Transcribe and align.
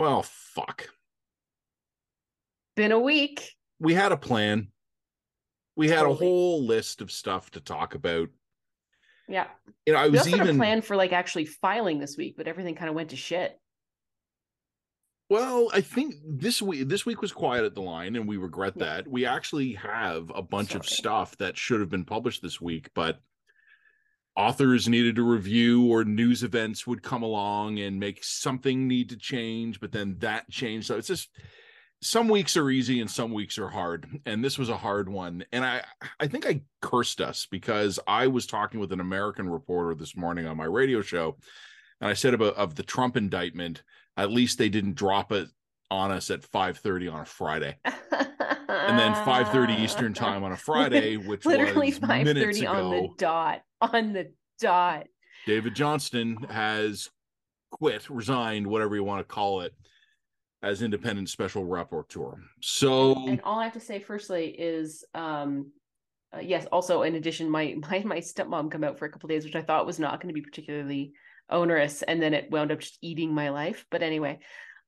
Well, 0.00 0.22
fuck. 0.22 0.88
Been 2.74 2.90
a 2.90 2.98
week. 2.98 3.52
We 3.78 3.92
had 3.92 4.12
a 4.12 4.16
plan. 4.16 4.68
We 5.76 5.88
had 5.90 5.96
Totally. 5.96 6.14
a 6.14 6.18
whole 6.18 6.64
list 6.64 7.02
of 7.02 7.12
stuff 7.12 7.50
to 7.50 7.60
talk 7.60 7.94
about. 7.94 8.30
Yeah. 9.28 9.48
You 9.84 9.92
know, 9.92 9.98
I 9.98 10.04
We 10.06 10.12
was 10.12 10.20
also 10.20 10.30
had 10.30 10.40
a 10.40 10.44
even 10.44 10.56
plan 10.56 10.80
for 10.80 10.96
like 10.96 11.12
actually 11.12 11.44
filing 11.44 11.98
this 11.98 12.16
week, 12.16 12.34
but 12.38 12.48
everything 12.48 12.76
kind 12.76 12.88
of 12.88 12.94
went 12.94 13.10
to 13.10 13.16
shit. 13.16 13.60
well, 15.28 15.68
I 15.74 15.82
think 15.82 16.14
this 16.26 16.62
week 16.62 16.88
this 16.88 17.04
week 17.04 17.20
was 17.20 17.30
quiet 17.30 17.64
at 17.66 17.74
the 17.74 17.82
line, 17.82 18.16
and 18.16 18.26
we 18.26 18.38
regret 18.38 18.72
Yeah. 18.76 18.84
that. 18.86 19.06
We 19.08 19.26
actually 19.26 19.74
have 19.74 20.32
a 20.34 20.40
bunch 20.42 20.74
of 20.74 20.86
stuff 20.86 21.36
that 21.36 21.58
should 21.58 21.80
have 21.80 21.90
been 21.90 22.06
published 22.06 22.40
this 22.40 22.58
week, 22.58 22.88
but 22.94 23.20
authors 24.36 24.88
needed 24.88 25.16
to 25.16 25.22
review 25.22 25.86
or 25.86 26.04
news 26.04 26.42
events 26.42 26.86
would 26.86 27.02
come 27.02 27.22
along 27.22 27.78
and 27.78 27.98
make 28.00 28.22
something 28.22 28.88
need 28.88 29.10
to 29.10 29.16
change, 29.16 29.80
but 29.80 29.92
then 29.92 30.16
that 30.18 30.48
changed. 30.50 30.86
So 30.86 30.96
it's 30.96 31.08
just 31.08 31.28
some 32.02 32.28
weeks 32.28 32.56
are 32.56 32.70
easy 32.70 33.00
and 33.00 33.10
some 33.10 33.32
weeks 33.32 33.58
are 33.58 33.68
hard 33.68 34.06
and 34.24 34.42
this 34.42 34.58
was 34.58 34.70
a 34.70 34.76
hard 34.76 35.08
one 35.08 35.44
and 35.52 35.64
i 35.64 35.82
i 36.18 36.26
think 36.26 36.46
i 36.46 36.60
cursed 36.80 37.20
us 37.20 37.46
because 37.50 37.98
i 38.06 38.26
was 38.26 38.46
talking 38.46 38.80
with 38.80 38.90
an 38.92 39.00
american 39.00 39.48
reporter 39.48 39.94
this 39.94 40.16
morning 40.16 40.46
on 40.46 40.56
my 40.56 40.64
radio 40.64 41.02
show 41.02 41.36
and 42.00 42.08
i 42.08 42.14
said 42.14 42.32
about 42.32 42.54
of 42.54 42.74
the 42.74 42.82
trump 42.82 43.16
indictment 43.16 43.82
at 44.16 44.30
least 44.30 44.56
they 44.56 44.70
didn't 44.70 44.94
drop 44.94 45.30
it 45.30 45.48
on 45.90 46.10
us 46.10 46.30
at 46.30 46.40
5:30 46.40 47.12
on 47.12 47.20
a 47.20 47.24
friday 47.26 47.76
and 47.84 48.98
then 48.98 49.12
5:30 49.12 49.80
eastern 49.80 50.14
time 50.14 50.42
on 50.42 50.52
a 50.52 50.56
friday 50.56 51.16
which 51.18 51.44
Literally 51.44 51.90
was 51.90 51.98
five 51.98 52.24
minutes 52.24 52.58
thirty 52.58 52.66
on 52.66 52.90
the 52.90 53.08
dot. 53.18 53.62
On 53.80 54.12
the 54.12 54.32
dot. 54.60 55.06
david 55.46 55.74
johnston 55.74 56.36
has 56.50 57.08
quit 57.70 58.08
resigned 58.10 58.66
whatever 58.66 58.94
you 58.94 59.04
want 59.04 59.20
to 59.26 59.34
call 59.34 59.62
it 59.62 59.72
as 60.62 60.82
independent 60.82 61.28
special 61.28 61.64
rapporteur 61.64 62.34
so 62.60 63.26
And 63.26 63.40
all 63.42 63.58
I 63.58 63.64
have 63.64 63.72
to 63.74 63.80
say, 63.80 63.98
firstly, 64.00 64.48
is 64.48 65.04
um, 65.14 65.72
uh, 66.34 66.40
yes. 66.40 66.66
Also, 66.66 67.02
in 67.02 67.14
addition, 67.14 67.50
my 67.50 67.74
my 67.90 68.02
my 68.04 68.18
stepmom 68.18 68.70
come 68.70 68.84
out 68.84 68.98
for 68.98 69.06
a 69.06 69.10
couple 69.10 69.28
days, 69.28 69.44
which 69.44 69.56
I 69.56 69.62
thought 69.62 69.86
was 69.86 69.98
not 69.98 70.20
going 70.20 70.28
to 70.28 70.38
be 70.38 70.44
particularly 70.44 71.12
onerous, 71.48 72.02
and 72.02 72.22
then 72.22 72.34
it 72.34 72.50
wound 72.50 72.70
up 72.72 72.80
just 72.80 72.98
eating 73.00 73.34
my 73.34 73.50
life. 73.50 73.86
But 73.90 74.02
anyway, 74.02 74.38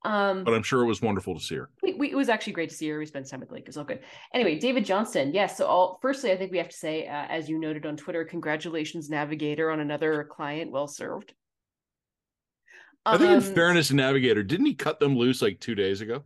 um, 0.04 0.44
but 0.44 0.54
i'm 0.54 0.62
sure 0.62 0.82
it 0.82 0.86
was 0.86 1.00
wonderful 1.00 1.34
to 1.34 1.40
see 1.40 1.56
her 1.56 1.70
we, 1.82 1.94
we, 1.94 2.10
it 2.10 2.16
was 2.16 2.28
actually 2.28 2.52
great 2.52 2.70
to 2.70 2.74
see 2.74 2.88
her. 2.88 2.98
We 2.98 3.06
spent 3.06 3.28
time 3.28 3.42
at 3.42 3.48
the 3.48 3.54
lake. 3.54 3.62
It 3.62 3.68
was 3.68 3.76
all 3.76 3.84
good. 3.84 4.00
Anyway, 4.34 4.58
David 4.58 4.84
Johnston. 4.84 5.32
Yes. 5.32 5.56
so, 5.56 5.66
all, 5.66 5.98
firstly, 6.02 6.32
I 6.32 6.36
think 6.36 6.52
we 6.52 6.58
have 6.58 6.68
to 6.68 6.76
say, 6.76 7.06
uh, 7.06 7.26
as 7.28 7.48
you 7.48 7.58
noted 7.58 7.86
on 7.86 7.96
Twitter, 7.96 8.24
congratulations, 8.24 9.10
Navigator, 9.10 9.70
on 9.70 9.80
another 9.80 10.24
client 10.24 10.70
well 10.70 10.86
served. 10.86 11.32
I 13.04 13.18
think, 13.18 13.30
in 13.30 13.36
Um, 13.36 13.42
fairness 13.42 13.88
to 13.88 13.94
Navigator, 13.94 14.42
didn't 14.42 14.66
he 14.66 14.74
cut 14.74 15.00
them 15.00 15.16
loose 15.16 15.42
like 15.42 15.60
two 15.60 15.74
days 15.74 16.00
ago? 16.00 16.22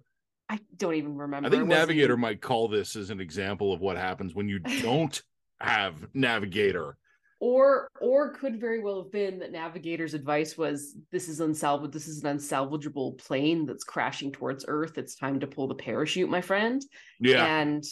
I 0.49 0.61
don't 0.77 0.95
even 0.95 1.17
remember. 1.17 1.49
I 1.49 1.51
think 1.51 1.67
Navigator 1.67 2.17
might 2.17 2.41
call 2.41 2.69
this 2.69 2.97
as 2.97 3.11
an 3.11 3.21
example 3.21 3.73
of 3.73 3.81
what 3.81 3.97
happens 3.97 4.35
when 4.35 4.49
you 4.49 4.59
don't 4.83 5.21
have 5.61 5.95
Navigator. 6.15 6.97
Or 7.39 7.89
or 8.01 8.31
could 8.31 8.61
very 8.61 8.83
well 8.83 9.03
have 9.03 9.12
been 9.12 9.39
that 9.41 9.53
navigator's 9.53 10.15
advice 10.15 10.56
was 10.56 10.97
this 11.12 11.29
is 11.29 11.41
unsalvageable 11.41 11.92
this 11.92 12.09
is 12.09 12.25
an 12.25 12.39
unsalvageable 12.39 13.19
plane 13.19 13.67
that's 13.67 13.84
crashing 13.84 14.33
towards 14.33 14.65
earth. 14.69 14.98
It's 14.98 15.15
time 15.15 15.41
to 15.41 15.47
pull 15.47 15.69
the 15.69 15.75
parachute 15.75 16.31
my 16.31 16.41
friend. 16.41 16.83
Yeah, 17.20 17.45
and 17.45 17.84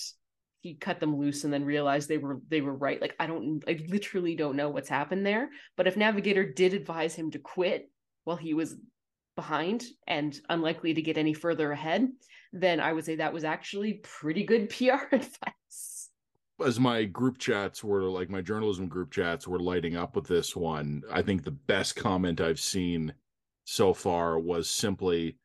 he 0.61 0.75
cut 0.75 0.98
them 0.98 1.19
loose 1.19 1.45
and 1.45 1.53
then 1.53 1.65
realized 1.65 2.09
they 2.09 2.19
were 2.19 2.41
they 2.48 2.61
were 2.61 2.75
right. 2.75 3.00
Like 3.00 3.15
i 3.19 3.27
don't 3.27 3.62
i 3.69 3.78
literally 3.89 4.34
don't 4.34 4.56
know 4.56 4.70
what's 4.70 4.89
happened 4.89 5.27
there. 5.27 5.50
But 5.77 5.87
if 5.87 5.97
navigator 5.97 6.45
did 6.45 6.75
advise 6.75 7.15
him 7.15 7.31
to 7.33 7.39
quit 7.39 7.91
while 8.25 8.37
he 8.37 8.55
was 8.55 8.77
behind 9.37 9.84
and 10.06 10.39
unlikely 10.48 10.95
to 10.95 11.03
get 11.03 11.19
any 11.19 11.34
further 11.34 11.72
ahead 11.72 12.09
then 12.53 12.78
i 12.81 12.92
would 12.92 13.05
say 13.05 13.17
that 13.17 13.33
was 13.33 13.45
actually 13.45 13.95
pretty 13.95 14.45
good 14.45 14.69
pr 14.70 14.92
advice 15.12 15.94
as 16.64 16.78
my 16.78 17.05
group 17.05 17.38
chats 17.38 17.83
were 17.83 18.02
like 18.02 18.30
my 18.30 18.41
journalism 18.41 18.87
group 18.87 19.10
chats 19.10 19.48
were 19.48 19.59
lighting 19.59 19.97
up 19.97 20.15
with 20.16 20.26
this 20.26 20.54
one, 20.54 21.03
I 21.10 21.22
think 21.22 21.42
the 21.42 21.50
best 21.50 21.97
comment 21.97 22.41
I've 22.41 22.60
seen 22.60 23.12
so 23.65 23.92
far 23.94 24.38
was 24.38 24.69
simply 24.69 25.37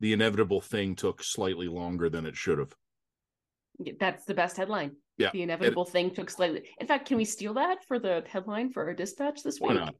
the 0.00 0.12
inevitable 0.12 0.60
thing 0.60 0.94
took 0.94 1.22
slightly 1.22 1.68
longer 1.68 2.08
than 2.08 2.26
it 2.26 2.36
should 2.36 2.58
have. 2.58 2.74
That's 4.00 4.24
the 4.24 4.34
best 4.34 4.56
headline. 4.56 4.92
Yeah, 5.18 5.30
The 5.32 5.42
inevitable 5.42 5.84
thing 5.84 6.10
took 6.12 6.30
slightly. 6.30 6.68
In 6.80 6.86
fact, 6.86 7.06
can 7.06 7.16
we 7.16 7.24
steal 7.24 7.54
that 7.54 7.84
for 7.86 7.98
the 7.98 8.24
headline 8.28 8.70
for 8.70 8.84
our 8.86 8.94
dispatch 8.94 9.42
this 9.42 9.58
Why 9.58 9.70
week? 9.70 9.78
not? 9.80 9.94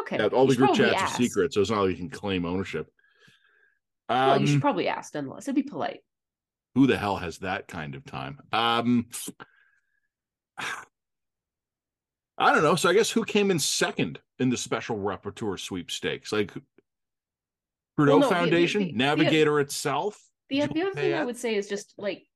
Okay. 0.00 0.16
Yeah, 0.18 0.26
all 0.28 0.44
you 0.46 0.52
the 0.52 0.56
group 0.56 0.74
chats 0.74 0.94
ask. 1.02 1.14
are 1.20 1.22
secret, 1.22 1.52
so 1.52 1.60
it's 1.60 1.70
not 1.70 1.82
like 1.82 1.90
you 1.90 1.96
can 1.96 2.08
claim 2.10 2.46
ownership. 2.46 2.86
Well, 4.08 4.36
you 4.36 4.40
Um, 4.40 4.46
should 4.46 4.60
probably 4.62 4.88
ask 4.88 5.14
nonetheless. 5.14 5.44
It'd 5.46 5.54
be 5.54 5.62
polite. 5.62 6.00
who 6.74 6.86
the 6.86 6.96
hell 6.96 7.16
has 7.16 7.38
that 7.38 7.68
kind 7.68 7.94
of 7.94 8.04
time? 8.06 8.40
Um, 8.52 9.06
I 12.38 12.52
don't 12.52 12.62
know. 12.62 12.74
So 12.76 12.88
I 12.88 12.94
guess 12.94 13.10
who 13.10 13.24
came 13.24 13.50
in 13.50 13.58
second 13.58 14.18
in 14.38 14.50
the 14.50 14.56
special 14.56 14.96
rapporteur 14.96 15.58
sweepstakes? 15.60 16.32
Like 16.32 16.52
Trudeau 17.96 18.18
Well, 18.18 18.20
no, 18.20 18.20
the- 18.20 18.24
the- 18.26 18.34
Foundation, 18.34 18.80
the- 18.82 18.86
the- 18.92 18.96
Navigator 18.98 19.60
itself. 19.60 20.20
The 20.48 20.62
other 20.62 20.92
thing 20.92 21.14
I 21.14 21.24
would 21.24 21.36
say 21.36 21.54
is 21.54 21.68
just 21.68 21.94
like, 21.96 22.26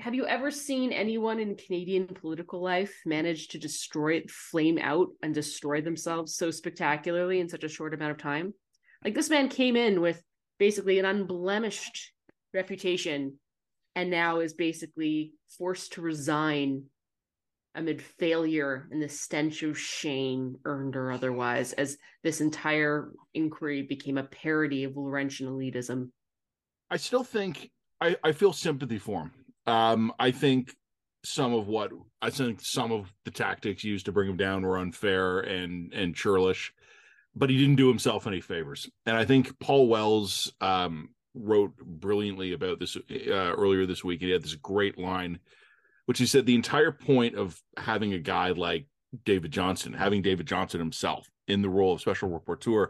have 0.00 0.14
you 0.14 0.26
ever 0.26 0.50
seen 0.50 0.92
anyone 0.92 1.38
in 1.38 1.56
Canadian 1.56 2.06
political 2.08 2.60
life 2.62 2.94
manage 3.06 3.48
to 3.48 3.58
destroy, 3.58 4.14
it 4.16 4.30
flame 4.30 4.78
out, 4.78 5.08
and 5.22 5.34
destroy 5.34 5.80
themselves 5.82 6.34
so 6.34 6.50
spectacularly 6.50 7.40
in 7.40 7.48
such 7.48 7.64
a 7.64 7.68
short 7.68 7.94
amount 7.94 8.12
of 8.12 8.18
time? 8.18 8.54
Like 9.04 9.14
this 9.14 9.30
man 9.30 9.48
came 9.48 9.76
in 9.76 10.00
with 10.00 10.22
basically 10.58 10.98
an 10.98 11.04
unblemished 11.06 12.12
reputation, 12.52 13.38
and 13.94 14.10
now 14.10 14.40
is 14.40 14.54
basically 14.54 15.32
forced 15.58 15.94
to 15.94 16.00
resign 16.00 16.84
amid 17.74 18.02
failure 18.02 18.88
and 18.90 19.00
the 19.02 19.08
stench 19.08 19.62
of 19.62 19.78
shame, 19.78 20.56
earned 20.64 20.96
or 20.96 21.12
otherwise, 21.12 21.72
as 21.74 21.96
this 22.22 22.40
entire 22.40 23.12
inquiry 23.34 23.82
became 23.82 24.18
a 24.18 24.24
parody 24.24 24.84
of 24.84 24.96
Laurentian 24.96 25.46
elitism. 25.46 26.10
I 26.90 26.96
still 26.96 27.24
think 27.24 27.70
I, 28.00 28.16
I 28.24 28.32
feel 28.32 28.52
sympathy 28.52 28.98
for 28.98 29.22
him. 29.22 29.32
Um, 29.66 30.12
I 30.18 30.30
think 30.30 30.74
some 31.24 31.52
of 31.52 31.68
what 31.68 31.92
I 32.22 32.30
think 32.30 32.60
some 32.60 32.92
of 32.92 33.12
the 33.24 33.30
tactics 33.30 33.84
used 33.84 34.06
to 34.06 34.12
bring 34.12 34.28
him 34.28 34.36
down 34.36 34.62
were 34.62 34.78
unfair 34.78 35.40
and 35.40 35.92
and 35.92 36.14
churlish, 36.14 36.72
but 37.36 37.50
he 37.50 37.58
didn't 37.58 37.76
do 37.76 37.88
himself 37.88 38.26
any 38.26 38.40
favors. 38.40 38.88
And 39.06 39.16
I 39.16 39.24
think 39.24 39.58
Paul 39.60 39.86
Wells 39.86 40.52
um, 40.60 41.10
wrote 41.34 41.76
brilliantly 41.76 42.52
about 42.52 42.80
this 42.80 42.96
uh, 42.96 43.30
earlier 43.32 43.86
this 43.86 44.02
week. 44.04 44.20
And 44.20 44.28
he 44.28 44.32
had 44.32 44.42
this 44.42 44.54
great 44.54 44.98
line, 44.98 45.38
which 46.06 46.18
he 46.18 46.26
said 46.26 46.46
the 46.46 46.54
entire 46.54 46.92
point 46.92 47.36
of 47.36 47.60
having 47.76 48.12
a 48.12 48.18
guy 48.18 48.50
like 48.50 48.86
David 49.24 49.50
Johnston, 49.52 49.92
having 49.92 50.22
David 50.22 50.46
Johnston 50.46 50.80
himself 50.80 51.28
in 51.48 51.62
the 51.62 51.68
role 51.68 51.94
of 51.94 52.00
special 52.00 52.28
rapporteur, 52.30 52.88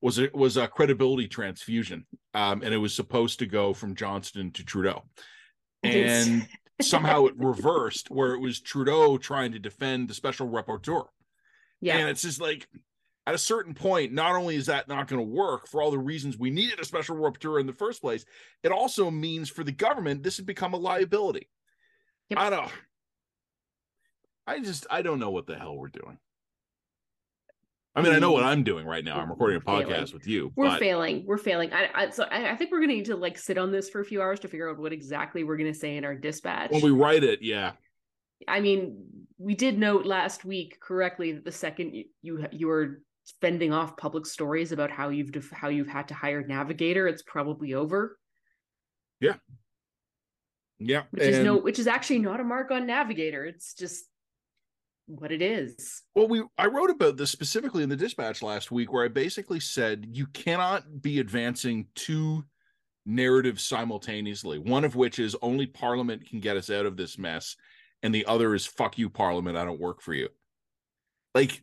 was 0.00 0.18
it 0.18 0.34
was 0.34 0.56
a 0.56 0.66
credibility 0.66 1.28
transfusion, 1.28 2.04
um, 2.34 2.62
and 2.62 2.74
it 2.74 2.78
was 2.78 2.94
supposed 2.94 3.38
to 3.38 3.46
go 3.46 3.72
from 3.72 3.94
Johnston 3.94 4.50
to 4.52 4.64
Trudeau, 4.64 5.04
and 5.84 6.46
somehow 6.82 7.26
it 7.26 7.34
reversed 7.36 8.10
where 8.10 8.34
it 8.34 8.40
was 8.40 8.60
Trudeau 8.60 9.16
trying 9.16 9.52
to 9.52 9.60
defend 9.60 10.08
the 10.08 10.14
special 10.14 10.48
rapporteur, 10.48 11.06
Yeah. 11.80 11.98
and 11.98 12.08
it's 12.08 12.22
just 12.22 12.40
like 12.40 12.66
at 13.26 13.34
a 13.34 13.38
certain 13.38 13.74
point, 13.74 14.12
not 14.12 14.34
only 14.34 14.56
is 14.56 14.66
that 14.66 14.88
not 14.88 15.06
going 15.08 15.20
to 15.20 15.28
work 15.28 15.68
for 15.68 15.80
all 15.80 15.90
the 15.90 15.98
reasons 15.98 16.36
we 16.36 16.50
needed 16.50 16.80
a 16.80 16.84
special 16.84 17.16
rapporteur 17.16 17.60
in 17.60 17.66
the 17.66 17.72
first 17.72 18.00
place, 18.00 18.24
it 18.62 18.72
also 18.72 19.10
means 19.10 19.48
for 19.48 19.62
the 19.62 19.72
government 19.72 20.22
this 20.22 20.38
has 20.38 20.46
become 20.46 20.74
a 20.74 20.78
liability. 20.78 21.48
Yep. 22.30 22.38
I 22.38 22.50
don't. 22.50 22.70
I 24.46 24.60
just 24.60 24.86
I 24.90 25.02
don't 25.02 25.20
know 25.20 25.30
what 25.30 25.46
the 25.46 25.56
hell 25.56 25.76
we're 25.76 25.88
doing. 25.88 26.18
I 27.94 28.00
mean, 28.00 28.14
I 28.14 28.18
know 28.18 28.32
what 28.32 28.42
mm. 28.42 28.46
I'm 28.46 28.64
doing 28.64 28.86
right 28.86 29.04
now. 29.04 29.20
I'm 29.20 29.28
recording 29.28 29.58
a 29.58 29.60
Failing. 29.60 29.86
podcast 29.86 30.14
with 30.14 30.26
you, 30.26 30.50
we're 30.56 30.66
but 30.66 30.78
failing. 30.78 31.24
We're 31.26 31.36
failing. 31.36 31.72
I, 31.74 31.88
I 31.94 32.10
so 32.10 32.24
I, 32.24 32.50
I 32.50 32.56
think 32.56 32.72
we're 32.72 32.80
gonna 32.80 32.94
need 32.94 33.04
to 33.04 33.16
like 33.16 33.36
sit 33.36 33.58
on 33.58 33.70
this 33.70 33.90
for 33.90 34.00
a 34.00 34.04
few 34.04 34.22
hours 34.22 34.40
to 34.40 34.48
figure 34.48 34.70
out 34.70 34.78
what 34.78 34.92
exactly 34.92 35.44
we're 35.44 35.58
gonna 35.58 35.74
say 35.74 35.96
in 35.96 36.04
our 36.04 36.14
dispatch. 36.14 36.70
when 36.70 36.82
we 36.82 36.90
write 36.90 37.22
it, 37.22 37.42
yeah, 37.42 37.72
I 38.48 38.60
mean, 38.60 39.04
we 39.38 39.54
did 39.54 39.78
note 39.78 40.06
last 40.06 40.44
week 40.44 40.80
correctly 40.80 41.32
that 41.32 41.44
the 41.44 41.52
second 41.52 41.94
you 41.94 42.04
you, 42.22 42.46
you 42.50 42.66
were 42.66 43.02
fending 43.40 43.72
off 43.72 43.96
public 43.96 44.26
stories 44.26 44.72
about 44.72 44.90
how 44.90 45.08
you've 45.08 45.32
def- 45.32 45.50
how 45.50 45.68
you've 45.68 45.88
had 45.88 46.08
to 46.08 46.14
hire 46.14 46.44
navigator, 46.46 47.06
it's 47.06 47.22
probably 47.22 47.74
over. 47.74 48.18
yeah, 49.20 49.36
yeah 50.78 51.02
Which 51.10 51.22
is 51.22 51.44
no, 51.44 51.56
which 51.56 51.78
is 51.78 51.86
actually 51.86 52.18
not 52.18 52.40
a 52.40 52.44
mark 52.44 52.70
on 52.70 52.86
navigator. 52.86 53.44
It's 53.44 53.74
just 53.74 54.04
what 55.06 55.32
it 55.32 55.42
is. 55.42 56.02
Well, 56.14 56.28
we 56.28 56.42
I 56.58 56.66
wrote 56.66 56.90
about 56.90 57.16
this 57.16 57.30
specifically 57.30 57.82
in 57.82 57.88
the 57.88 57.96
dispatch 57.96 58.42
last 58.42 58.70
week, 58.70 58.92
where 58.92 59.04
I 59.04 59.08
basically 59.08 59.60
said 59.60 60.06
you 60.12 60.26
cannot 60.26 61.02
be 61.02 61.18
advancing 61.18 61.86
two 61.94 62.44
narratives 63.04 63.64
simultaneously. 63.64 64.58
One 64.58 64.84
of 64.84 64.94
which 64.96 65.18
is 65.18 65.36
only 65.42 65.66
Parliament 65.66 66.28
can 66.28 66.40
get 66.40 66.56
us 66.56 66.70
out 66.70 66.86
of 66.86 66.96
this 66.96 67.18
mess, 67.18 67.56
and 68.02 68.14
the 68.14 68.26
other 68.26 68.54
is 68.54 68.66
"fuck 68.66 68.98
you, 68.98 69.10
Parliament, 69.10 69.56
I 69.56 69.64
don't 69.64 69.80
work 69.80 70.02
for 70.02 70.14
you." 70.14 70.28
Like, 71.34 71.62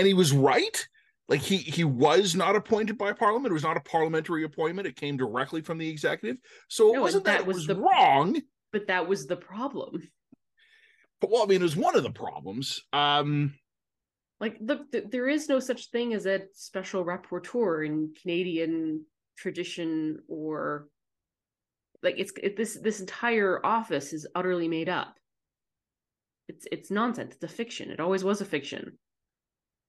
and 0.00 0.06
he 0.08 0.14
was 0.14 0.32
right. 0.32 0.88
like 1.28 1.40
he 1.40 1.58
he 1.58 1.84
was 1.84 2.34
not 2.34 2.56
appointed 2.56 2.98
by 2.98 3.12
parliament 3.12 3.52
it 3.52 3.54
was 3.54 3.62
not 3.62 3.76
a 3.76 3.80
parliamentary 3.80 4.42
appointment 4.44 4.88
it 4.88 4.96
came 4.96 5.16
directly 5.16 5.60
from 5.60 5.78
the 5.78 5.88
executive 5.88 6.38
so 6.68 6.90
it 6.90 6.96
No, 6.96 7.02
wasn't 7.02 7.24
that, 7.24 7.38
that 7.38 7.46
was 7.46 7.56
was 7.58 7.66
the- 7.68 7.76
wrong 7.76 8.40
But 8.72 8.86
that 8.88 9.06
was 9.06 9.26
the 9.26 9.36
problem. 9.36 10.02
but 11.20 11.30
well 11.30 11.42
i 11.44 11.46
mean 11.46 11.60
it 11.60 11.70
was 11.70 11.76
one 11.76 11.96
of 11.96 12.02
the 12.02 12.10
problems 12.10 12.80
um 12.92 13.54
Like, 14.40 14.56
look, 14.60 14.90
th- 14.90 15.10
there 15.10 15.28
is 15.28 15.48
no 15.50 15.60
such 15.60 15.90
thing 15.90 16.14
as 16.14 16.24
a 16.26 16.46
special 16.54 17.04
rapporteur 17.04 17.84
in 17.86 18.14
Canadian 18.20 19.04
tradition, 19.36 20.18
or 20.28 20.88
like 22.02 22.14
it's 22.18 22.32
it, 22.42 22.56
this 22.56 22.72
this 22.86 23.00
entire 23.00 23.60
office 23.64 24.14
is 24.14 24.26
utterly 24.34 24.66
made 24.66 24.88
up. 24.88 25.12
It's 26.48 26.64
it's 26.72 26.90
nonsense. 26.90 27.34
It's 27.34 27.44
a 27.52 27.56
fiction. 27.62 27.90
It 27.90 28.00
always 28.00 28.24
was 28.24 28.40
a 28.40 28.46
fiction. 28.56 28.96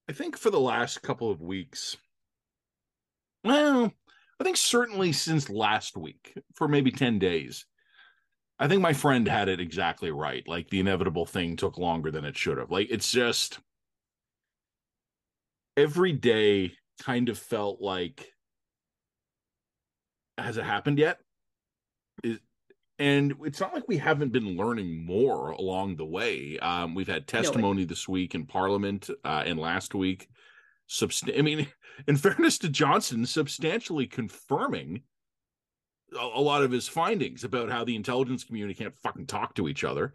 I 0.09 0.13
think 0.13 0.37
for 0.37 0.49
the 0.49 0.59
last 0.59 1.01
couple 1.01 1.31
of 1.31 1.41
weeks 1.41 1.97
well 3.43 3.91
i 4.39 4.43
think 4.43 4.57
certainly 4.57 5.11
since 5.11 5.49
last 5.49 5.97
week 5.97 6.33
for 6.53 6.67
maybe 6.67 6.91
10 6.91 7.19
days 7.19 7.65
i 8.59 8.67
think 8.67 8.81
my 8.81 8.93
friend 8.93 9.27
had 9.27 9.49
it 9.49 9.59
exactly 9.59 10.11
right. 10.11 10.47
Like 10.47 10.69
the 10.69 10.79
inevitable 10.79 11.25
thing 11.25 11.55
took 11.55 11.79
longer 11.79 12.11
than 12.11 12.25
it 12.25 12.37
should 12.37 12.59
have. 12.59 12.69
Like 12.69 12.87
it's 12.91 13.11
just 13.11 13.59
every 15.75 16.11
day 16.11 16.73
kind 17.01 17.29
of 17.29 17.39
felt 17.39 17.81
like 17.81 18.31
has 20.37 20.57
it 20.57 20.63
happened 20.63 20.99
yet? 20.99 21.19
Is 22.23 22.39
and 23.01 23.33
it's 23.43 23.59
not 23.59 23.73
like 23.73 23.87
we 23.87 23.97
haven't 23.97 24.31
been 24.31 24.55
learning 24.55 25.03
more 25.05 25.49
along 25.51 25.95
the 25.95 26.05
way. 26.05 26.57
Um 26.59 26.93
we've 26.95 27.07
had 27.07 27.27
testimony 27.27 27.83
this 27.83 28.07
week 28.07 28.35
in 28.35 28.45
parliament 28.45 29.09
uh 29.25 29.43
and 29.45 29.59
last 29.59 29.95
week 29.95 30.29
subst- 30.89 31.37
i 31.37 31.41
mean 31.41 31.67
in 32.07 32.15
fairness 32.15 32.57
to 32.59 32.69
johnston 32.69 33.25
substantially 33.25 34.05
confirming 34.05 35.01
a, 36.13 36.23
a 36.23 36.41
lot 36.41 36.63
of 36.63 36.71
his 36.71 36.87
findings 36.87 37.43
about 37.43 37.69
how 37.69 37.83
the 37.83 37.95
intelligence 37.95 38.43
community 38.43 38.75
can't 38.75 38.97
fucking 38.97 39.27
talk 39.27 39.55
to 39.55 39.67
each 39.67 39.83
other. 39.83 40.13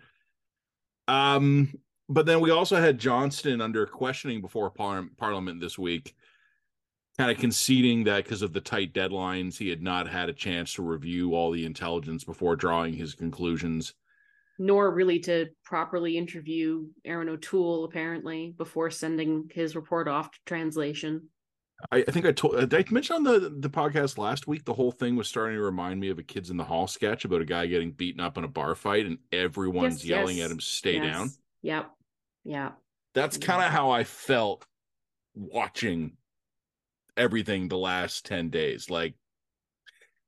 Um 1.09 1.75
but 2.09 2.25
then 2.25 2.41
we 2.41 2.53
also 2.53 2.77
had 2.77 2.99
johnston 2.99 3.61
under 3.61 3.85
questioning 3.85 4.41
before 4.41 4.71
par- 4.71 5.09
parliament 5.17 5.61
this 5.61 5.77
week 5.77 6.15
kind 7.19 7.31
of 7.31 7.39
conceding 7.39 8.05
that 8.05 8.25
because 8.25 8.43
of 8.43 8.53
the 8.53 8.61
tight 8.61 8.93
deadlines, 8.93 9.57
he 9.57 9.69
had 9.69 9.83
not 9.83 10.09
had 10.09 10.29
a 10.29 10.35
chance 10.35 10.75
to 10.75 10.83
review 10.83 11.35
all 11.35 11.51
the 11.51 11.65
intelligence 11.65 12.25
before 12.25 12.57
drawing 12.57 12.95
his 12.95 13.15
conclusions. 13.15 13.95
Nor 14.59 14.95
really 14.95 15.19
to 15.21 15.49
properly 15.65 16.17
interview 16.17 16.87
Erin 17.05 17.29
O'Toole, 17.29 17.85
apparently, 17.85 18.55
before 18.57 18.91
sending 18.91 19.51
his 19.53 19.77
report 19.77 20.09
off 20.09 20.31
to 20.31 20.39
translation. 20.47 21.29
I, 21.93 21.99
I 22.09 22.11
think 22.11 22.25
I 22.25 22.33
told 22.33 22.59
did 22.71 22.75
I 22.75 22.85
mention 22.91 23.17
on 23.17 23.23
the 23.23 23.55
the 23.59 23.69
podcast 23.69 24.17
last 24.17 24.47
week 24.47 24.65
the 24.65 24.73
whole 24.73 24.93
thing 24.93 25.15
was 25.15 25.29
starting 25.29 25.59
to 25.59 25.63
remind 25.63 26.01
me 26.01 26.09
of 26.09 26.19
a 26.19 26.23
kids 26.23 26.49
in 26.49 26.57
the 26.57 26.65
hall 26.65 26.87
sketch 26.87 27.27
about 27.27 27.43
a 27.43 27.45
guy 27.45 27.67
getting 27.67 27.93
beaten 27.93 28.19
up 28.21 28.39
in 28.39 28.45
a 28.45 28.49
bar 28.49 28.75
fight 28.75 29.05
and 29.05 29.19
everyone's 29.31 30.03
Yes, 30.03 30.19
yelling 30.19 30.37
yes, 30.39 30.47
at 30.47 30.51
him 30.53 30.61
stay 30.61 30.95
Yes. 30.95 31.05
down. 31.05 31.31
Yep. 31.61 31.91
Yeah. 32.45 32.71
That's 33.13 33.37
Yeah. 33.37 33.45
kind 33.47 33.63
of 33.63 33.71
how 33.73 33.91
I 33.91 34.05
felt 34.05 34.65
watching 35.35 36.17
everything 37.17 37.69
the 37.69 37.79
last 37.79 38.25
10 38.27 38.51
days. 38.51 38.91
Like, 38.91 39.15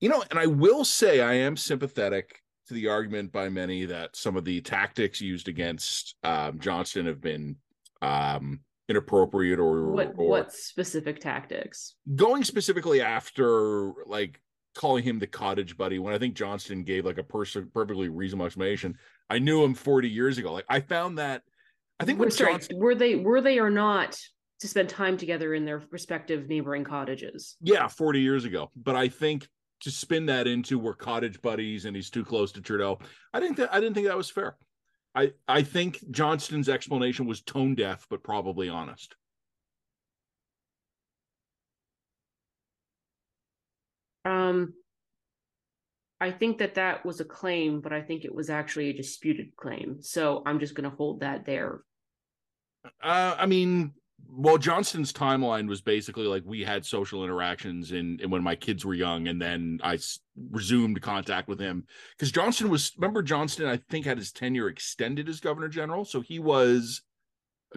you 0.00 0.08
know, 0.08 0.22
and 0.30 0.38
I 0.38 0.46
will 0.46 0.84
say 0.84 1.20
I 1.20 1.34
am 1.34 1.56
sympathetic 1.56 2.42
to 2.68 2.74
the 2.74 2.88
argument 2.88 3.32
by 3.32 3.48
many 3.48 3.84
that 3.86 4.14
some 4.14 4.36
of 4.36 4.44
the 4.44 4.60
tactics 4.60 5.20
used 5.20 5.48
against 5.48 6.14
um, 6.22 6.58
Johnston 6.60 7.06
have 7.06 7.20
been 7.20 7.56
um, 8.02 8.60
inappropriate 8.88 9.58
or, 9.58 9.90
What 9.92 10.14
or 10.16 10.28
what 10.28 10.52
specific 10.52 11.18
tactics? 11.20 11.94
going 12.14 12.44
specifically 12.44 13.00
after 13.00 13.92
like 14.06 14.40
calling 14.74 15.02
him 15.02 15.18
the 15.18 15.26
cottage 15.26 15.76
buddy 15.76 15.98
when 15.98 16.14
I 16.14 16.18
think 16.18 16.34
Johnston 16.34 16.84
gave 16.84 17.04
like 17.04 17.18
a 17.18 17.24
person 17.24 17.70
perfectly 17.74 18.08
reasonable 18.08 18.46
explanation. 18.46 18.96
I 19.28 19.40
knew 19.40 19.64
him 19.64 19.74
40 19.74 20.08
years 20.08 20.38
ago. 20.38 20.52
Like 20.52 20.66
I 20.68 20.80
found 20.80 21.18
that 21.18 21.42
I 21.98 22.04
think 22.04 22.20
Were- 22.20 22.30
sorry, 22.30 22.52
Johnston 22.52 22.78
were 22.78 22.94
they 22.94 23.16
were 23.16 23.40
they 23.40 23.58
or 23.58 23.70
not 23.70 24.20
to 24.60 24.68
spend 24.68 24.88
time 24.88 25.16
together 25.16 25.54
in 25.54 25.64
their 25.64 25.82
respective 25.90 26.48
neighboring 26.48 26.84
cottages? 26.84 27.56
Yeah, 27.60 27.88
40 27.88 28.20
years 28.20 28.44
ago. 28.44 28.70
But 28.76 28.96
I 28.96 29.08
think 29.08 29.48
to 29.80 29.90
spin 29.90 30.26
that 30.26 30.46
into 30.46 30.78
we're 30.78 30.94
cottage 30.94 31.40
buddies 31.40 31.84
and 31.84 31.94
he's 31.94 32.10
too 32.10 32.24
close 32.24 32.52
to 32.52 32.60
Trudeau, 32.60 32.98
I 33.32 33.40
didn't 33.40 33.56
th- 33.56 33.68
I 33.70 33.80
didn't 33.80 33.94
think 33.94 34.06
that 34.06 34.16
was 34.16 34.30
fair. 34.30 34.56
I 35.14 35.32
I 35.46 35.62
think 35.62 36.04
Johnston's 36.10 36.68
explanation 36.68 37.26
was 37.26 37.40
tone 37.40 37.74
deaf 37.74 38.06
but 38.10 38.22
probably 38.22 38.68
honest. 38.68 39.14
Um, 44.24 44.74
I 46.20 46.32
think 46.32 46.58
that 46.58 46.74
that 46.74 47.06
was 47.06 47.20
a 47.20 47.24
claim, 47.24 47.80
but 47.80 47.92
I 47.92 48.02
think 48.02 48.24
it 48.24 48.34
was 48.34 48.50
actually 48.50 48.90
a 48.90 48.92
disputed 48.92 49.54
claim. 49.56 50.02
So 50.02 50.42
I'm 50.44 50.58
just 50.58 50.74
going 50.74 50.90
to 50.90 50.96
hold 50.96 51.20
that 51.20 51.46
there. 51.46 51.80
Uh 53.02 53.36
I 53.38 53.46
mean, 53.46 53.92
well 54.30 54.58
Johnston's 54.58 55.12
timeline 55.12 55.66
was 55.68 55.80
basically 55.80 56.26
like 56.26 56.42
we 56.44 56.62
had 56.62 56.84
social 56.84 57.24
interactions 57.24 57.92
in, 57.92 58.20
in 58.20 58.30
when 58.30 58.42
my 58.42 58.54
kids 58.54 58.84
were 58.84 58.94
young 58.94 59.26
and 59.28 59.40
then 59.40 59.80
I 59.82 59.94
s- 59.94 60.20
resumed 60.50 61.00
contact 61.00 61.48
with 61.48 61.58
him 61.58 61.86
cuz 62.18 62.30
Johnston 62.30 62.68
was 62.68 62.92
remember 62.98 63.22
Johnston 63.22 63.66
I 63.66 63.78
think 63.88 64.04
had 64.04 64.18
his 64.18 64.30
tenure 64.32 64.68
extended 64.68 65.28
as 65.28 65.40
governor 65.40 65.68
general, 65.68 66.04
so 66.04 66.20
he 66.20 66.38
was 66.38 67.02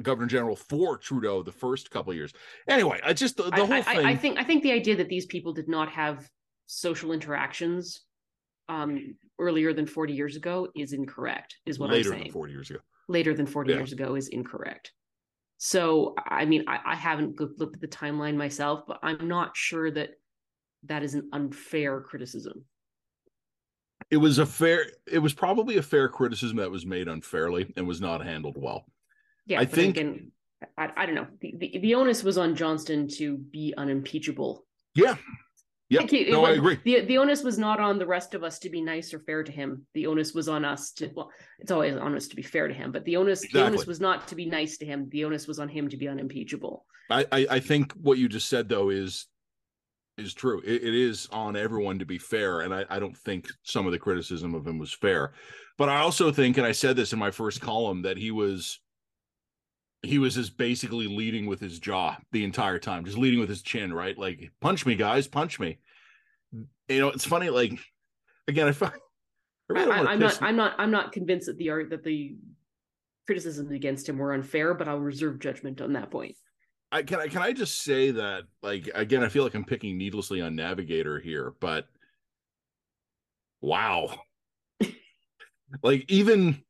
governor 0.01 0.27
general 0.27 0.55
for 0.55 0.97
Trudeau 0.97 1.43
the 1.43 1.51
first 1.51 1.91
couple 1.91 2.11
of 2.11 2.17
years. 2.17 2.31
Anyway, 2.67 2.99
I 3.03 3.13
just 3.13 3.37
the, 3.37 3.43
the 3.43 3.53
I, 3.53 3.59
whole 3.59 3.73
I- 3.73 3.81
thing 3.81 4.05
I, 4.05 4.15
think 4.15 4.37
I 4.39 4.43
think 4.43 4.63
the 4.63 4.71
idea 4.71 4.95
that 4.97 5.09
these 5.09 5.25
people 5.25 5.53
did 5.53 5.67
not 5.69 5.89
have 5.89 6.29
social 6.65 7.11
interactions 7.11 8.05
um, 8.69 9.15
earlier 9.39 9.73
than 9.73 9.85
40 9.85 10.13
years 10.13 10.35
ago 10.37 10.67
is 10.75 10.93
incorrect. 10.93 11.57
Is 11.65 11.77
what 11.79 11.89
later 11.89 12.09
I'm 12.09 12.15
saying. 12.19 12.23
than 12.25 12.31
40 12.33 12.53
years 12.53 12.69
ago. 12.69 12.79
later 13.09 13.33
than 13.33 13.45
40 13.45 13.71
Yeah. 13.71 13.77
years 13.79 13.91
ago 13.91 14.15
is 14.15 14.27
incorrect. 14.29 14.91
So, 15.63 16.15
I 16.17 16.45
mean, 16.45 16.63
I, 16.67 16.79
I 16.83 16.95
haven't 16.95 17.39
looked 17.39 17.75
at 17.75 17.81
the 17.81 17.87
timeline 17.87 18.35
myself, 18.35 18.81
but 18.87 18.97
I'm 19.03 19.27
not 19.27 19.55
sure 19.55 19.91
that 19.91 20.09
that 20.85 21.03
is 21.03 21.13
an 21.13 21.29
unfair 21.33 22.01
criticism. 22.01 22.65
It 24.09 24.17
was 24.17 24.39
a 24.39 24.45
fair 24.47 24.87
it 25.05 25.19
was 25.19 25.35
probably 25.35 25.77
a 25.77 25.83
fair 25.83 26.09
criticism 26.09 26.57
that 26.57 26.71
was 26.71 26.87
made 26.87 27.07
unfairly 27.07 27.71
and 27.77 27.87
was 27.87 28.01
not 28.01 28.25
handled 28.25 28.55
well. 28.57 28.87
Yeah, 29.45 29.59
I 29.59 29.65
think- 29.65 29.97
again, 29.97 30.31
I, 30.79 30.89
I 30.97 31.05
don't 31.05 31.13
know. 31.13 31.27
The, 31.41 31.53
the, 31.55 31.77
the 31.77 31.93
onus 31.93 32.23
was 32.23 32.39
on 32.39 32.55
Johnston 32.55 33.07
to 33.19 33.37
be 33.37 33.75
unimpeachable. 33.77 34.65
Yeah. 34.95 35.15
Yeah. 35.91 35.99
Like, 35.99 36.29
No, 36.29 36.45
I 36.45 36.51
agree. 36.51 36.79
The, 36.85 37.01
the 37.01 37.17
onus 37.17 37.43
was 37.43 37.57
not 37.57 37.81
on 37.81 37.99
the 37.99 38.05
rest 38.07 38.33
of 38.33 38.43
us 38.45 38.59
to 38.59 38.69
be 38.69 38.79
nice 38.79 39.13
or 39.13 39.19
fair 39.19 39.43
to 39.43 39.51
him. 39.51 39.85
The 39.93 40.07
onus 40.07 40.33
was 40.33 40.47
on 40.47 40.63
us 40.63 40.91
to, 40.93 41.11
well, 41.13 41.29
it's 41.59 41.69
always 41.69 41.97
on 41.97 42.15
us 42.15 42.29
to 42.29 42.35
be 42.37 42.41
fair 42.41 42.69
to 42.69 42.73
him, 42.73 42.93
but 42.93 43.03
the 43.03 43.17
onus, 43.17 43.41
the 43.51 43.61
onus 43.61 43.85
was 43.85 43.99
not 43.99 44.25
to 44.29 44.35
be 44.35 44.45
nice 44.45 44.77
to 44.77 44.85
him. 44.85 45.09
The 45.09 45.25
onus 45.25 45.47
was 45.47 45.59
on 45.59 45.67
him 45.67 45.89
to 45.89 45.97
be 45.97 46.07
unimpeachable. 46.07 46.85
I, 47.09 47.25
I, 47.29 47.47
I 47.51 47.59
think 47.59 47.91
what 47.93 48.17
you 48.17 48.29
just 48.29 48.47
said 48.47 48.69
though 48.69 48.89
is 48.89 49.27
is 50.17 50.33
true. 50.33 50.61
It, 50.65 50.83
it 50.83 50.95
is 50.95 51.27
on 51.31 51.57
everyone 51.57 51.99
to 51.99 52.05
be 52.05 52.17
fair, 52.17 52.61
and 52.61 52.73
I, 52.73 52.85
I 52.89 52.99
don't 52.99 53.17
think 53.17 53.47
some 53.63 53.85
of 53.85 53.91
the 53.91 53.99
criticism 53.99 54.55
of 54.55 54.65
him 54.65 54.79
was 54.79 54.93
fair. 54.93 55.33
But 55.77 55.89
I 55.89 55.97
also 55.97 56.31
think, 56.31 56.57
and 56.57 56.65
I 56.65 56.71
said 56.71 56.95
this 56.95 57.11
in 57.11 57.19
my 57.19 57.31
first 57.31 57.59
column, 57.59 58.03
that 58.03 58.17
he 58.17 58.31
was 58.31 58.79
he 60.03 60.17
was 60.17 60.35
just 60.35 60.57
basically 60.57 61.07
leading 61.07 61.45
with 61.45 61.59
his 61.59 61.79
jaw 61.79 62.17
the 62.31 62.43
entire 62.43 62.79
time, 62.79 63.05
just 63.05 63.17
leading 63.17 63.39
with 63.39 63.49
his 63.49 63.61
chin, 63.61 63.93
right? 63.93 64.17
Like, 64.17 64.51
punch 64.59 64.85
me, 64.85 64.95
guys, 64.95 65.27
punch 65.27 65.59
me. 65.59 65.77
You 66.51 66.99
know, 66.99 67.09
it's 67.09 67.25
funny. 67.25 67.49
Like, 67.49 67.79
again, 68.47 68.67
i, 68.67 68.85
I, 68.85 68.91
really 69.69 69.91
I 69.91 70.11
i'm 70.11 70.19
piss- 70.19 70.41
not. 70.41 70.49
I'm 70.49 70.55
not. 70.55 70.75
I'm 70.77 70.91
not 70.91 71.11
convinced 71.11 71.47
that 71.47 71.57
the 71.57 71.69
art 71.69 71.89
that 71.91 72.03
the 72.03 72.35
criticisms 73.25 73.71
against 73.71 74.09
him 74.09 74.17
were 74.17 74.33
unfair, 74.33 74.73
but 74.73 74.87
I'll 74.87 74.99
reserve 74.99 75.39
judgment 75.39 75.81
on 75.81 75.93
that 75.93 76.11
point. 76.11 76.35
I 76.91 77.03
can 77.03 77.19
I 77.19 77.27
can 77.27 77.41
I 77.41 77.53
just 77.53 77.83
say 77.83 78.11
that 78.11 78.43
like 78.61 78.89
again 78.93 79.23
I 79.23 79.29
feel 79.29 79.43
like 79.43 79.55
I'm 79.55 79.63
picking 79.63 79.97
needlessly 79.97 80.41
on 80.41 80.55
Navigator 80.55 81.19
here, 81.19 81.53
but 81.61 81.87
wow. 83.61 84.13
like 85.83 86.03
even 86.09 86.61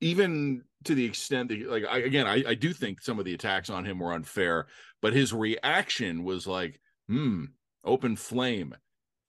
even 0.00 0.62
to 0.84 0.94
the 0.94 1.04
extent 1.04 1.48
that 1.48 1.70
like 1.70 1.84
I, 1.88 1.98
again 1.98 2.26
I, 2.26 2.44
I 2.48 2.54
do 2.54 2.74
think 2.74 3.00
some 3.00 3.18
of 3.18 3.24
the 3.24 3.32
attacks 3.32 3.70
on 3.70 3.86
him 3.86 3.98
were 3.98 4.12
unfair, 4.12 4.66
but 5.00 5.14
his 5.14 5.32
reaction 5.32 6.24
was 6.24 6.46
like, 6.46 6.78
hmm, 7.08 7.44
open 7.84 8.16
flame. 8.16 8.74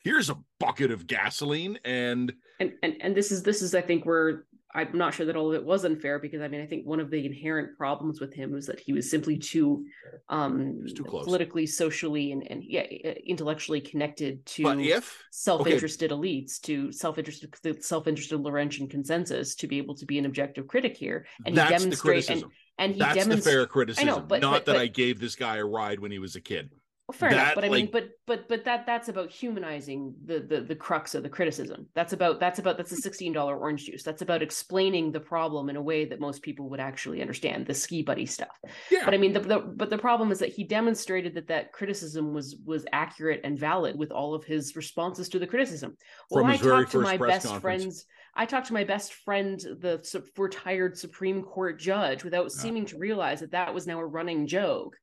Here's 0.06 0.30
a 0.30 0.38
bucket 0.60 0.92
of 0.92 1.08
gasoline 1.08 1.80
and 1.84 2.32
And 2.60 2.74
and 2.84 2.94
and 3.02 3.16
this 3.18 3.32
is 3.32 3.42
this 3.42 3.62
is 3.64 3.74
I 3.74 3.82
think 3.82 4.06
where 4.06 4.46
I'm 4.76 4.96
not 4.96 5.14
sure 5.14 5.26
that 5.26 5.36
all 5.36 5.48
of 5.50 5.56
it 5.56 5.66
was 5.66 5.84
unfair 5.84 6.20
because 6.20 6.42
I 6.42 6.48
mean 6.48 6.62
I 6.62 6.68
think 6.68 6.86
one 6.86 7.00
of 7.00 7.10
the 7.10 7.26
inherent 7.26 7.76
problems 7.76 8.22
with 8.22 8.32
him 8.32 8.52
was 8.52 8.68
that 8.68 8.80
he 8.80 8.94
was 8.94 9.10
simply 9.10 9.38
too 9.40 9.84
um 10.30 10.82
too 10.96 11.04
close. 11.04 11.26
politically, 11.26 11.66
socially, 11.66 12.32
and 12.34 12.46
and 12.52 12.64
yeah, 12.64 12.84
intellectually 13.26 13.82
connected 13.82 14.46
to 14.46 14.64
but 14.64 14.80
if 14.80 15.24
self-interested 15.32 16.12
elites 16.12 16.62
to 16.62 16.92
self-interested 16.92 17.84
self-interested 17.84 18.38
Laurentian 18.40 18.88
consensus 18.88 19.56
to 19.56 19.66
be 19.66 19.80
able 19.80 19.96
to 19.96 20.06
be 20.06 20.20
an 20.20 20.28
objective 20.28 20.68
critic 20.68 20.96
here 20.96 21.26
and 21.48 21.56
that's 21.58 21.84
he 21.84 21.90
the 21.90 21.96
demonstrate 21.96 22.30
and 22.30 22.44
and 22.78 22.94
he 22.94 23.00
That's 23.00 23.26
the 23.26 23.38
fair 23.38 23.66
criticism. 23.66 24.28
but- 24.28 24.42
not 24.42 24.52
but- 24.52 24.66
that 24.66 24.74
but- 24.74 24.82
I 24.82 24.88
gave 24.88 25.20
this 25.20 25.36
guy 25.36 25.58
a 25.58 25.66
ride 25.66 26.00
when 26.00 26.12
he 26.12 26.20
was 26.20 26.36
a 26.36 26.42
kid. 26.42 26.70
Well, 27.08 27.16
fair 27.16 27.30
enough, 27.30 27.54
but 27.54 27.64
I 27.64 27.70
mean, 27.70 27.90
but 27.92 28.10
but 28.26 28.50
but 28.50 28.66
that 28.66 28.88
that's 28.88 29.10
about 29.10 29.30
humanizing 29.30 30.16
the 30.26 30.40
the 30.40 30.62
the 30.62 30.76
crux 30.76 31.14
of 31.14 31.22
the 31.22 31.30
criticism. 31.30 31.86
That's 31.94 32.14
about 32.14 32.40
that's 32.40 32.58
about 32.58 32.78
that's 32.78 32.92
a 32.92 32.96
sixteen 32.96 33.32
dollar 33.32 33.56
orange 33.56 33.86
juice. 33.86 34.02
That's 34.02 34.24
about 34.24 34.42
explaining 34.42 35.12
the 35.12 35.20
problem 35.20 35.70
in 35.70 35.76
a 35.76 35.82
way 35.82 36.06
that 36.06 36.20
most 36.20 36.42
people 36.42 36.68
would 36.70 36.80
actually 36.80 37.22
understand 37.22 37.68
the 37.68 37.76
ski 37.76 38.02
buddy 38.02 38.26
stuff. 38.26 38.60
Yeah. 38.90 39.06
But 39.06 39.14
I 39.14 39.18
mean, 39.18 39.34
the, 39.34 39.40
the 39.40 39.60
but 39.60 39.92
the 39.92 40.00
problem 40.00 40.32
is 40.32 40.40
that 40.40 40.50
he 40.50 40.64
demonstrated 40.64 41.36
that 41.36 41.48
that 41.50 41.72
criticism 41.74 42.34
was 42.34 42.56
was 42.66 42.88
accurate 42.92 43.42
and 43.44 43.60
valid 43.60 43.96
with 43.96 44.12
all 44.12 44.34
of 44.34 44.44
his 44.44 44.76
responses 44.76 45.30
to 45.30 45.38
the 45.38 45.46
criticism. 45.46 45.96
Well, 46.32 46.44
From 46.44 46.52
I 46.52 46.58
talked 46.58 46.92
to 46.94 47.02
my 47.02 47.18
best 47.18 47.46
conference. 47.46 47.84
friends. 47.84 48.06
I 48.34 48.48
talked 48.48 48.68
to 48.68 48.74
my 48.74 48.84
best 48.84 49.14
friend, 49.14 49.60
the 49.60 50.28
retired 50.38 50.98
Supreme 50.98 51.44
Court 51.44 51.80
judge, 51.80 52.24
without 52.24 52.52
seeming 52.52 52.86
to 52.88 52.98
realize 52.98 53.40
that 53.42 53.52
that 53.52 53.74
was 53.74 53.86
now 53.86 54.00
a 54.00 54.06
running 54.06 54.48
joke. 54.48 54.98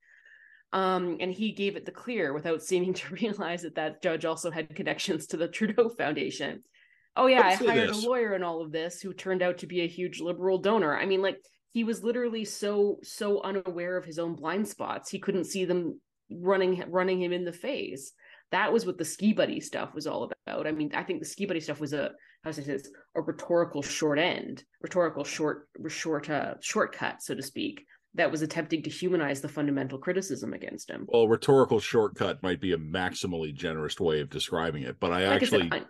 Um, 0.73 1.19
and 1.21 1.31
he 1.31 1.53
gave 1.53 1.77
it 1.77 1.85
the 1.85 1.93
clear 1.93 2.33
without 2.33 2.63
seeming 2.63 2.95
to 2.95 3.15
realize 3.15 3.63
that 3.63 3.75
that 3.77 4.03
judge 4.03 4.25
also 4.25 4.51
had 4.51 4.75
connections 4.75 5.27
to 5.29 5.37
the 5.37 5.49
Trudeau 5.49 5.89
Foundation. 5.89 6.63
Oh 7.17 7.27
yeah, 7.27 7.43
I 7.43 7.55
hired 7.55 7.91
this. 7.91 8.05
a 8.05 8.09
lawyer 8.09 8.35
in 8.35 8.43
all 8.43 8.63
of 8.63 8.73
this 8.73 9.01
who 9.01 9.13
turned 9.13 9.43
out 9.43 9.59
to 9.59 9.67
be 9.67 9.83
a 9.83 9.89
huge 9.89 10.21
liberal 10.21 10.59
donor. 10.59 10.97
I 10.97 11.05
mean, 11.05 11.21
like 11.21 11.37
he 11.73 11.85
was 11.85 12.03
literally 12.03 12.45
so 12.45 12.99
so 13.03 13.43
unaware 13.43 13.97
of 13.97 14.05
his 14.05 14.19
own 14.19 14.35
blind 14.35 14.69
spots 14.69 15.11
he 15.11 15.19
couldn't 15.19 15.45
see 15.45 15.65
them 15.65 16.01
running 16.31 16.83
running 16.89 17.21
him 17.21 17.33
in 17.33 17.45
the 17.45 17.53
face. 17.53 18.13
That 18.51 18.73
was 18.73 18.87
what 18.87 18.99
the 18.99 19.05
ski 19.05 19.33
buddy 19.33 19.61
stuff 19.61 19.95
was 19.95 20.07
all 20.07 20.31
about. 20.47 20.67
I 20.67 20.73
mean, 20.73 20.93
I 20.95 21.03
think 21.03 21.21
the 21.21 21.27
ski 21.27 21.45
buddy 21.47 21.61
stuff 21.61 21.81
was 21.81 21.93
a 21.93 22.13
how 22.45 22.51
to 22.51 22.55
say 22.55 22.63
this 22.63 22.91
a 23.15 23.21
rhetorical 23.21 23.83
short 23.83 24.19
end, 24.19 24.65
rhetorical 24.81 25.25
short 25.25 25.69
short 25.89 26.31
uh, 26.31 26.55
shortcut, 26.61 27.23
so 27.23 27.35
to 27.35 27.43
speak, 27.43 27.85
that 28.15 28.31
was 28.31 28.43
attempting 28.43 28.83
to 28.83 28.91
humanize 28.91 29.41
the 29.41 29.49
fundamental 29.49 29.99
criticism 29.99 30.53
against 30.53 30.91
him. 30.91 31.07
Well, 31.09 31.29
rhetorical 31.29 31.81
shortcut 31.81 32.43
might 32.43 32.61
be 32.61 32.73
a 32.73 32.79
maximally 32.79 33.55
generous 33.55 33.99
way 33.99 34.21
of 34.21 34.29
describing 34.29 34.83
it, 34.83 34.97
but 35.01 35.13
I 35.13 35.29
Like 35.29 35.43
I 35.43 35.47
said, 35.47 35.63
actually 35.63 35.83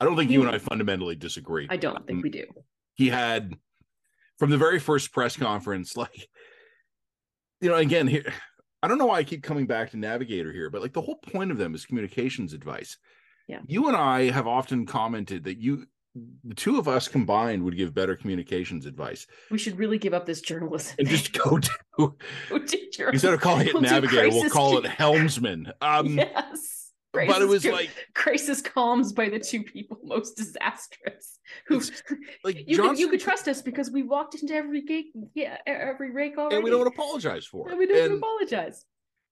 I, 0.00 0.04
don't 0.04 0.16
think 0.16 0.30
you 0.30 0.40
and 0.42 0.50
I 0.50 0.58
fundamentally 0.58 1.16
disagree. 1.16 1.66
I 1.70 1.76
don't 1.76 2.06
think 2.06 2.18
Um, 2.18 2.22
we 2.22 2.30
do. 2.30 2.44
he 2.94 3.08
had 3.08 3.54
from 4.38 4.50
the 4.50 4.58
very 4.58 4.78
first 4.78 5.12
press 5.12 5.36
conference 5.36 5.96
like 5.96 6.28
you 7.60 7.68
know 7.68 7.74
again 7.76 8.06
here 8.06 8.32
i 8.82 8.88
don't 8.88 8.96
know 8.96 9.04
why 9.04 9.16
i 9.18 9.22
keep 9.24 9.42
coming 9.42 9.66
back 9.66 9.90
to 9.90 9.98
navigator 9.98 10.50
here 10.50 10.70
but 10.70 10.80
like 10.80 10.94
the 10.94 11.00
whole 11.02 11.16
point 11.16 11.50
of 11.50 11.58
them 11.58 11.74
is 11.74 11.84
communications 11.84 12.54
advice 12.54 12.96
Yeah. 13.48 13.60
you 13.66 13.88
and 13.88 13.96
i 13.98 14.30
have 14.30 14.46
often 14.46 14.86
commented 14.86 15.44
that 15.44 15.58
you 15.58 15.84
the 16.44 16.54
two 16.54 16.78
of 16.78 16.88
us 16.88 17.08
combined 17.08 17.62
would 17.62 17.76
give 17.76 17.94
better 17.94 18.16
communications 18.16 18.86
advice 18.86 19.26
We 19.50 19.58
should 19.58 19.78
really 19.78 19.98
give 19.98 20.14
up 20.14 20.26
this 20.26 20.40
journalism. 20.40 20.96
and 20.98 21.08
just 21.08 21.32
go 21.32 21.58
to 21.58 21.70
to 22.48 23.08
instead 23.12 23.34
of 23.34 23.40
calling 23.40 23.66
it 23.68 23.74
We'll 23.74 23.82
navigator 23.82 24.28
we'll 24.30 24.50
call 24.50 24.78
it 24.78 24.84
helmsman 24.86 25.72
um 25.80 26.06
yes. 26.18 26.92
but 27.12 27.42
it 27.42 27.48
was 27.48 27.64
like 27.66 27.90
crisis 28.14 28.62
comms 28.62 29.14
by 29.14 29.28
the 29.28 29.38
two 29.38 29.62
people 29.64 29.98
most 30.04 30.36
disastrous. 30.36 31.38
Who 31.66 31.80
like 32.44 32.62
you 32.68 32.76
could, 32.78 32.98
you 32.98 33.08
could 33.08 33.20
trust 33.20 33.48
us 33.48 33.60
because 33.62 33.90
we 33.90 34.02
walked 34.04 34.40
into 34.40 34.54
every 34.54 34.82
gate, 34.82 35.06
yeah, 35.34 35.56
every 35.66 36.12
rake 36.12 36.38
already, 36.38 36.54
and 36.56 36.64
we 36.64 36.70
don't 36.70 36.86
apologize 36.86 37.44
for 37.46 37.66
it 37.66 37.70
And 37.72 37.78
we 37.78 37.86
don't 37.86 38.12
And- 38.12 38.14
apologize. 38.22 38.84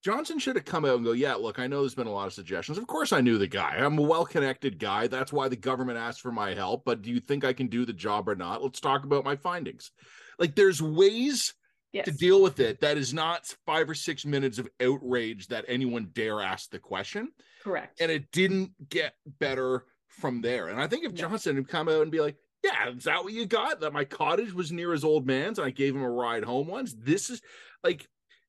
Johnston 0.04 0.38
should 0.38 0.56
have 0.56 0.64
come 0.64 0.84
out 0.84 0.96
and 0.96 1.04
go, 1.04 1.12
yeah, 1.12 1.34
look, 1.34 1.58
I 1.58 1.66
know 1.66 1.80
there's 1.80 1.94
been 1.94 2.06
a 2.06 2.12
lot 2.12 2.26
of 2.28 2.32
suggestions. 2.32 2.78
Of 2.78 2.86
course, 2.86 3.12
I 3.12 3.20
knew 3.20 3.36
the 3.36 3.48
guy. 3.48 3.76
I'm 3.76 3.98
a 3.98 4.02
well 4.02 4.24
connected 4.24 4.78
guy. 4.78 5.08
That's 5.08 5.32
why 5.32 5.48
the 5.48 5.56
government 5.56 5.98
asked 5.98 6.20
for 6.20 6.30
my 6.32 6.54
help. 6.54 6.84
But 6.84 7.02
do 7.02 7.10
you 7.10 7.18
think 7.20 7.44
I 7.44 7.52
can 7.52 7.66
do 7.66 7.84
the 7.84 7.92
job 7.92 8.28
or 8.28 8.36
not? 8.36 8.62
Let's 8.62 8.80
talk 8.80 9.04
about 9.04 9.24
my 9.24 9.34
findings. 9.36 9.90
Like, 10.38 10.54
there's 10.54 10.80
ways 10.82 11.54
Yes. 11.90 12.04
to 12.04 12.12
deal 12.12 12.42
with 12.42 12.60
it 12.60 12.80
that 12.80 12.98
is 12.98 13.14
not 13.14 13.46
five 13.64 13.88
or 13.88 13.94
six 13.94 14.26
minutes 14.26 14.58
of 14.58 14.68
outrage 14.78 15.46
that 15.48 15.64
anyone 15.68 16.10
dare 16.12 16.42
ask 16.42 16.70
the 16.70 16.78
question. 16.78 17.30
Correct. 17.64 17.98
And 17.98 18.12
it 18.12 18.30
didn't 18.30 18.72
get 18.90 19.14
better 19.40 19.86
from 20.08 20.42
there. 20.42 20.68
And 20.68 20.78
I 20.78 20.86
think 20.86 21.06
if 21.06 21.12
No. 21.12 21.16
Johnston 21.22 21.56
had 21.56 21.66
come 21.66 21.88
out 21.88 22.02
and 22.02 22.10
be 22.10 22.20
like, 22.20 22.36
yeah, 22.62 22.90
is 22.90 23.04
that 23.04 23.24
what 23.24 23.32
you 23.32 23.46
got? 23.46 23.80
That 23.80 23.94
my 23.94 24.04
cottage 24.04 24.52
was 24.52 24.70
near 24.70 24.92
his 24.92 25.02
old 25.02 25.26
man's 25.26 25.58
and 25.58 25.66
I 25.66 25.70
gave 25.70 25.94
him 25.96 26.02
a 26.02 26.10
ride 26.10 26.44
home 26.44 26.66
once. 26.66 26.94
This 26.94 27.30
is 27.30 27.40
like 27.82 28.06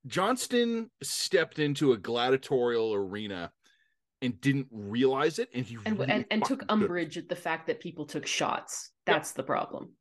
Johnston 0.08 0.90
stepped 1.04 1.60
into 1.60 1.92
a 1.92 1.98
gladiatorial 1.98 2.94
arena 2.94 3.52
and 4.22 4.40
didn't 4.42 4.68
realize 4.72 5.40
it. 5.40 5.50
And 5.54 5.66
he 5.66 5.78
and 5.86 6.00
really 6.00 6.12
and, 6.12 6.26
and 6.32 6.44
took 6.44 6.64
umbrage 6.70 7.18
at 7.18 7.30
the 7.30 7.36
fact 7.36 7.68
that 7.68 7.80
people 7.80 8.06
took 8.06 8.26
shots. 8.26 8.92
That's 9.06 9.32
the 9.32 9.44
problem. 9.44 9.94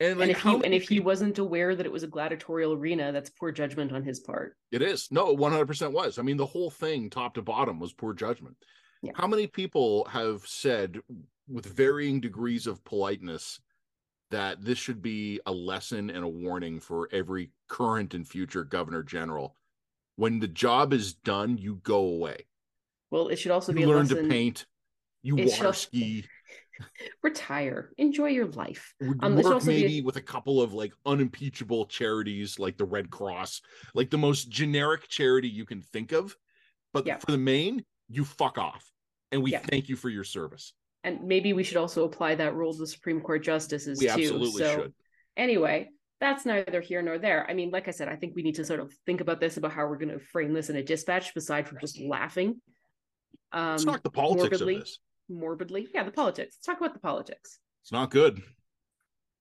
And, 0.00 0.18
like, 0.18 0.28
and 0.28 0.36
if 0.36 0.42
he 0.42 0.54
and 0.64 0.74
if 0.74 0.88
he 0.88 1.00
wasn't 1.00 1.38
aware 1.38 1.76
that 1.76 1.86
it 1.86 1.92
was 1.92 2.02
a 2.02 2.08
gladiatorial 2.08 2.72
arena, 2.72 3.12
that's 3.12 3.30
poor 3.30 3.52
judgment 3.52 3.92
on 3.92 4.02
his 4.02 4.18
part. 4.18 4.56
It 4.72 4.82
is. 4.82 5.08
No, 5.12 5.36
100% 5.36 5.92
was. 5.92 6.18
I 6.18 6.22
mean, 6.22 6.36
the 6.36 6.46
whole 6.46 6.70
thing, 6.70 7.08
top 7.08 7.34
to 7.34 7.42
bottom, 7.42 7.78
was 7.78 7.92
poor 7.92 8.12
judgment. 8.12 8.56
Yeah. 9.02 9.12
How 9.14 9.28
many 9.28 9.46
people 9.46 10.04
have 10.06 10.42
said, 10.44 10.98
with 11.48 11.66
varying 11.66 12.20
degrees 12.20 12.66
of 12.66 12.84
politeness, 12.84 13.60
that 14.32 14.64
this 14.64 14.78
should 14.78 15.00
be 15.00 15.40
a 15.46 15.52
lesson 15.52 16.10
and 16.10 16.24
a 16.24 16.28
warning 16.28 16.80
for 16.80 17.08
every 17.12 17.52
current 17.68 18.14
and 18.14 18.26
future 18.26 18.64
governor 18.64 19.02
general? 19.02 19.56
When 20.16 20.40
the 20.40 20.48
job 20.48 20.92
is 20.92 21.14
done, 21.14 21.56
you 21.56 21.76
go 21.76 21.98
away. 22.00 22.46
Well, 23.10 23.28
it 23.28 23.36
should 23.36 23.52
also 23.52 23.72
be 23.72 23.82
You 23.82 23.86
a 23.88 23.90
learn 23.90 23.98
lesson. 24.08 24.24
to 24.24 24.28
paint. 24.28 24.66
You 25.22 25.36
water 25.36 25.50
shall- 25.50 25.72
ski. 25.72 26.26
Retire. 27.22 27.92
Enjoy 27.98 28.26
your 28.28 28.46
life. 28.46 28.94
Um, 29.20 29.36
work 29.36 29.62
be 29.64 29.70
a- 29.76 29.80
maybe 29.80 30.00
with 30.02 30.16
a 30.16 30.22
couple 30.22 30.60
of 30.60 30.72
like 30.72 30.92
unimpeachable 31.06 31.86
charities 31.86 32.58
like 32.58 32.76
the 32.76 32.84
Red 32.84 33.10
Cross, 33.10 33.60
like 33.94 34.10
the 34.10 34.18
most 34.18 34.48
generic 34.50 35.08
charity 35.08 35.48
you 35.48 35.64
can 35.64 35.82
think 35.82 36.12
of. 36.12 36.34
But 36.92 37.06
Yeah. 37.06 37.18
for 37.18 37.30
the 37.30 37.38
main, 37.38 37.84
you 38.08 38.24
fuck 38.24 38.58
off. 38.58 38.90
And 39.30 39.42
we 39.42 39.52
Yeah. 39.52 39.60
thank 39.60 39.88
you 39.88 39.96
for 39.96 40.08
your 40.08 40.24
service. 40.24 40.72
And 41.04 41.24
maybe 41.24 41.52
we 41.52 41.64
should 41.64 41.76
also 41.78 42.04
apply 42.04 42.36
that 42.36 42.54
rule 42.54 42.72
to 42.72 42.78
the 42.78 42.86
Supreme 42.86 43.20
Court 43.20 43.42
justices 43.42 43.98
We 43.98 44.06
too. 44.06 44.12
absolutely 44.12 44.50
so 44.62 44.74
should. 44.82 44.94
anyway, 45.36 45.88
that's 46.20 46.46
neither 46.46 46.80
here 46.80 47.02
nor 47.02 47.18
there. 47.18 47.44
I 47.50 47.54
mean, 47.54 47.70
like 47.70 47.88
I 47.88 47.90
said, 47.90 48.08
I 48.08 48.14
think 48.16 48.36
we 48.36 48.42
need 48.42 48.54
to 48.54 48.64
sort 48.64 48.78
of 48.78 48.92
think 49.06 49.20
about 49.20 49.40
this 49.40 49.56
about 49.56 49.72
how 49.72 49.86
we're 49.88 49.98
going 49.98 50.16
to 50.16 50.20
frame 50.20 50.52
this 50.52 50.70
in 50.70 50.76
a 50.76 50.82
dispatch, 50.82 51.34
aside 51.34 51.66
from 51.66 51.78
just 51.80 52.00
laughing. 52.00 52.60
Um, 53.50 53.72
Let's 53.72 53.84
talk 53.84 54.02
the 54.04 54.10
politics 54.10 54.60
morbidly. 54.60 54.74
of 54.76 54.80
this. 54.82 54.98
morbidly. 55.28 55.88
Yeah, 55.92 56.04
the 56.04 56.12
politics. 56.12 56.56
Let's 56.58 56.66
talk 56.66 56.78
about 56.78 56.94
the 56.94 57.00
politics. 57.00 57.58
It's 57.82 57.90
not 57.92 58.10
good. 58.12 58.40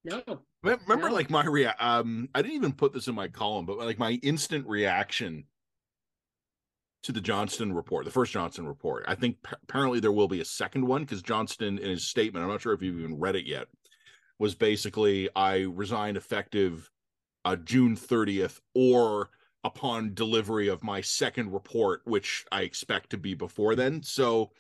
No. 0.04 0.24
Remember, 0.64 1.10
No. 1.10 1.14
like 1.14 1.30
my 1.30 1.46
rea- 1.46 1.68
um, 1.80 2.28
I 2.34 2.42
didn't 2.42 2.56
even 2.56 2.74
put 2.74 2.92
this 2.94 3.08
in 3.08 3.14
my 3.14 3.28
column, 3.28 3.68
but 3.68 3.78
like 3.78 4.00
my 4.00 4.14
instant 4.24 4.68
reaction 4.68 5.44
to 7.04 7.12
the 7.12 7.22
Johnston 7.22 7.74
report, 7.74 8.06
the 8.06 8.12
first 8.12 8.32
Johnston 8.32 8.68
report. 8.68 9.06
I 9.08 9.16
think 9.16 9.42
p- 9.44 9.56
apparently 9.64 10.00
there 10.00 10.12
will 10.12 10.28
be 10.28 10.42
a 10.42 10.46
second 10.46 10.86
one 10.86 11.02
because 11.02 11.22
Johnston, 11.22 11.80
in 11.80 11.90
his 11.90 12.08
statement, 12.08 12.44
I'm 12.44 12.52
not 12.52 12.62
sure 12.62 12.74
if 12.74 12.82
you've 12.82 13.00
even 13.00 13.20
read 13.20 13.36
it 13.36 13.46
yet, 13.46 13.68
was 14.40 14.56
basically 14.56 15.30
I 15.36 15.62
resign 15.62 16.16
effective 16.16 16.90
uh, 17.44 17.56
June 17.56 17.96
30th 17.96 18.60
or 18.76 19.30
upon 19.64 20.14
delivery 20.14 20.68
of 20.68 20.84
my 20.84 21.02
second 21.02 21.52
report, 21.52 22.02
which 22.06 22.46
I 22.52 22.62
expect 22.62 23.12
to 23.12 23.18
be 23.18 23.34
before 23.34 23.76
then. 23.76 24.04
So, 24.04 24.52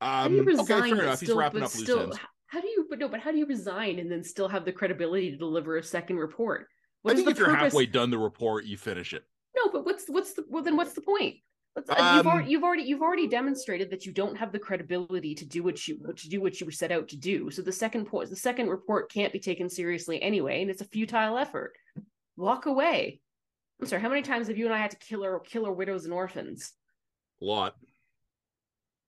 How 0.00 0.28
do 0.28 0.34
you 0.34 0.40
um, 0.40 0.60
okay, 0.60 0.80
fair 0.90 1.02
enough. 1.02 1.20
He's 1.20 1.32
wrapping 1.32 1.62
up 1.62 1.74
loose 1.74 1.84
still, 1.84 2.00
ends. 2.00 2.18
How 2.46 2.60
do 2.60 2.68
you? 2.68 2.86
But 2.88 2.98
no. 2.98 3.08
But 3.08 3.20
how 3.20 3.32
do 3.32 3.38
you 3.38 3.46
resign 3.46 3.98
and 3.98 4.10
then 4.10 4.22
still 4.22 4.48
have 4.48 4.64
the 4.64 4.72
credibility 4.72 5.30
to 5.30 5.36
deliver 5.36 5.76
a 5.76 5.82
second 5.82 6.16
report? 6.16 6.68
What 7.02 7.12
I 7.12 7.16
think 7.16 7.30
if 7.30 7.38
you're 7.38 7.54
halfway 7.54 7.86
done 7.86 8.10
the 8.10 8.18
report, 8.18 8.64
you 8.64 8.76
finish 8.76 9.12
it. 9.12 9.24
No, 9.56 9.70
but 9.72 9.84
what's 9.84 10.06
what's 10.08 10.34
the 10.34 10.44
well 10.48 10.62
then 10.62 10.76
what's 10.76 10.92
the 10.92 11.00
point? 11.00 11.36
Uh, 11.76 11.82
you've 12.16 12.26
Um, 12.26 12.32
already 12.32 12.50
you've 12.50 12.62
already 12.62 12.82
you've 12.84 13.02
already 13.02 13.26
demonstrated 13.26 13.90
that 13.90 14.06
you 14.06 14.12
don't 14.12 14.36
have 14.36 14.50
the 14.52 14.58
credibility 14.58 15.34
to 15.34 15.44
do 15.44 15.62
what 15.62 15.86
you 15.86 15.98
to 16.16 16.28
do 16.28 16.40
what 16.40 16.58
you 16.60 16.66
were 16.66 16.72
set 16.72 16.90
out 16.90 17.08
to 17.08 17.16
do. 17.16 17.50
So 17.50 17.62
the 17.62 17.72
second 17.72 18.06
point 18.06 18.30
the 18.30 18.36
second 18.36 18.68
report 18.70 19.12
can't 19.12 19.32
be 19.32 19.38
taken 19.40 19.68
seriously 19.68 20.20
anyway, 20.22 20.62
and 20.62 20.70
it's 20.70 20.80
a 20.80 20.86
futile 20.86 21.36
effort. 21.38 21.74
Walk 22.36 22.66
away. 22.66 23.20
I'm 23.80 23.86
sorry, 23.86 24.00
how 24.00 24.08
many 24.08 24.22
times 24.22 24.48
have 24.48 24.56
you 24.56 24.64
and 24.64 24.74
I 24.74 24.78
had 24.78 24.92
to 24.92 24.96
kill 24.98 25.22
our 25.22 25.38
kill 25.40 25.66
our 25.66 25.72
widows 25.72 26.04
and 26.06 26.14
orphans? 26.14 26.72
A 27.42 27.44
lot. 27.44 27.76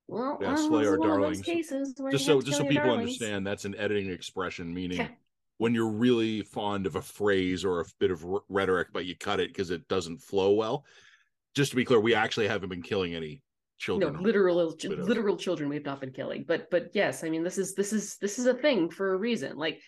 Well, 0.06 0.38
Yeah, 0.40 0.56
slay 0.56 0.86
our 0.86 0.94
is 0.94 0.98
one 0.98 1.10
of 1.10 1.16
those 1.16 1.40
darlings. 1.40 1.42
cases 1.42 1.94
just 2.10 2.26
so 2.26 2.40
just 2.40 2.58
so 2.58 2.64
people 2.64 2.84
darlings. 2.84 3.00
understand 3.00 3.46
that's 3.46 3.64
an 3.64 3.74
editing 3.76 4.10
expression 4.10 4.72
meaning 4.72 4.98
Yeah. 4.98 5.08
when 5.58 5.74
you're 5.74 5.90
really 5.90 6.42
fond 6.42 6.86
of 6.86 6.96
a 6.96 7.02
phrase 7.02 7.62
or 7.64 7.80
a 7.80 7.84
bit 7.98 8.10
of 8.10 8.24
rhetoric 8.48 8.88
but 8.92 9.04
you 9.04 9.14
cut 9.16 9.38
it 9.40 9.48
because 9.48 9.70
it 9.70 9.86
doesn't 9.88 10.18
flow 10.22 10.52
well 10.52 10.86
just 11.54 11.70
to 11.70 11.76
be 11.76 11.84
clear 11.84 12.00
we 12.00 12.14
actually 12.14 12.48
haven't 12.48 12.68
been 12.68 12.82
killing 12.82 13.14
any 13.14 13.42
children 13.78 14.12
no 14.12 14.20
literal 14.20 14.72
ch- 14.72 14.86
literal 14.86 15.36
children 15.36 15.68
we've 15.68 15.84
not 15.84 16.00
been 16.00 16.12
killing. 16.12 16.44
But 16.46 16.70
but 16.70 16.90
yes 16.94 17.24
i 17.24 17.30
mean 17.30 17.44
this 17.44 17.58
is 17.58 17.74
this 17.74 17.92
is 17.92 18.16
this 18.18 18.38
is 18.38 18.46
a 18.46 18.54
thing 18.54 18.90
for 18.90 19.14
a 19.14 19.16
reason. 19.16 19.56
Like 19.56 19.80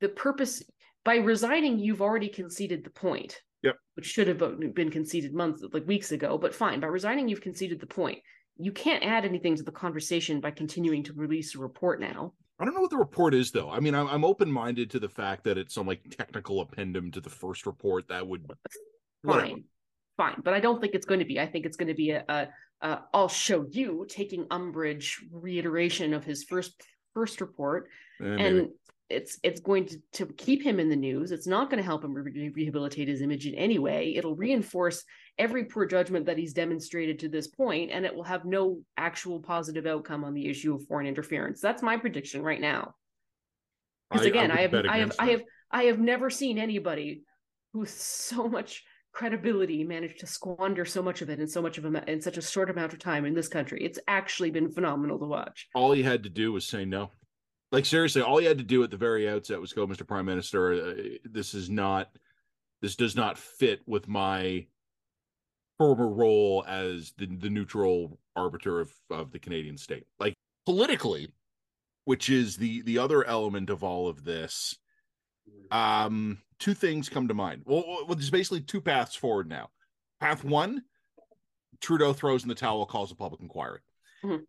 the 0.00 0.08
purpose 0.08 0.62
by 1.04 1.16
resigning 1.16 1.78
you've 1.78 2.02
already 2.02 2.28
conceded 2.28 2.84
the 2.84 2.90
point. 2.90 3.40
Yep. 3.62 3.76
which 3.94 4.06
should 4.06 4.28
have 4.28 4.38
been 4.74 4.90
conceded 4.90 5.34
months 5.34 5.64
like 5.72 5.86
weeks 5.86 6.12
ago 6.12 6.38
but 6.38 6.54
fine. 6.54 6.78
By 6.80 6.88
resigning 6.88 7.28
you've 7.28 7.40
conceded 7.40 7.80
the 7.80 7.86
point. 7.86 8.18
You 8.58 8.72
can't 8.72 9.04
add 9.04 9.24
anything 9.24 9.56
to 9.56 9.62
the 9.62 9.72
conversation 9.72 10.40
by 10.40 10.50
continuing 10.50 11.02
to 11.04 11.12
release 11.12 11.54
a 11.54 11.58
report 11.58 12.00
now. 12.00 12.32
I 12.58 12.64
don't 12.64 12.74
know 12.74 12.80
what 12.80 12.90
the 12.90 12.96
report 12.96 13.34
is 13.34 13.50
though. 13.50 13.70
I 13.70 13.80
mean, 13.80 13.94
I'm, 13.94 14.08
I'm 14.08 14.24
open 14.24 14.50
minded 14.50 14.90
to 14.90 15.00
the 15.00 15.08
fact 15.08 15.44
that 15.44 15.58
it's 15.58 15.74
some 15.74 15.86
like 15.86 16.00
technical 16.10 16.64
appendum 16.64 17.12
to 17.12 17.20
the 17.20 17.30
first 17.30 17.66
report 17.66 18.08
that 18.08 18.26
would 18.26 18.50
whatever. 19.22 19.56
Fine, 20.16 20.40
but 20.44 20.54
I 20.54 20.60
don't 20.60 20.80
think 20.80 20.94
it's 20.94 21.06
going 21.06 21.20
to 21.20 21.26
be. 21.26 21.40
I 21.40 21.46
think 21.46 21.66
it's 21.66 21.76
going 21.76 21.88
to 21.88 21.94
be 21.94 22.10
a, 22.10 22.24
a, 22.28 22.48
a 22.82 23.00
I'll 23.12 23.28
show 23.28 23.66
you 23.70 24.06
taking 24.08 24.46
umbrage 24.50 25.24
reiteration 25.30 26.14
of 26.14 26.24
his 26.24 26.44
first 26.44 26.80
first 27.14 27.40
report, 27.40 27.88
and 28.40 28.68
it's 29.08 29.38
it's 29.42 29.60
going 29.60 29.86
to, 29.86 29.98
to 30.14 30.26
keep 30.26 30.62
him 30.62 30.80
in 30.80 30.88
the 30.88 30.96
news. 30.96 31.30
It's 31.30 31.46
not 31.46 31.70
going 31.70 31.78
to 31.78 31.84
help 31.84 32.04
him 32.04 32.14
re- 32.14 32.50
rehabilitate 32.54 33.08
his 33.08 33.22
image 33.22 33.46
in 33.46 33.54
any 33.54 33.78
way. 33.78 34.14
It'll 34.16 34.34
reinforce 34.34 35.04
every 35.38 35.64
poor 35.64 35.86
judgment 35.86 36.26
that 36.26 36.38
he's 36.38 36.52
demonstrated 36.52 37.18
to 37.20 37.28
this 37.28 37.46
point, 37.46 37.90
and 37.90 38.04
it 38.04 38.14
will 38.14 38.24
have 38.24 38.44
no 38.44 38.80
actual 38.96 39.40
positive 39.40 39.86
outcome 39.86 40.24
on 40.24 40.34
the 40.34 40.48
issue 40.48 40.74
of 40.74 40.86
foreign 40.86 41.06
interference. 41.06 41.60
That's 41.60 41.82
my 41.82 41.96
prediction 41.96 42.42
right 42.42 42.60
now. 42.60 42.94
Because 44.10 44.26
again, 44.26 44.50
I, 44.50 44.58
I 44.58 44.60
have 44.62 44.74
I 44.74 44.98
have 44.98 45.10
that. 45.10 45.20
I 45.20 45.26
have 45.26 45.42
I 45.70 45.82
have 45.84 45.98
never 45.98 46.30
seen 46.30 46.58
anybody 46.58 47.22
with 47.72 47.90
so 47.90 48.48
much 48.48 48.84
credibility 49.16 49.82
managed 49.82 50.20
to 50.20 50.26
squander 50.26 50.84
so 50.84 51.02
much 51.02 51.22
of 51.22 51.30
it 51.30 51.40
in 51.40 51.48
so 51.48 51.62
much 51.62 51.78
of 51.78 51.86
a 51.86 52.10
in 52.10 52.20
such 52.20 52.36
a 52.36 52.42
short 52.42 52.68
amount 52.68 52.92
of 52.92 52.98
time 52.98 53.24
in 53.24 53.32
this 53.32 53.48
country. 53.48 53.82
It's 53.82 53.98
actually 54.06 54.50
been 54.50 54.70
phenomenal 54.70 55.18
to 55.18 55.24
watch. 55.24 55.68
All 55.74 55.92
he 55.92 56.02
had 56.02 56.22
to 56.24 56.28
do 56.28 56.52
was 56.52 56.66
say 56.66 56.84
no. 56.84 57.10
Like 57.72 57.86
seriously, 57.86 58.20
all 58.20 58.36
he 58.36 58.44
had 58.44 58.58
to 58.58 58.64
do 58.64 58.82
at 58.84 58.90
the 58.90 58.98
very 58.98 59.26
outset 59.26 59.58
was 59.58 59.72
go, 59.72 59.86
Mr. 59.86 60.06
Prime 60.06 60.26
Minister. 60.26 60.74
Uh, 60.74 60.94
this 61.24 61.54
is 61.54 61.70
not. 61.70 62.10
This 62.82 62.94
does 62.94 63.16
not 63.16 63.38
fit 63.38 63.80
with 63.86 64.06
my 64.06 64.66
former 65.78 66.08
role 66.08 66.62
as 66.68 67.14
the, 67.16 67.24
the 67.24 67.48
neutral 67.48 68.18
arbiter 68.36 68.80
of, 68.80 68.92
of 69.10 69.32
the 69.32 69.38
Canadian 69.38 69.78
state. 69.78 70.04
Like 70.20 70.34
politically, 70.66 71.28
which 72.04 72.28
is 72.28 72.58
the 72.58 72.82
the 72.82 72.98
other 72.98 73.24
element 73.24 73.70
of 73.70 73.82
all 73.82 74.08
of 74.08 74.24
this. 74.24 74.76
Um, 75.70 76.38
two 76.58 76.74
things 76.74 77.08
come 77.08 77.28
to 77.28 77.34
mind. 77.34 77.62
Well, 77.64 77.84
well, 77.86 78.14
there's 78.16 78.30
basically 78.30 78.60
two 78.60 78.80
paths 78.80 79.14
forward 79.14 79.48
now. 79.48 79.70
Path 80.20 80.44
one, 80.44 80.82
Trudeau 81.80 82.12
throws 82.12 82.42
in 82.42 82.48
the 82.48 82.54
towel, 82.54 82.86
calls 82.86 83.12
a 83.12 83.14
public 83.14 83.40
inquiry. 83.40 83.80
Mm-hmm 84.24 84.44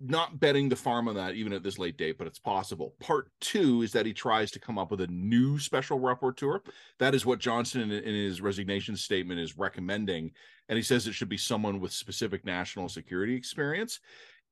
not 0.00 0.40
betting 0.40 0.68
the 0.68 0.76
farm 0.76 1.08
on 1.08 1.14
that 1.14 1.34
even 1.34 1.52
at 1.52 1.62
this 1.62 1.78
late 1.78 1.96
date, 1.96 2.18
but 2.18 2.26
it's 2.26 2.38
possible. 2.38 2.94
Part 3.00 3.30
two 3.40 3.82
is 3.82 3.92
that 3.92 4.06
he 4.06 4.12
tries 4.12 4.50
to 4.50 4.58
come 4.58 4.78
up 4.78 4.90
with 4.90 5.00
a 5.00 5.06
new 5.06 5.58
special 5.58 6.00
rapporteur. 6.00 6.60
That 6.98 7.14
is 7.14 7.24
what 7.24 7.38
Johnston, 7.38 7.82
in, 7.82 7.90
in, 7.90 8.14
his 8.14 8.40
resignation 8.40 8.96
statement 8.96 9.40
is 9.40 9.56
recommending, 9.56 10.32
and 10.68 10.76
he 10.76 10.82
says 10.82 11.06
it 11.06 11.14
should 11.14 11.28
be 11.28 11.38
someone 11.38 11.80
with 11.80 11.92
specific 11.92 12.44
national 12.44 12.88
security 12.88 13.34
experience. 13.34 14.00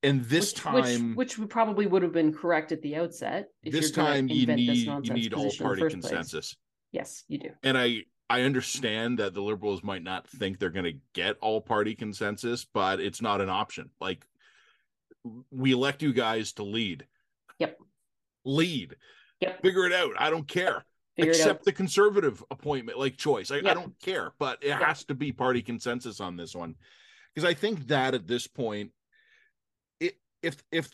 And 0.03 0.23
this 0.25 0.53
which, 0.53 0.61
time, 0.61 1.15
which, 1.15 1.37
which 1.37 1.49
probably 1.49 1.87
would 1.87 2.03
have 2.03 2.11
been 2.11 2.33
correct 2.33 2.71
at 2.71 2.81
the 2.81 2.97
outset. 2.97 3.47
this 3.63 3.91
time, 3.91 4.27
you 4.27 4.45
need 4.47 4.87
you 4.87 5.13
need 5.13 5.33
all 5.33 5.51
party 5.51 5.87
consensus. 5.89 6.31
Place. 6.31 6.57
Yes, 6.91 7.23
you 7.27 7.39
do. 7.39 7.49
And 7.63 7.77
I 7.77 8.03
I 8.29 8.41
understand 8.41 9.19
that 9.19 9.33
the 9.33 9.41
liberals 9.41 9.83
might 9.83 10.03
not 10.03 10.27
think 10.27 10.59
they're 10.59 10.69
going 10.69 10.85
to 10.85 10.99
get 11.13 11.37
all 11.41 11.61
party 11.61 11.95
consensus, 11.95 12.65
but 12.65 12.99
it's 12.99 13.21
not 13.21 13.41
an 13.41 13.49
option. 13.49 13.89
Like 14.01 14.25
we 15.51 15.71
elect 15.71 16.01
you 16.01 16.13
guys 16.13 16.53
to 16.53 16.63
lead. 16.63 17.05
Yep. 17.59 17.79
Lead. 18.45 18.95
Yep. 19.39 19.61
Figure 19.61 19.85
it 19.85 19.93
out. 19.93 20.11
I 20.17 20.29
don't 20.29 20.47
care. 20.47 20.83
Figure 21.15 21.31
Except 21.31 21.63
the 21.63 21.71
conservative 21.71 22.43
appointment, 22.49 22.97
like 22.97 23.17
choice. 23.17 23.51
I, 23.51 23.57
yep. 23.57 23.65
I 23.67 23.73
don't 23.73 23.97
care, 23.99 24.33
but 24.39 24.57
it 24.61 24.69
yep. 24.69 24.81
has 24.81 25.03
to 25.05 25.13
be 25.13 25.31
party 25.31 25.61
consensus 25.61 26.19
on 26.19 26.35
this 26.35 26.55
one. 26.55 26.75
Because 27.33 27.47
I 27.47 27.53
think 27.53 27.87
that 27.87 28.13
at 28.13 28.27
this 28.27 28.47
point, 28.47 28.91
if 30.43 30.61
if 30.71 30.89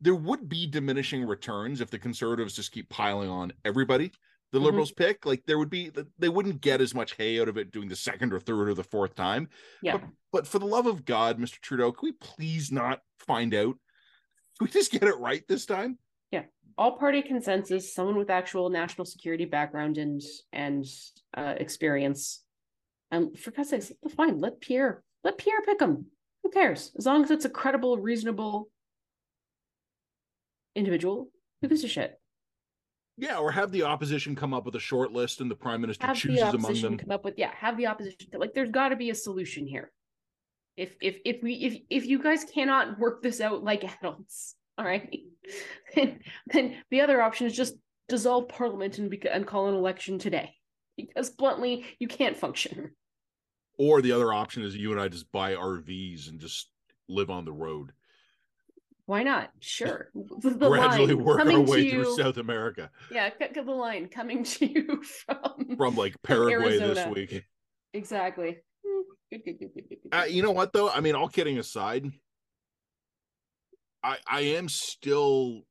there 0.00 0.14
would 0.14 0.48
be 0.48 0.66
diminishing 0.66 1.24
returns 1.24 1.80
if 1.80 1.90
the 1.90 1.98
conservatives 1.98 2.54
just 2.54 2.72
keep 2.72 2.88
piling 2.88 3.30
on 3.30 3.52
everybody 3.64 4.12
the 4.52 4.58
mm-hmm. 4.58 4.66
liberals 4.66 4.92
pick 4.92 5.24
like 5.26 5.42
there 5.46 5.58
would 5.58 5.70
be 5.70 5.90
they 6.18 6.28
wouldn't 6.28 6.60
get 6.60 6.80
as 6.80 6.94
much 6.94 7.16
hay 7.16 7.40
out 7.40 7.48
of 7.48 7.56
it 7.56 7.72
doing 7.72 7.88
the 7.88 7.96
second 7.96 8.32
or 8.32 8.38
third 8.38 8.68
or 8.68 8.74
the 8.74 8.84
fourth 8.84 9.14
time. 9.14 9.48
Yeah. 9.82 9.92
But, 9.92 10.02
but 10.32 10.46
for 10.46 10.58
the 10.58 10.66
love 10.66 10.86
of 10.86 11.04
god 11.04 11.38
mr 11.38 11.58
trudeau 11.60 11.90
can 11.90 12.08
we 12.08 12.12
please 12.12 12.70
not 12.70 13.00
find 13.18 13.54
out? 13.54 13.76
Can 14.58 14.66
we 14.66 14.70
just 14.70 14.92
get 14.92 15.04
it 15.04 15.16
right 15.16 15.42
this 15.48 15.64
time? 15.64 15.98
Yeah. 16.30 16.42
All 16.76 16.98
party 16.98 17.22
consensus 17.22 17.94
someone 17.94 18.16
with 18.16 18.28
actual 18.28 18.68
national 18.68 19.06
security 19.06 19.46
background 19.46 19.96
and 19.96 20.20
and 20.52 20.84
uh, 21.34 21.54
experience. 21.56 22.44
And 23.10 23.36
for 23.38 23.50
god's 23.50 23.70
sakes 23.70 23.92
fine 24.14 24.38
let 24.38 24.60
pierre 24.60 25.02
let 25.24 25.38
pierre 25.38 25.62
pick 25.62 25.80
him 25.80 26.06
who 26.42 26.50
cares? 26.50 26.92
As 26.98 27.06
long 27.06 27.24
as 27.24 27.30
it's 27.30 27.44
a 27.44 27.50
credible 27.50 27.96
reasonable 27.96 28.68
individual 30.74 31.30
who 31.60 31.68
gives 31.68 31.84
a 31.84 31.88
shit 31.88 32.18
yeah, 33.18 33.38
or 33.38 33.52
have 33.52 33.70
the 33.72 33.82
opposition 33.82 34.34
come 34.34 34.54
up 34.54 34.64
with 34.64 34.74
a 34.74 34.80
short 34.80 35.12
list 35.12 35.40
and 35.40 35.50
the 35.50 35.54
prime 35.54 35.80
minister 35.80 36.06
have 36.06 36.16
chooses 36.16 36.50
the 36.50 36.56
among 36.56 36.80
them. 36.80 36.98
Come 36.98 37.10
up 37.10 37.24
with 37.24 37.34
yeah, 37.36 37.50
have 37.54 37.76
the 37.76 37.86
opposition 37.86 38.28
like 38.34 38.54
there's 38.54 38.70
got 38.70 38.88
to 38.88 38.96
be 38.96 39.10
a 39.10 39.14
solution 39.14 39.66
here. 39.66 39.92
If 40.76 40.96
if 41.00 41.18
if 41.24 41.42
we 41.42 41.54
if 41.54 41.78
if 41.90 42.06
you 42.06 42.22
guys 42.22 42.44
cannot 42.44 42.98
work 42.98 43.22
this 43.22 43.40
out 43.40 43.62
like 43.62 43.84
adults, 43.84 44.56
all 44.78 44.84
right, 44.84 45.20
then 45.94 46.20
then 46.46 46.76
the 46.90 47.02
other 47.02 47.20
option 47.20 47.46
is 47.46 47.54
just 47.54 47.74
dissolve 48.08 48.48
parliament 48.48 48.98
and 48.98 49.12
and 49.30 49.46
call 49.46 49.68
an 49.68 49.74
election 49.74 50.18
today 50.18 50.54
because 50.96 51.30
bluntly 51.30 51.84
you 51.98 52.08
can't 52.08 52.36
function. 52.36 52.92
Or 53.78 54.00
the 54.00 54.12
other 54.12 54.32
option 54.32 54.62
is 54.64 54.76
you 54.76 54.90
and 54.92 55.00
I 55.00 55.08
just 55.08 55.30
buy 55.32 55.54
RVs 55.54 56.28
and 56.28 56.40
just 56.40 56.70
live 57.08 57.30
on 57.30 57.44
the 57.44 57.52
road. 57.52 57.92
Why 59.06 59.22
not? 59.22 59.50
Sure. 59.60 60.10
The 60.14 60.50
Gradually 60.68 61.14
line, 61.14 61.24
work 61.24 61.40
our 61.40 61.60
way 61.60 61.90
through 61.90 62.16
South 62.16 62.36
America. 62.36 62.90
Yeah, 63.10 63.30
cut, 63.30 63.54
cut 63.54 63.66
the 63.66 63.72
line 63.72 64.08
coming 64.08 64.44
to 64.44 64.66
you 64.66 65.02
from 65.02 65.76
from 65.76 65.96
like 65.96 66.14
Paraguay 66.22 66.78
from 66.78 66.94
this 66.94 67.06
week. 67.08 67.44
Exactly. 67.94 68.58
Uh, 70.12 70.24
you 70.28 70.42
know 70.42 70.50
what 70.50 70.72
though? 70.72 70.90
I 70.90 71.00
mean, 71.00 71.14
all 71.14 71.28
kidding 71.28 71.58
aside, 71.58 72.06
I 74.02 74.18
I 74.26 74.40
am 74.40 74.68
still 74.68 75.62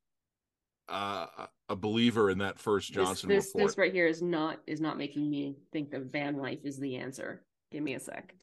uh, 0.90 1.28
a 1.70 1.76
believer 1.76 2.30
in 2.30 2.40
that 2.40 2.60
first 2.60 2.92
Johnston 2.92 3.30
this, 3.30 3.46
this, 3.46 3.56
report. 3.56 3.70
This 3.70 3.78
right 3.78 3.94
here 3.94 4.08
is 4.08 4.22
not 4.22 4.60
is 4.68 4.82
not 4.82 4.98
making 4.98 5.30
me 5.30 5.56
think 5.72 5.92
that 5.92 6.12
van 6.12 6.38
life 6.38 6.60
is 6.64 6.78
the 6.80 6.98
answer. 6.98 7.44
Give 7.72 7.84
me 7.84 7.94
a 7.96 8.00
sec. 8.00 8.34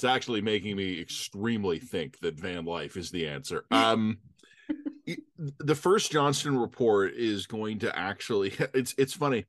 It's 0.00 0.04
actually 0.06 0.40
making 0.40 0.76
me 0.76 0.98
extremely 0.98 1.78
think 1.78 2.20
that 2.20 2.40
van 2.40 2.64
life 2.64 2.96
is 2.96 3.10
the 3.10 3.28
answer. 3.28 3.66
Um, 3.70 4.16
the 5.58 5.74
first 5.74 6.10
Johnston 6.10 6.56
report 6.56 7.12
is 7.14 7.46
going 7.46 7.80
to 7.80 7.94
actually 7.94 8.54
it's 8.74 8.94
it's 8.96 9.12
funny. 9.12 9.44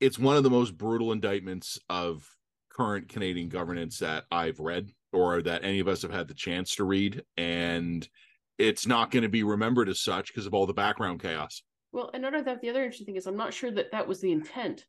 It's 0.00 0.18
one 0.18 0.38
of 0.38 0.44
the 0.44 0.50
most 0.50 0.78
brutal 0.78 1.12
indictments 1.12 1.78
of 1.90 2.26
current 2.70 3.10
Canadian 3.10 3.50
governance 3.50 3.98
that 3.98 4.24
I've 4.30 4.60
read 4.60 4.88
or 5.12 5.42
that 5.42 5.62
any 5.62 5.80
of 5.80 5.88
us 5.88 6.00
have 6.00 6.12
had 6.12 6.28
the 6.28 6.34
chance 6.34 6.76
to 6.76 6.84
read 6.84 7.22
and 7.36 8.08
it's 8.56 8.86
not 8.86 9.10
going 9.10 9.24
to 9.24 9.28
be 9.28 9.42
remembered 9.42 9.90
as 9.90 10.00
such 10.00 10.28
because 10.28 10.46
of 10.46 10.54
all 10.54 10.64
the 10.64 10.72
background 10.72 11.20
chaos. 11.20 11.62
Well, 11.92 12.10
and 12.14 12.24
of 12.24 12.46
that, 12.46 12.62
the 12.62 12.70
other 12.70 12.82
interesting 12.82 13.04
thing 13.04 13.16
is 13.16 13.26
I'm 13.26 13.36
not 13.36 13.52
sure 13.52 13.72
that 13.72 13.92
that 13.92 14.08
was 14.08 14.22
the 14.22 14.32
intent. 14.32 14.86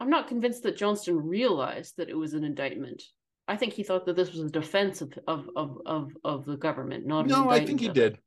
I'm 0.00 0.10
not 0.10 0.28
convinced 0.28 0.62
that 0.62 0.78
Johnston 0.78 1.18
realized 1.18 1.98
that 1.98 2.08
it 2.08 2.16
was 2.16 2.32
an 2.32 2.42
indictment. 2.42 3.02
I 3.48 3.56
think 3.56 3.74
he 3.74 3.82
thought 3.82 4.06
that 4.06 4.16
this 4.16 4.32
was 4.32 4.40
a 4.40 4.50
defense 4.50 5.00
of 5.00 5.12
of 5.26 5.48
of 5.56 5.78
of, 5.86 6.16
of 6.24 6.44
the 6.44 6.56
government, 6.56 7.06
not 7.06 7.26
no. 7.26 7.50
I 7.50 7.64
think 7.64 7.80
he 7.80 7.88
did. 7.88 8.18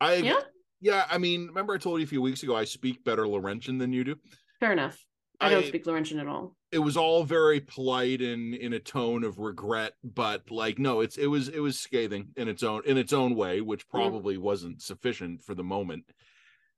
I 0.00 0.14
yeah 0.16 0.40
yeah. 0.80 1.04
I 1.10 1.18
mean, 1.18 1.46
remember 1.48 1.74
I 1.74 1.78
told 1.78 2.00
you 2.00 2.04
a 2.04 2.08
few 2.08 2.22
weeks 2.22 2.42
ago 2.42 2.56
I 2.56 2.64
speak 2.64 3.04
better 3.04 3.26
Laurentian 3.26 3.78
than 3.78 3.92
you 3.92 4.04
do. 4.04 4.16
Fair 4.58 4.72
enough. 4.72 4.98
I, 5.40 5.46
I 5.46 5.50
don't 5.50 5.66
speak 5.66 5.86
Laurentian 5.86 6.18
at 6.18 6.26
all. 6.26 6.54
It 6.70 6.78
was 6.78 6.98
all 6.98 7.24
very 7.24 7.60
polite 7.60 8.20
and 8.20 8.54
in 8.54 8.74
a 8.74 8.78
tone 8.78 9.24
of 9.24 9.38
regret, 9.38 9.94
but 10.04 10.50
like 10.50 10.78
no, 10.78 11.00
it's 11.00 11.16
it 11.16 11.26
was 11.26 11.48
it 11.48 11.60
was 11.60 11.78
scathing 11.78 12.28
in 12.36 12.48
its 12.48 12.62
own 12.62 12.82
in 12.84 12.98
its 12.98 13.12
own 13.12 13.34
way, 13.34 13.62
which 13.62 13.88
probably 13.88 14.36
mm. 14.36 14.42
wasn't 14.42 14.82
sufficient 14.82 15.42
for 15.42 15.54
the 15.54 15.64
moment. 15.64 16.04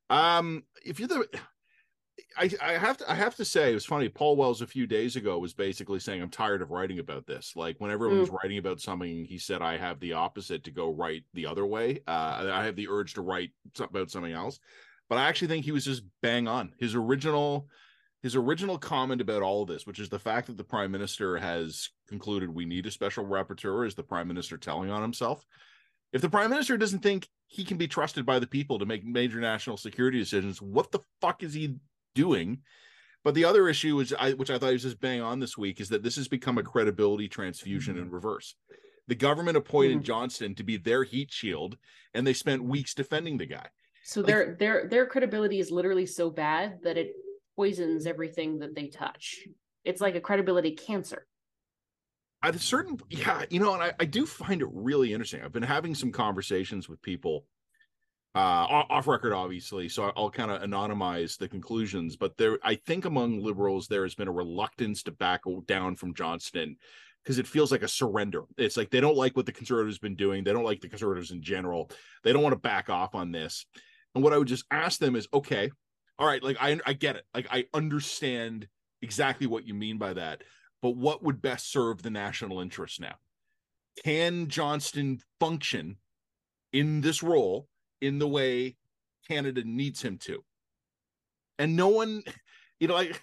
Um, 0.09 0.63
if 0.85 1.01
you're 1.01 1.09
the 1.09 1.27
I, 2.37 2.51
I 2.63 2.73
have 2.73 2.97
to 2.99 3.11
I 3.11 3.15
have 3.15 3.37
to 3.37 3.45
say 3.45 3.71
it 3.71 3.75
was 3.75 3.85
funny. 3.85 4.09
Paul 4.09 4.37
Wells 4.37 4.63
a 4.63 4.67
few 4.67 4.87
days 4.87 5.17
ago 5.17 5.39
was 5.39 5.53
basically 5.53 5.99
saying 5.99 6.23
I'm 6.23 6.31
tired 6.31 6.63
of 6.63 6.71
writing 6.71 6.99
about 6.99 7.27
this. 7.27 7.53
Like 7.57 7.77
whenever 7.79 8.09
mm. 8.09 8.21
was 8.21 8.31
writing 8.31 8.59
about 8.59 8.81
something, 8.81 9.25
he 9.25 9.39
said 9.39 9.63
I 9.63 9.77
have 9.77 10.01
the 10.01 10.15
opposite 10.15 10.65
to 10.65 10.71
go 10.71 10.91
write 10.91 11.25
the 11.35 11.47
other 11.47 11.67
way. 11.67 12.01
Uh, 12.07 12.51
I 12.53 12.65
have 12.65 12.77
the 12.77 12.89
urge 12.89 13.15
to 13.15 13.23
write 13.23 13.51
about 13.79 14.11
something 14.11 14.33
else. 14.33 14.59
But 15.09 15.19
I 15.19 15.29
actually 15.29 15.49
think 15.49 15.65
he 15.65 15.73
was 15.73 15.85
just 15.85 16.03
bang 16.23 16.49
on. 16.49 16.73
His 16.79 16.95
original 16.95 17.69
his 18.23 18.37
original 18.37 18.79
comment 18.79 19.21
about 19.21 19.43
all 19.43 19.63
of 19.63 19.69
this, 19.69 19.87
which 19.87 19.99
is 19.99 20.09
the 20.09 20.19
fact 20.19 20.47
that 20.47 20.57
the 20.57 20.65
prime 20.65 20.93
minister 20.93 21.37
has 21.39 21.91
concluded 22.09 22.55
we 22.55 22.65
need 22.65 22.87
a 22.87 22.91
special 22.91 23.25
rapporteur, 23.25 23.87
is 23.87 23.97
the 23.97 24.05
prime 24.05 24.29
minister 24.29 24.57
telling 24.57 24.91
on 24.91 25.03
himself. 25.03 25.45
If 26.13 26.21
the 26.21 26.31
prime 26.31 26.51
minister 26.51 26.77
doesn't 26.77 27.01
think 27.01 27.29
he 27.47 27.65
can 27.65 27.79
be 27.79 27.89
trusted 27.89 28.25
by 28.25 28.39
the 28.39 28.47
people 28.47 28.79
to 28.79 28.87
make 28.87 29.05
major 29.05 29.41
national 29.41 29.77
security 29.77 30.19
decisions, 30.19 30.63
what 30.63 30.93
the 30.93 31.01
fuck 31.21 31.43
is 31.43 31.53
he 31.53 31.77
doing. 32.15 32.59
But 33.25 33.35
the 33.35 33.45
other 33.45 33.69
issue, 33.69 33.97
which 33.97 34.13
I 34.19 34.33
which 34.33 34.51
I 34.51 34.59
thought 34.59 34.73
was 34.73 34.83
just 34.83 35.01
bang 35.01 35.21
on 35.21 35.39
this 35.39 35.57
week, 35.57 35.81
is 35.81 35.89
that 35.91 36.03
this 36.03 36.17
has 36.17 36.27
become 36.29 36.59
a 36.59 36.63
credibility 36.63 37.29
transfusion 37.29 37.97
in 37.97 38.11
reverse. 38.11 38.57
The 39.07 39.15
government 39.15 39.57
appointed 39.57 39.99
Mhm. 39.99 40.03
Johnston 40.05 40.55
to 40.57 40.65
be 40.65 40.77
their 40.77 41.05
heat 41.05 41.33
shield, 41.33 41.77
and 42.15 42.27
they 42.27 42.33
spent 42.33 42.65
weeks 42.65 42.95
defending 42.95 43.37
the 43.39 43.47
guy. 43.47 43.69
So 44.05 44.21
Like- 44.21 44.27
their 44.27 44.55
their 44.57 44.89
their 44.89 45.07
credibility 45.07 45.61
is 45.61 45.71
literally 45.71 46.07
so 46.07 46.31
bad 46.31 46.83
that 46.83 46.97
it 46.99 47.15
poisons 47.55 48.07
everything 48.07 48.59
that 48.59 48.75
they 48.75 48.89
touch. 48.89 49.47
It's 49.85 50.01
like 50.01 50.15
a 50.17 50.21
credibility 50.21 50.73
cancer. 50.73 51.27
At 52.43 52.57
a 52.57 52.59
certain, 52.59 52.99
yeah, 53.09 53.45
you 53.51 53.61
know, 53.61 53.73
and 53.75 53.83
I, 53.85 53.93
I 54.01 54.05
do 54.05 54.27
find 54.27 54.63
it 54.63 54.69
really 54.73 55.13
interesting. 55.13 55.43
I've 55.43 55.53
been 55.53 55.63
having 55.63 55.95
some 55.95 56.11
conversations 56.11 56.89
with 56.89 57.01
people, 57.03 57.47
uh, 58.35 58.85
off 58.89 59.07
record, 59.07 59.33
obviously. 59.33 59.89
So 59.89 60.11
I'll 60.17 60.31
kind 60.31 60.51
of 60.51 60.63
anonymize 60.63 61.37
the 61.37 61.49
conclusions. 61.49 62.17
But 62.17 62.37
there, 62.39 62.59
I 62.63 62.77
think 62.77 63.05
among 63.05 63.43
liberals 63.43 63.89
there 63.89 64.05
has 64.05 64.15
been 64.15 64.29
a 64.29 64.33
reluctance 64.33 65.03
to 65.05 65.13
back 65.13 65.43
down 65.67 65.97
from 65.97 66.15
Johnston 66.15 66.77
because 67.23 67.39
it 67.39 67.47
feels 67.47 67.71
like 67.71 67.83
a 67.83 67.89
surrender. 67.89 68.43
It's 68.57 68.77
like 68.77 68.91
they 68.91 69.01
don't 69.01 69.17
like 69.17 69.37
what 69.37 69.47
the 69.47 69.53
conservatives 69.53 69.99
been 69.99 70.17
doing. 70.17 70.45
They 70.45 70.53
don't 70.53 70.65
like 70.65 70.81
the 70.81 70.89
conservatives 70.89 71.31
in 71.31 71.43
general. 71.43 71.91
They 72.25 72.33
don't 72.33 72.43
want 72.43 72.55
to 72.55 72.59
back 72.59 72.89
off 72.89 73.15
on 73.15 73.33
this. 73.33 73.67
And 74.15 74.25
what 74.25 74.33
I 74.33 74.39
would 74.39 74.49
just 74.49 74.65
ask 74.71 74.99
them 74.99 75.15
is, 75.15 75.29
okay, 75.33 75.71
all 76.19 76.27
right, 76.27 76.43
like 76.43 76.57
I 76.61 76.79
I 76.87 76.95
get 76.95 77.17
it. 77.17 77.25
Like 77.35 77.47
I 77.51 77.67
understand 77.75 78.67
exactly 79.03 79.47
what 79.47 79.67
you 79.67 79.75
mean 79.75 79.99
by 79.99 80.15
that. 80.15 80.43
But 80.81 80.97
what 80.97 81.23
would 81.23 81.43
best 81.43 81.71
serve 81.71 82.03
the 82.03 82.11
national 82.11 82.61
interest 82.61 83.01
now? 83.01 83.15
Can 84.05 84.49
Johnston 84.49 85.21
function 85.39 85.97
in 86.73 87.03
this 87.03 87.23
role 87.23 87.69
in 88.03 88.19
the 88.19 88.29
way 88.29 88.77
Canada 89.27 89.63
needs 89.65 90.03
him 90.03 90.19
to? 90.19 90.45
And 91.59 91.77
no 91.77 91.89
one, 91.89 92.23
you 92.81 92.89
know, 92.89 92.95
like 92.95 93.23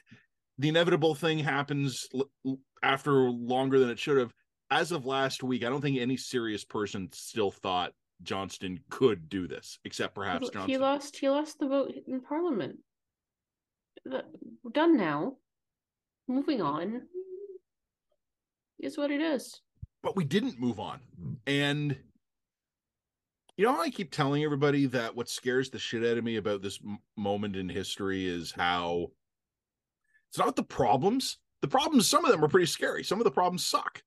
the 0.58 0.70
inevitable 0.70 1.14
thing 1.14 1.38
happens 1.40 2.08
after 2.82 3.30
longer 3.30 3.78
than 3.80 3.90
it 3.92 4.00
should 4.00 4.18
have. 4.18 4.34
As 4.72 4.92
of 4.92 5.06
last 5.06 5.42
week, 5.44 5.64
I 5.64 5.70
don't 5.70 5.82
think 5.82 6.00
any 6.00 6.16
serious 6.18 6.64
person 6.64 7.10
still 7.12 7.50
thought 7.52 7.92
Johnston 8.22 8.80
could 8.90 9.28
do 9.30 9.48
this, 9.48 9.80
except 9.84 10.14
perhaps 10.16 10.48
He- 10.48 10.54
Johnston. 10.54 10.70
He 10.70 10.78
lost 10.78 11.18
he 11.18 11.30
lost 11.30 11.60
the 11.60 11.68
vote 11.68 11.94
in 12.08 12.22
parliament. 12.22 12.78
We're 14.06 14.24
done 14.72 14.96
now. 14.98 15.38
Moving 16.28 16.62
on. 16.62 17.02
Is 18.80 18.98
what 18.98 19.12
it 19.12 19.20
is. 19.22 19.60
but 20.04 20.16
we 20.16 20.24
didn't 20.24 20.60
move 20.60 20.80
on. 20.80 21.00
And 21.48 21.98
you 23.60 23.66
know, 23.66 23.78
I 23.78 23.90
keep 23.90 24.10
telling 24.10 24.46
everybody 24.46 24.86
that 24.86 25.18
what 25.18 25.28
scares 25.28 25.70
the 25.70 25.80
shit 25.80 26.10
out 26.10 26.18
of 26.18 26.24
me 26.24 26.38
about 26.38 26.62
this 26.62 26.80
m- 26.82 26.98
moment 27.18 27.58
in 27.58 27.68
history 27.68 28.26
is 28.26 28.54
how 28.54 29.08
it's 30.30 30.38
not 30.38 30.56
the 30.56 30.64
problems. 30.64 31.40
The 31.62 31.68
problems, 31.68 32.08
some 32.08 32.24
of 32.24 32.32
them 32.32 32.42
are 32.42 32.48
pretty 32.48 32.68
scary. 32.68 33.04
Some 33.04 33.20
of 33.20 33.26
the 33.26 33.32
problems 33.32 33.66
suck. 33.66 34.02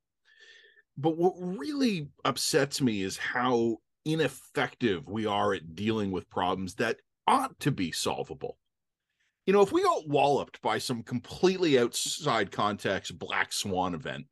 But 0.96 1.18
what 1.18 1.34
really 1.36 2.08
upsets 2.24 2.80
me 2.80 3.02
is 3.02 3.18
how 3.18 3.76
ineffective 4.06 5.06
we 5.06 5.26
are 5.26 5.52
at 5.52 5.74
dealing 5.74 6.12
with 6.12 6.30
problems 6.30 6.76
that 6.76 7.00
ought 7.26 7.60
to 7.60 7.70
be 7.70 7.92
solvable. 7.92 8.56
You 9.44 9.52
know, 9.52 9.60
if 9.60 9.70
we 9.70 9.82
got 9.82 10.08
walloped 10.08 10.62
by 10.62 10.78
some 10.78 11.02
completely 11.02 11.78
outside 11.78 12.52
context 12.52 13.18
black 13.18 13.52
swan 13.52 13.92
event, 13.92 14.24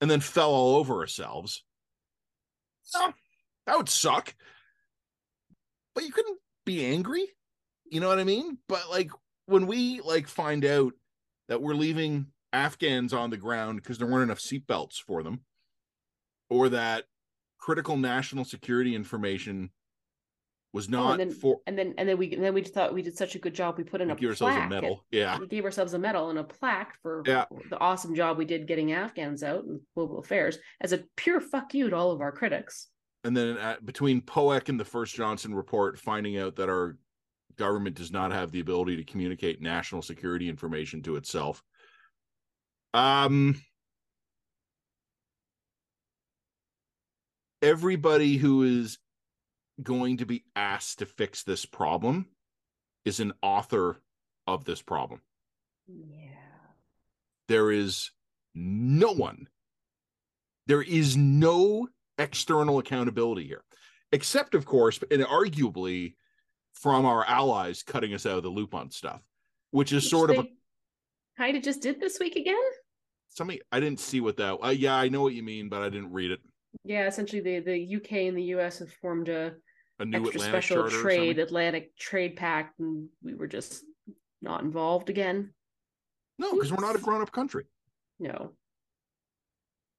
and 0.00 0.10
then 0.10 0.20
fell 0.20 0.52
all 0.52 0.76
over 0.76 1.00
ourselves. 1.00 1.64
Yeah, 2.98 3.10
that 3.68 3.76
would 3.76 3.88
suck. 3.88 4.34
But 5.94 6.04
you 6.04 6.10
couldn't 6.12 6.38
be 6.64 6.84
angry. 6.86 7.26
You 7.90 8.00
know 8.00 8.08
what 8.08 8.18
I 8.18 8.24
mean? 8.24 8.58
But 8.68 8.88
like 8.90 9.10
when 9.46 9.66
we 9.66 10.00
like 10.00 10.26
find 10.26 10.64
out 10.64 10.92
that 11.48 11.60
we're 11.62 11.74
leaving 11.74 12.26
Afghans 12.52 13.12
on 13.12 13.30
the 13.30 13.36
ground 13.36 13.82
because 13.82 13.98
there 13.98 14.06
weren't 14.06 14.24
enough 14.24 14.38
seatbelts 14.40 14.96
for 15.00 15.22
them, 15.22 15.40
or 16.50 16.70
that 16.70 17.04
critical 17.58 17.96
national 17.96 18.44
security 18.44 18.94
information 18.94 19.70
was 20.72 20.86
Oh, 20.88 20.90
not 20.92 21.10
and 21.12 21.20
then 21.20 21.30
for 21.30 21.60
and 21.66 21.78
then 21.78 21.94
and 21.98 22.08
then 22.08 22.16
we 22.18 22.32
and 22.34 22.42
then 22.44 22.52
we 22.54 22.62
thought 22.62 22.92
we 22.94 23.02
did 23.02 23.16
such 23.16 23.34
a 23.34 23.38
good 23.38 23.54
job. 23.54 23.76
We 23.78 23.84
put 23.84 24.00
in 24.00 24.08
we 24.08 24.12
a 24.14 24.16
give 24.16 24.30
ourselves 24.30 24.54
a 24.54 24.58
plaque. 24.60 24.70
medal. 24.70 25.04
Yeah. 25.10 25.38
We 25.38 25.46
gave 25.46 25.64
ourselves 25.64 25.92
a 25.94 25.98
medal 25.98 26.30
and 26.30 26.38
a 26.38 26.44
plaque 26.44 26.96
for 27.02 27.22
Yeah. 27.26 27.44
the 27.70 27.78
awesome 27.78 28.14
job 28.14 28.36
we 28.38 28.44
did 28.44 28.66
getting 28.66 28.92
Afghans 28.92 29.42
out 29.42 29.64
in 29.64 29.80
global 29.94 30.18
affairs 30.18 30.58
as 30.80 30.92
a 30.92 31.04
pure 31.16 31.40
fuck 31.40 31.72
you 31.74 31.90
to 31.90 31.96
all 31.96 32.12
of 32.12 32.20
our 32.20 32.32
critics. 32.32 32.88
And 33.24 33.36
then 33.36 33.56
at, 33.58 33.84
between 33.84 34.22
Poek 34.22 34.68
and 34.68 34.78
the 34.78 34.84
first 34.84 35.14
Johnston 35.14 35.54
report, 35.54 35.98
finding 35.98 36.38
out 36.38 36.56
that 36.56 36.68
our 36.68 36.96
government 37.56 37.96
does 37.96 38.12
not 38.12 38.32
have 38.32 38.52
the 38.52 38.60
ability 38.60 38.96
to 38.96 39.04
communicate 39.04 39.60
national 39.60 40.02
security 40.02 40.48
information 40.48 41.02
to 41.02 41.16
itself. 41.16 41.62
Um, 42.94 43.60
everybody 47.60 48.36
who 48.36 48.62
is 48.62 48.98
going 49.82 50.18
to 50.18 50.26
be 50.26 50.44
asked 50.56 51.00
to 51.00 51.06
fix 51.06 51.42
this 51.42 51.66
problem 51.66 52.26
is 53.04 53.20
an 53.20 53.32
author 53.42 54.00
of 54.46 54.64
this 54.64 54.82
problem. 54.82 55.20
Yeah. 55.86 56.30
There 57.48 57.70
is 57.70 58.10
no 58.54 59.12
one, 59.12 59.48
there 60.66 60.82
is 60.82 61.16
no 61.16 61.88
external 62.18 62.78
accountability 62.78 63.46
here, 63.46 63.62
except, 64.12 64.54
of 64.54 64.64
course, 64.64 65.00
and 65.10 65.22
arguably 65.22 66.14
from 66.74 67.04
our 67.04 67.24
allies 67.26 67.82
cutting 67.82 68.14
us 68.14 68.26
out 68.26 68.36
of 68.36 68.42
the 68.42 68.48
loop 68.48 68.74
on 68.74 68.90
stuff, 68.90 69.20
which 69.70 69.92
is 69.92 70.08
sort 70.08 70.30
of 70.30 70.38
a, 70.38 70.44
kind 71.36 71.56
of 71.56 71.62
just 71.62 71.82
did 71.82 72.00
this 72.00 72.18
week 72.20 72.36
again. 72.36 72.54
something 73.28 73.58
I 73.72 73.80
didn't 73.80 74.00
see 74.00 74.20
what 74.20 74.36
that. 74.36 74.58
Uh, 74.62 74.68
yeah, 74.70 74.96
I 74.96 75.08
know 75.08 75.22
what 75.22 75.34
you 75.34 75.42
mean, 75.42 75.68
but 75.68 75.82
I 75.82 75.88
didn't 75.88 76.12
read 76.12 76.30
it. 76.30 76.40
Yeah, 76.84 77.06
essentially 77.06 77.40
the 77.40 77.60
the 77.60 77.96
UK 77.96 78.12
and 78.28 78.36
the 78.36 78.42
US 78.54 78.78
have 78.78 78.92
formed 78.92 79.28
a 79.28 79.54
A 79.98 80.04
new 80.04 80.18
extra 80.18 80.40
Atlantic 80.42 80.62
special 80.64 80.88
trade? 80.90 81.38
Atlantic 81.38 81.96
trade 81.96 82.36
pact, 82.36 82.78
and 82.78 83.08
we 83.22 83.34
were 83.34 83.46
just 83.48 83.82
not 84.42 84.62
involved 84.62 85.10
again. 85.10 85.52
No, 86.38 86.52
because 86.54 86.70
we're 86.72 86.84
not 86.86 86.94
a 86.94 87.00
grown-up 87.00 87.32
country. 87.32 87.64
No. 88.20 88.52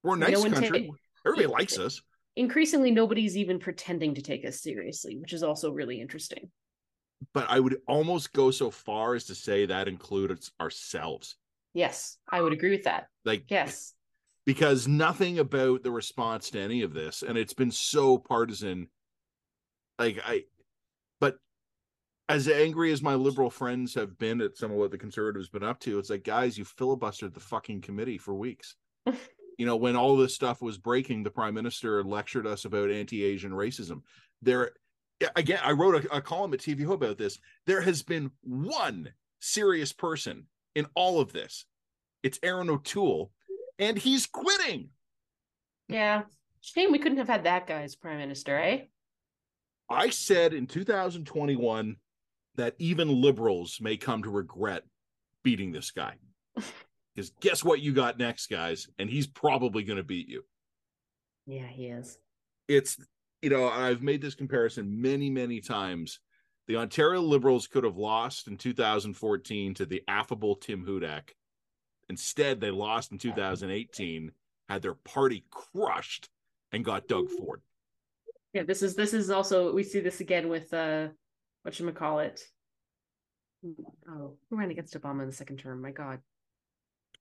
We're 0.02 0.14
a 0.14 0.18
No 0.18 0.26
nice 0.28 0.42
ta- 0.42 0.48
country. 0.60 0.90
Everybody 1.26 1.48
likes 1.48 1.78
us. 1.78 2.00
Increasingly, 2.36 2.90
nobody's 2.90 3.36
even 3.36 3.58
pretending 3.58 4.14
to 4.14 4.22
take 4.22 4.46
us 4.46 4.60
seriously, 4.60 5.16
which 5.18 5.32
is 5.32 5.42
also 5.42 5.72
really 5.72 6.00
interesting. 6.00 6.50
But 7.34 7.46
I 7.50 7.60
would 7.60 7.78
almost 7.86 8.32
go 8.32 8.50
so 8.50 8.70
far 8.70 9.14
as 9.14 9.24
to 9.26 9.34
say 9.34 9.66
that 9.66 9.88
includes 9.88 10.52
ourselves. 10.60 11.36
Yes, 11.74 12.18
I 12.28 12.40
would 12.40 12.52
agree 12.52 12.70
with 12.70 12.84
that. 12.84 13.06
Like, 13.24 13.44
Yes. 13.48 13.94
because 14.46 14.88
nothing 14.88 15.38
about 15.38 15.82
the 15.82 15.90
response 15.90 16.50
to 16.50 16.60
any 16.60 16.82
of 16.82 16.94
this 16.94 17.22
and 17.22 17.36
it's 17.36 17.52
been 17.52 17.70
so 17.70 18.16
partisan 18.18 18.88
like 19.98 20.18
i 20.24 20.42
but 21.20 21.36
as 22.28 22.48
angry 22.48 22.90
as 22.90 23.02
my 23.02 23.14
liberal 23.14 23.50
friends 23.50 23.94
have 23.94 24.16
been 24.18 24.40
at 24.40 24.56
some 24.56 24.70
of 24.70 24.78
what 24.78 24.90
the 24.90 24.98
conservatives 24.98 25.46
have 25.52 25.60
been 25.60 25.68
up 25.68 25.78
to 25.78 25.98
it's 25.98 26.08
like 26.10 26.24
guys 26.24 26.56
you 26.56 26.64
filibustered 26.64 27.34
the 27.34 27.38
fucking 27.40 27.82
committee 27.82 28.18
for 28.18 28.34
weeks 28.34 28.76
you 29.60 29.66
know 29.66 29.76
when 29.76 29.94
all 29.94 30.16
this 30.16 30.34
stuff 30.34 30.62
was 30.62 30.78
breaking 30.78 31.22
the 31.22 31.30
prime 31.30 31.52
minister 31.52 32.02
lectured 32.02 32.46
us 32.46 32.64
about 32.64 32.90
anti-asian 32.90 33.52
racism 33.52 34.00
there 34.40 34.70
again 35.36 35.60
i 35.62 35.70
wrote 35.70 36.02
a, 36.02 36.16
a 36.16 36.20
column 36.22 36.54
at 36.54 36.60
tv 36.60 36.90
about 36.90 37.18
this 37.18 37.38
there 37.66 37.82
has 37.82 38.02
been 38.02 38.30
one 38.40 39.12
serious 39.40 39.92
person 39.92 40.46
in 40.74 40.86
all 40.94 41.20
of 41.20 41.30
this 41.32 41.66
it's 42.22 42.38
erin 42.42 42.70
o'toole 42.70 43.30
and 43.78 43.98
he's 43.98 44.26
quitting 44.26 44.88
Yeah. 45.88 46.22
Shame 46.62 46.92
we 46.92 46.98
couldn't 46.98 47.18
have 47.18 47.28
had 47.28 47.44
that 47.44 47.66
guy 47.66 47.82
as 47.82 47.96
prime 47.96 48.18
minister, 48.18 48.56
eh? 48.56 48.82
I 49.88 50.10
said 50.10 50.52
in 50.54 50.66
2021 50.66 51.96
that 52.56 52.74
even 52.78 53.20
liberals 53.20 53.78
may 53.80 53.96
come 53.96 54.22
to 54.22 54.30
regret 54.30 54.84
beating 55.42 55.72
this 55.72 55.90
guy. 55.90 56.14
Because 57.14 57.30
guess 57.40 57.64
what 57.64 57.80
you 57.80 57.92
got 57.92 58.18
next, 58.18 58.48
guys? 58.48 58.88
And 58.98 59.10
he's 59.10 59.26
probably 59.26 59.82
going 59.82 59.96
to 59.96 60.04
beat 60.04 60.28
you. 60.28 60.44
Yeah, 61.46 61.66
he 61.66 61.86
is. 61.86 62.18
It's, 62.68 62.96
you 63.42 63.50
know, 63.50 63.68
I've 63.68 64.02
made 64.02 64.22
this 64.22 64.34
comparison 64.34 65.00
many, 65.00 65.30
many 65.30 65.60
times. 65.60 66.20
The 66.68 66.76
Ontario 66.76 67.20
Liberals 67.20 67.66
could 67.66 67.82
have 67.82 67.96
lost 67.96 68.46
in 68.46 68.56
2014 68.56 69.74
to 69.74 69.86
the 69.86 70.02
affable 70.06 70.54
Tim 70.54 70.84
Hudak. 70.86 71.30
Instead, 72.08 72.60
they 72.60 72.70
lost 72.70 73.12
in 73.12 73.18
2018, 73.18 74.30
had 74.68 74.82
their 74.82 74.94
party 74.94 75.44
crushed, 75.50 76.28
and 76.72 76.84
got 76.84 77.08
Doug 77.08 77.28
Ford. 77.28 77.60
Yeah, 78.52 78.64
this 78.64 78.82
is 78.82 78.94
this 78.96 79.14
is 79.14 79.30
also 79.30 79.72
we 79.72 79.84
see 79.84 80.00
this 80.00 80.20
again 80.20 80.48
with 80.48 80.74
uh 80.74 81.08
what 81.62 81.74
should 81.74 81.86
we 81.86 81.92
call 81.92 82.18
it? 82.20 82.40
Oh, 84.08 84.36
who 84.48 84.56
ran 84.56 84.70
against 84.70 85.00
Obama 85.00 85.20
in 85.20 85.26
the 85.26 85.32
second 85.32 85.58
term? 85.58 85.80
My 85.82 85.90
God. 85.90 86.20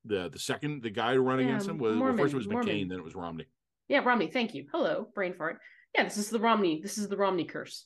The 0.06 0.30
the 0.30 0.40
second 0.40 0.82
the 0.82 0.90
guy 0.90 1.16
running 1.18 1.48
Yeah, 1.48 1.54
against 1.54 1.70
him 1.70 1.78
was 1.78 1.92
well, 1.92 2.00
Mormon, 2.00 2.18
first 2.18 2.34
it 2.34 2.38
was 2.38 2.48
McCain, 2.48 2.52
Mormon. 2.54 2.88
then 2.88 3.00
it 3.00 3.04
was 3.04 3.16
Romney. 3.16 3.46
Yeah, 3.88 4.00
Romney. 4.00 4.28
Thank 4.28 4.54
you. 4.54 4.66
Hello, 4.72 5.10
brain 5.14 5.34
fart. 5.34 5.60
Yeah, 5.96 6.04
this 6.04 6.18
is 6.18 6.30
the 6.30 6.40
Romney. 6.40 6.80
This 6.82 6.98
is 6.98 7.10
the 7.10 7.18
Romney 7.18 7.44
curse, 7.46 7.86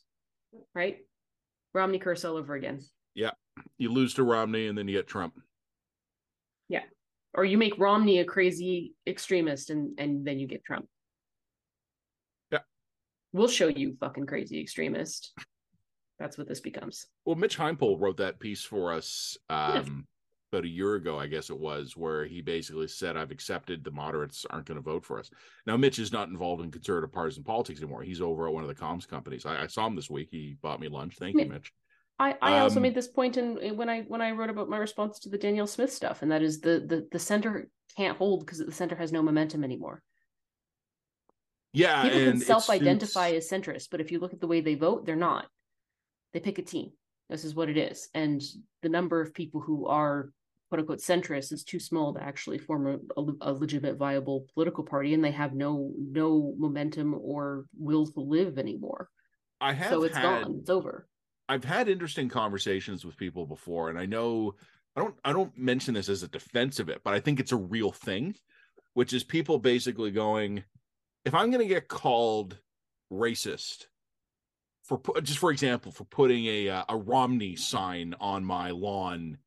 right? 0.76 0.98
Romney 1.74 1.98
curse 2.00 2.24
all 2.26 2.38
over 2.38 2.54
again. 2.56 2.82
Yeah, 3.16 3.32
you 3.78 3.92
lose 3.92 4.14
to 4.16 4.24
Romney, 4.24 4.68
and 4.68 4.78
then 4.78 4.88
you 4.88 4.96
get 4.98 5.08
Trump. 5.08 5.34
Yeah, 6.70 6.84
or 7.34 7.46
you 7.46 7.58
make 7.58 7.80
Romney 7.80 8.20
a 8.20 8.26
crazy 8.26 8.94
extremist, 9.08 9.70
and 9.70 9.98
and 10.00 10.26
then 10.26 10.40
you 10.40 10.48
get 10.48 10.64
Trump. 10.66 10.88
Yeah, 12.52 12.60
we'll 13.32 13.48
show 13.48 13.68
you 13.68 13.96
fucking 14.00 14.28
crazy 14.28 14.62
extremist. 14.62 15.34
That's 16.20 16.38
what 16.38 16.48
this 16.48 16.60
becomes. 16.60 17.08
Well, 17.26 17.36
Mitch 17.36 17.58
Heimpel 17.58 18.00
wrote 18.00 18.18
that 18.18 18.40
piece 18.40 18.64
for 18.64 18.94
us 18.94 19.36
um, 19.50 20.06
about 20.54 20.66
a 20.66 20.70
year 20.70 20.96
ago, 20.96 21.20
I 21.20 21.28
guess 21.28 21.50
it 21.50 21.60
was, 21.60 21.98
where 21.98 22.26
he 22.26 22.42
basically 22.42 22.88
said, 22.88 23.18
I've 23.18 23.32
accepted 23.32 23.84
the 23.84 23.92
moderates 23.92 24.46
aren't 24.50 24.66
going 24.66 24.78
to 24.78 24.82
vote 24.82 25.04
for 25.04 25.20
us. 25.20 25.30
Now, 25.66 25.76
Mitch 25.78 26.00
is 26.00 26.12
not 26.12 26.30
involved 26.30 26.64
in 26.64 26.72
conservative 26.72 27.12
partisan 27.12 27.44
politics 27.44 27.80
anymore. 27.80 28.04
He's 28.04 28.22
over 28.22 28.48
at 28.48 28.54
one 28.54 28.64
of 28.64 28.70
the 28.70 28.76
comms 28.76 29.08
companies. 29.08 29.46
I, 29.46 29.64
I 29.64 29.68
saw 29.68 29.88
him 29.88 29.96
this 29.96 30.10
week. 30.10 30.30
He 30.32 30.56
bought 30.62 30.80
me 30.80 30.88
lunch. 30.88 31.16
Thank 31.18 31.40
you, 31.40 31.46
Mitch. 31.46 31.72
I, 32.20 32.36
I 32.42 32.60
also 32.60 32.78
um, 32.78 32.84
made 32.84 32.94
this 32.94 33.08
point 33.08 33.38
in, 33.38 33.58
in, 33.58 33.76
when 33.76 33.90
I 33.90 34.02
when 34.04 34.22
I 34.22 34.32
wrote 34.32 34.52
about 34.52 34.70
my 34.70 34.78
response 34.78 35.20
to 35.22 35.30
the 35.30 35.38
Danielle 35.38 35.66
Smith 35.66 35.92
stuff, 35.92 36.22
and 36.22 36.32
that 36.32 36.44
is 36.44 36.62
the 36.62 36.86
the 36.88 37.08
the 37.12 37.18
center 37.18 37.70
can't 37.98 38.18
hold 38.18 38.42
because 38.42 38.60
the 38.60 38.72
center 38.72 38.96
has 38.96 39.12
no 39.12 39.24
momentum 39.24 39.64
anymore. 39.64 40.04
Yeah, 41.74 42.04
people 42.04 42.20
can 42.20 42.40
self-identify 42.40 43.32
as 43.32 43.50
centrist, 43.50 43.88
but 43.90 44.00
if 44.00 44.12
you 44.12 44.20
look 44.20 44.32
at 44.32 44.40
the 44.40 44.48
way 44.48 44.62
they 44.62 44.76
vote, 44.76 45.08
they're 45.08 45.16
not. 45.16 45.48
They 46.34 46.40
pick 46.40 46.60
a 46.60 46.62
team. 46.62 46.92
This 47.30 47.44
is 47.44 47.56
what 47.56 47.68
it 47.68 47.78
is, 47.78 48.10
and 48.14 48.42
the 48.84 48.90
number 48.90 49.20
of 49.20 49.34
people 49.34 49.60
who 49.60 49.88
are 49.88 50.30
quote 50.74 50.80
unquote 50.80 51.00
centrist 51.00 51.54
is 51.54 51.64
too 51.64 51.80
small 51.80 52.16
to 52.16 52.24
actually 52.24 52.58
form 52.58 52.88
a, 52.88 53.22
a, 53.22 53.26
a 53.42 53.54
legitimate, 53.54 53.96
viable 53.96 54.48
political 54.56 54.84
party, 54.84 55.14
and 55.14 55.24
they 55.24 55.30
have 55.30 55.54
no 55.54 55.92
no 56.00 56.56
momentum 56.58 57.14
or 57.14 57.66
will 57.78 58.08
to 58.08 58.20
live 58.20 58.58
anymore. 58.58 59.08
I 59.62 59.74
have 59.74 59.92
so 59.92 60.04
it's 60.04 60.16
had, 60.16 60.24
gone. 60.24 60.58
It's 60.62 60.72
over. 60.72 61.08
I've 61.48 61.64
had 61.64 61.90
interesting 61.90 62.28
conversations 62.28 63.06
with 63.06 63.18
people 63.18 63.46
before, 63.46 63.92
and 63.92 64.00
I 64.00 64.08
know 64.08 64.56
I 64.96 65.02
don't 65.02 65.16
I 65.24 65.32
don't 65.32 65.56
mention 65.56 65.94
this 65.94 66.10
as 66.10 66.24
a 66.24 66.28
defense 66.28 66.80
of 66.80 66.90
it, 66.90 67.02
but 67.04 67.14
I 67.14 67.20
think 67.20 67.40
it's 67.40 67.52
a 67.52 67.58
real 67.58 67.92
thing, 67.92 68.34
which 68.96 69.14
is 69.14 69.24
people 69.24 69.60
basically 69.60 70.10
going, 70.10 70.64
if 71.24 71.36
I'm 71.36 71.52
going 71.52 71.62
to 71.68 71.72
get 71.72 71.88
called 71.88 72.58
racist 73.12 73.86
for 74.82 75.00
just 75.22 75.38
for 75.38 75.52
example 75.52 75.92
for 75.92 76.06
putting 76.06 76.48
a 76.48 76.70
uh, 76.70 76.84
a 76.90 76.98
Romney 76.98 77.56
sign 77.56 78.16
on 78.20 78.44
my 78.44 78.72
lawn 78.72 79.38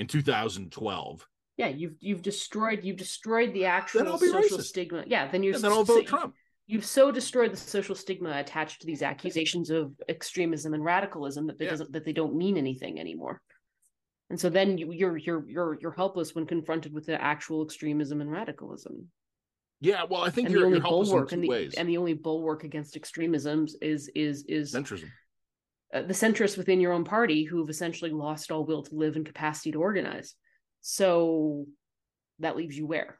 in 0.00 0.06
2012. 0.06 1.26
Yeah, 1.56 1.68
you've 1.68 1.94
you've 2.00 2.22
destroyed 2.22 2.80
you've 2.82 2.96
destroyed 2.96 3.52
the 3.52 3.66
actual 3.66 4.18
social 4.18 4.58
racist. 4.58 4.64
stigma. 4.64 5.04
Yeah, 5.06 5.30
then 5.30 5.42
you're 5.42 5.58
then 5.58 5.72
I'll 5.72 5.84
vote 5.84 6.06
Trump 6.06 6.34
you've 6.70 6.86
so 6.86 7.10
destroyed 7.10 7.52
the 7.52 7.56
social 7.56 7.96
stigma 7.96 8.30
attached 8.38 8.80
to 8.80 8.86
these 8.86 9.02
accusations 9.02 9.70
of 9.70 9.92
extremism 10.08 10.72
and 10.72 10.84
radicalism 10.84 11.48
that 11.48 11.58
they 11.58 11.64
yeah. 11.64 11.72
doesn't 11.72 11.92
that 11.92 12.04
they 12.04 12.12
don't 12.12 12.36
mean 12.36 12.56
anything 12.56 13.00
anymore. 13.00 13.42
And 14.30 14.38
so 14.38 14.48
then 14.48 14.78
you, 14.78 14.92
you're 14.92 15.16
you're 15.16 15.48
you're 15.48 15.78
you're 15.80 15.90
helpless 15.90 16.32
when 16.34 16.46
confronted 16.46 16.94
with 16.94 17.06
the 17.06 17.20
actual 17.20 17.64
extremism 17.64 18.20
and 18.20 18.30
radicalism. 18.30 19.08
Yeah, 19.80 20.04
well, 20.08 20.22
I 20.22 20.30
think 20.30 20.46
and 20.46 20.52
you're, 20.52 20.60
the 20.60 20.66
only 20.66 20.78
you're 20.78 20.88
bulwark 20.88 21.32
and 21.32 21.42
the, 21.42 21.48
ways. 21.48 21.74
and 21.74 21.88
the 21.88 21.96
only 21.96 22.14
bulwark 22.14 22.62
against 22.62 22.94
extremisms 22.94 23.74
is 23.82 24.08
is 24.14 24.44
is 24.44 24.72
centrism. 24.72 25.08
Uh, 25.92 26.02
the 26.02 26.14
centrists 26.14 26.56
within 26.56 26.80
your 26.80 26.92
own 26.92 27.04
party 27.04 27.44
who've 27.44 27.68
essentially 27.68 28.12
lost 28.12 28.52
all 28.52 28.64
will 28.64 28.82
to 28.82 28.94
live 28.94 29.16
and 29.16 29.26
capacity 29.26 29.72
to 29.72 29.80
organize. 29.80 30.34
So 30.80 31.66
that 32.38 32.56
leaves 32.56 32.76
you 32.76 32.86
where? 32.86 33.18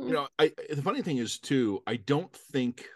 you 0.00 0.12
know, 0.12 0.28
I 0.38 0.52
the 0.70 0.82
funny 0.82 1.02
thing 1.02 1.18
is 1.18 1.38
too, 1.38 1.82
I 1.86 1.96
don't 1.96 2.32
think. 2.32 2.86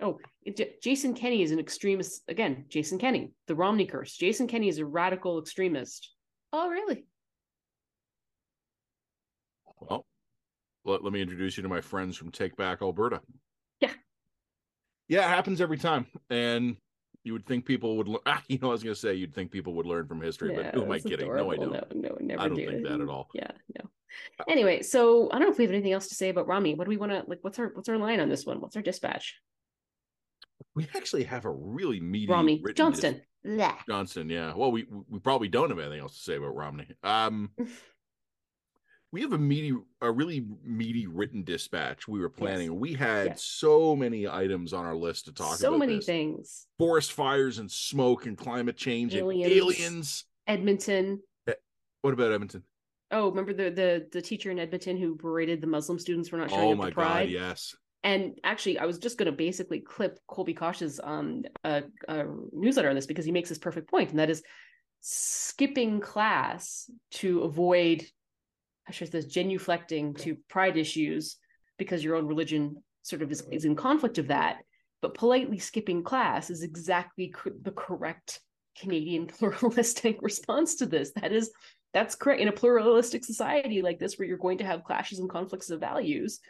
Oh, 0.00 0.18
J- 0.46 0.74
Jason 0.82 1.14
Kenney 1.14 1.42
is 1.42 1.52
an 1.52 1.58
extremist. 1.58 2.22
Again, 2.28 2.64
Jason 2.68 2.98
Kenney, 2.98 3.32
the 3.46 3.54
Romney 3.54 3.86
curse. 3.86 4.16
Jason 4.16 4.46
Kenney 4.46 4.68
is 4.68 4.78
a 4.78 4.86
radical 4.86 5.38
extremist. 5.38 6.10
Oh, 6.52 6.68
really? 6.68 7.06
Well, 9.80 10.06
let, 10.84 11.04
let 11.04 11.12
me 11.12 11.22
introduce 11.22 11.56
you 11.56 11.62
to 11.62 11.68
my 11.68 11.80
friends 11.80 12.16
from 12.16 12.30
Take 12.30 12.56
Back 12.56 12.82
Alberta. 12.82 13.20
Yeah. 13.80 13.92
Yeah, 15.08 15.26
it 15.26 15.28
happens 15.28 15.60
every 15.60 15.78
time. 15.78 16.06
And 16.30 16.76
you 17.24 17.32
would 17.32 17.46
think 17.46 17.64
people 17.64 17.96
would 17.96 18.08
learn. 18.08 18.20
Ah, 18.26 18.42
you 18.48 18.58
know, 18.60 18.68
I 18.68 18.72
was 18.72 18.82
going 18.82 18.94
to 18.94 19.00
say 19.00 19.14
you'd 19.14 19.34
think 19.34 19.50
people 19.50 19.74
would 19.74 19.86
learn 19.86 20.06
from 20.06 20.20
history, 20.20 20.54
yeah, 20.54 20.70
but 20.70 20.74
who 20.74 20.84
am 20.84 20.92
I 20.92 21.00
kidding? 21.00 21.34
No, 21.34 21.50
I 21.50 21.56
don't. 21.56 21.72
No, 21.72 21.84
no, 21.94 22.16
never. 22.20 22.40
I 22.40 22.48
don't 22.48 22.56
do. 22.56 22.66
think 22.66 22.86
that 22.86 23.00
at 23.00 23.08
all. 23.08 23.28
Yeah, 23.34 23.50
no. 23.78 23.90
Anyway, 24.48 24.82
so 24.82 25.28
I 25.30 25.38
don't 25.38 25.48
know 25.48 25.52
if 25.52 25.58
we 25.58 25.64
have 25.64 25.72
anything 25.72 25.92
else 25.92 26.08
to 26.08 26.14
say 26.14 26.28
about 26.28 26.46
Romney. 26.46 26.74
What 26.74 26.84
do 26.84 26.90
we 26.90 26.96
want 26.96 27.12
to 27.12 27.24
like? 27.26 27.38
What's 27.42 27.58
our 27.58 27.72
what's 27.74 27.88
our 27.88 27.98
line 27.98 28.20
on 28.20 28.28
this 28.28 28.46
one? 28.46 28.60
What's 28.60 28.76
our 28.76 28.82
dispatch? 28.82 29.40
We 30.74 30.88
actually 30.94 31.24
have 31.24 31.44
a 31.44 31.50
really 31.50 32.00
meaty 32.00 32.30
Romney 32.30 32.62
Johnston. 32.74 33.14
Dis- 33.44 33.72
Johnston, 33.88 34.30
yeah. 34.30 34.54
Well, 34.54 34.72
we 34.72 34.86
we 35.08 35.18
probably 35.18 35.48
don't 35.48 35.70
have 35.70 35.78
anything 35.78 36.00
else 36.00 36.16
to 36.16 36.22
say 36.22 36.36
about 36.36 36.54
Romney. 36.54 36.86
Um, 37.02 37.50
we 39.14 39.20
have 39.20 39.32
a 39.32 39.38
meaty, 39.38 39.72
a 40.00 40.10
really 40.10 40.44
meaty 40.64 41.06
written 41.06 41.44
dispatch 41.44 42.08
we 42.08 42.18
were 42.18 42.28
planning. 42.28 42.72
Yes. 42.72 42.80
We 42.80 42.94
had 42.94 43.26
yes. 43.28 43.44
so 43.44 43.94
many 43.94 44.26
items 44.26 44.72
on 44.72 44.84
our 44.84 44.96
list 44.96 45.26
to 45.26 45.32
talk 45.32 45.54
so 45.54 45.68
about. 45.68 45.74
So 45.74 45.78
many 45.78 45.96
this. 45.96 46.06
things: 46.06 46.66
forest 46.78 47.12
fires 47.12 47.58
and 47.58 47.70
smoke 47.70 48.26
and 48.26 48.36
climate 48.36 48.76
change 48.76 49.14
aliens, 49.14 49.44
and 49.44 49.52
aliens. 49.52 50.24
Edmonton. 50.48 51.22
Eh, 51.46 51.52
what 52.02 52.12
about 52.12 52.32
Edmonton? 52.32 52.64
Oh, 53.12 53.28
remember 53.28 53.52
the 53.52 53.70
the 53.70 54.08
the 54.10 54.20
teacher 54.20 54.50
in 54.50 54.58
Edmonton 54.58 54.96
who 54.96 55.14
berated 55.14 55.60
the 55.60 55.68
Muslim 55.68 56.00
students 56.00 56.28
for 56.28 56.36
not 56.36 56.50
showing 56.50 56.64
oh 56.64 56.72
up 56.72 56.78
my 56.78 56.88
to 56.88 56.94
Pride? 56.94 57.26
God, 57.26 57.30
yes. 57.30 57.76
And 58.02 58.36
actually, 58.42 58.80
I 58.80 58.84
was 58.84 58.98
just 58.98 59.16
going 59.16 59.26
to 59.26 59.32
basically 59.32 59.78
clip 59.78 60.18
Colby 60.26 60.54
Cosh's 60.54 60.98
um 61.04 61.44
uh, 61.62 61.82
uh, 62.08 62.24
newsletter 62.52 62.88
on 62.88 62.96
this 62.96 63.06
because 63.06 63.24
he 63.24 63.30
makes 63.30 63.48
this 63.48 63.58
perfect 63.58 63.88
point, 63.88 64.10
and 64.10 64.18
that 64.18 64.28
is 64.28 64.42
skipping 65.06 66.00
class 66.00 66.90
to 67.12 67.42
avoid, 67.42 68.02
I 68.88 68.92
should 68.92 69.12
say, 69.12 69.20
genuflecting 69.20 70.18
to 70.20 70.36
pride 70.48 70.76
issues 70.76 71.36
because 71.78 72.04
your 72.04 72.16
own 72.16 72.26
religion 72.26 72.82
sort 73.02 73.22
of 73.22 73.30
is, 73.32 73.42
is 73.50 73.64
in 73.64 73.76
conflict 73.76 74.18
of 74.18 74.28
that. 74.28 74.58
But 75.00 75.14
politely 75.14 75.58
skipping 75.58 76.02
class 76.02 76.50
is 76.50 76.62
exactly 76.62 77.28
co- 77.28 77.52
the 77.62 77.72
correct 77.72 78.40
Canadian 78.78 79.26
pluralistic 79.38 80.18
response 80.22 80.76
to 80.76 80.86
this. 80.86 81.12
That 81.16 81.32
is 81.32 81.50
that's 81.94 82.16
correct 82.16 82.40
in 82.40 82.48
a 82.48 82.52
pluralistic 82.52 83.24
society 83.24 83.80
like 83.80 83.98
this 83.98 84.18
where 84.18 84.26
you're 84.26 84.36
going 84.36 84.58
to 84.58 84.64
have 84.64 84.84
clashes 84.84 85.20
and 85.20 85.30
conflicts 85.30 85.70
of 85.70 85.80
values 85.80 86.40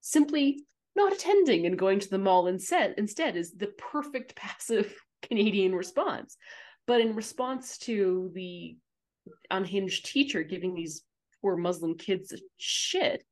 simply 0.00 0.66
not 0.96 1.12
attending 1.12 1.64
and 1.64 1.78
going 1.78 2.00
to 2.00 2.10
the 2.10 2.18
mall 2.18 2.48
instead 2.48 2.94
instead 2.98 3.36
is 3.36 3.52
the 3.52 3.68
perfect 3.78 4.34
passive 4.36 4.94
canadian 5.22 5.74
response 5.74 6.36
but 6.86 7.00
in 7.00 7.14
response 7.14 7.78
to 7.78 8.30
the 8.34 8.76
unhinged 9.50 10.04
teacher 10.04 10.42
giving 10.42 10.74
these 10.74 11.02
poor 11.44 11.56
muslim 11.58 11.94
kids 11.98 12.32
shit. 12.56 13.22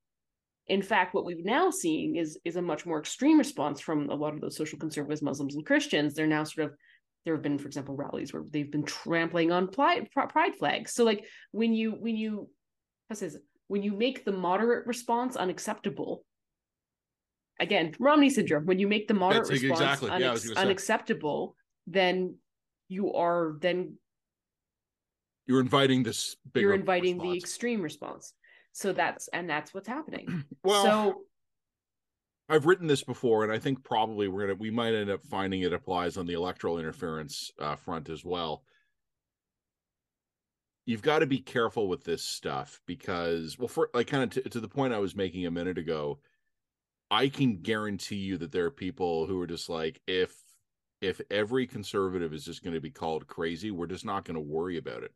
In 0.66 0.82
fact 0.82 1.14
what 1.14 1.24
we've 1.24 1.44
now 1.44 1.70
seeing 1.70 2.16
is 2.16 2.38
is 2.44 2.56
a 2.56 2.62
much 2.62 2.84
more 2.84 3.00
extreme 3.00 3.38
response 3.38 3.80
from 3.80 4.10
a 4.10 4.14
lot 4.14 4.34
of 4.34 4.40
those 4.42 4.56
social 4.56 4.78
conservatives 4.78 5.22
muslims 5.22 5.54
and 5.54 5.64
christians. 5.64 6.12
They're 6.12 6.26
now 6.26 6.44
sort 6.44 6.66
of 6.66 6.74
there 7.24 7.34
have 7.34 7.42
been 7.42 7.58
for 7.58 7.68
example 7.68 7.96
rallies 7.96 8.32
where 8.32 8.42
they've 8.50 8.70
been 8.70 8.84
trampling 8.84 9.50
on 9.50 9.68
pride, 9.68 10.10
pride 10.12 10.56
flags. 10.56 10.92
So 10.92 11.04
like 11.04 11.24
when 11.52 11.72
you 11.72 11.92
when 11.92 12.16
you 12.16 12.50
how 13.08 13.14
says 13.14 13.38
when 13.68 13.82
you 13.82 13.92
make 13.92 14.26
the 14.26 14.32
moderate 14.32 14.86
response 14.86 15.36
unacceptable 15.36 16.24
again 17.60 17.94
romney 17.98 18.28
syndrome 18.28 18.66
when 18.66 18.78
you 18.78 18.88
make 18.88 19.08
the 19.08 19.14
moderate 19.14 19.48
That's 19.48 19.62
response 19.62 20.02
exactly. 20.02 20.10
yeah, 20.20 20.60
unacceptable 20.60 21.56
then 21.86 22.36
you 22.88 23.14
are 23.14 23.56
then 23.60 23.96
you're 25.46 25.60
inviting 25.60 26.02
this 26.02 26.36
you're 26.54 26.74
inviting 26.74 27.16
response. 27.16 27.32
the 27.32 27.38
extreme 27.38 27.82
response 27.82 28.34
so 28.72 28.92
that's 28.92 29.28
and 29.28 29.48
that's 29.48 29.74
what's 29.74 29.88
happening 29.88 30.44
well 30.64 30.84
so 30.84 31.22
I've 32.48 32.66
written 32.66 32.86
this 32.86 33.02
before, 33.02 33.44
and 33.44 33.52
I 33.52 33.58
think 33.58 33.82
probably 33.82 34.28
we're 34.28 34.42
gonna 34.42 34.58
we 34.58 34.70
might 34.70 34.94
end 34.94 35.08
up 35.08 35.22
finding 35.22 35.62
it 35.62 35.72
applies 35.72 36.18
on 36.18 36.26
the 36.26 36.34
electoral 36.34 36.78
interference 36.78 37.50
uh, 37.58 37.76
front 37.76 38.10
as 38.10 38.26
well. 38.26 38.62
You've 40.84 41.00
got 41.00 41.20
to 41.20 41.26
be 41.26 41.38
careful 41.38 41.88
with 41.88 42.04
this 42.04 42.22
stuff 42.22 42.80
because, 42.86 43.56
well, 43.58 43.68
for 43.68 43.88
like 43.94 44.08
kind 44.08 44.24
of 44.24 44.30
t- 44.44 44.50
to 44.50 44.60
the 44.60 44.68
point 44.68 44.92
I 44.92 44.98
was 44.98 45.16
making 45.16 45.46
a 45.46 45.50
minute 45.50 45.78
ago, 45.78 46.18
I 47.10 47.28
can 47.28 47.62
guarantee 47.62 48.16
you 48.16 48.36
that 48.38 48.52
there 48.52 48.66
are 48.66 48.70
people 48.70 49.26
who 49.26 49.40
are 49.40 49.46
just 49.46 49.70
like, 49.70 50.02
if 50.06 50.34
if 51.00 51.20
every 51.30 51.66
conservative 51.66 52.34
is 52.34 52.44
just 52.44 52.62
going 52.62 52.74
to 52.74 52.80
be 52.80 52.90
called 52.90 53.26
crazy, 53.26 53.70
we're 53.70 53.86
just 53.86 54.04
not 54.04 54.24
going 54.24 54.34
to 54.34 54.40
worry 54.40 54.76
about 54.76 55.04
it. 55.04 55.12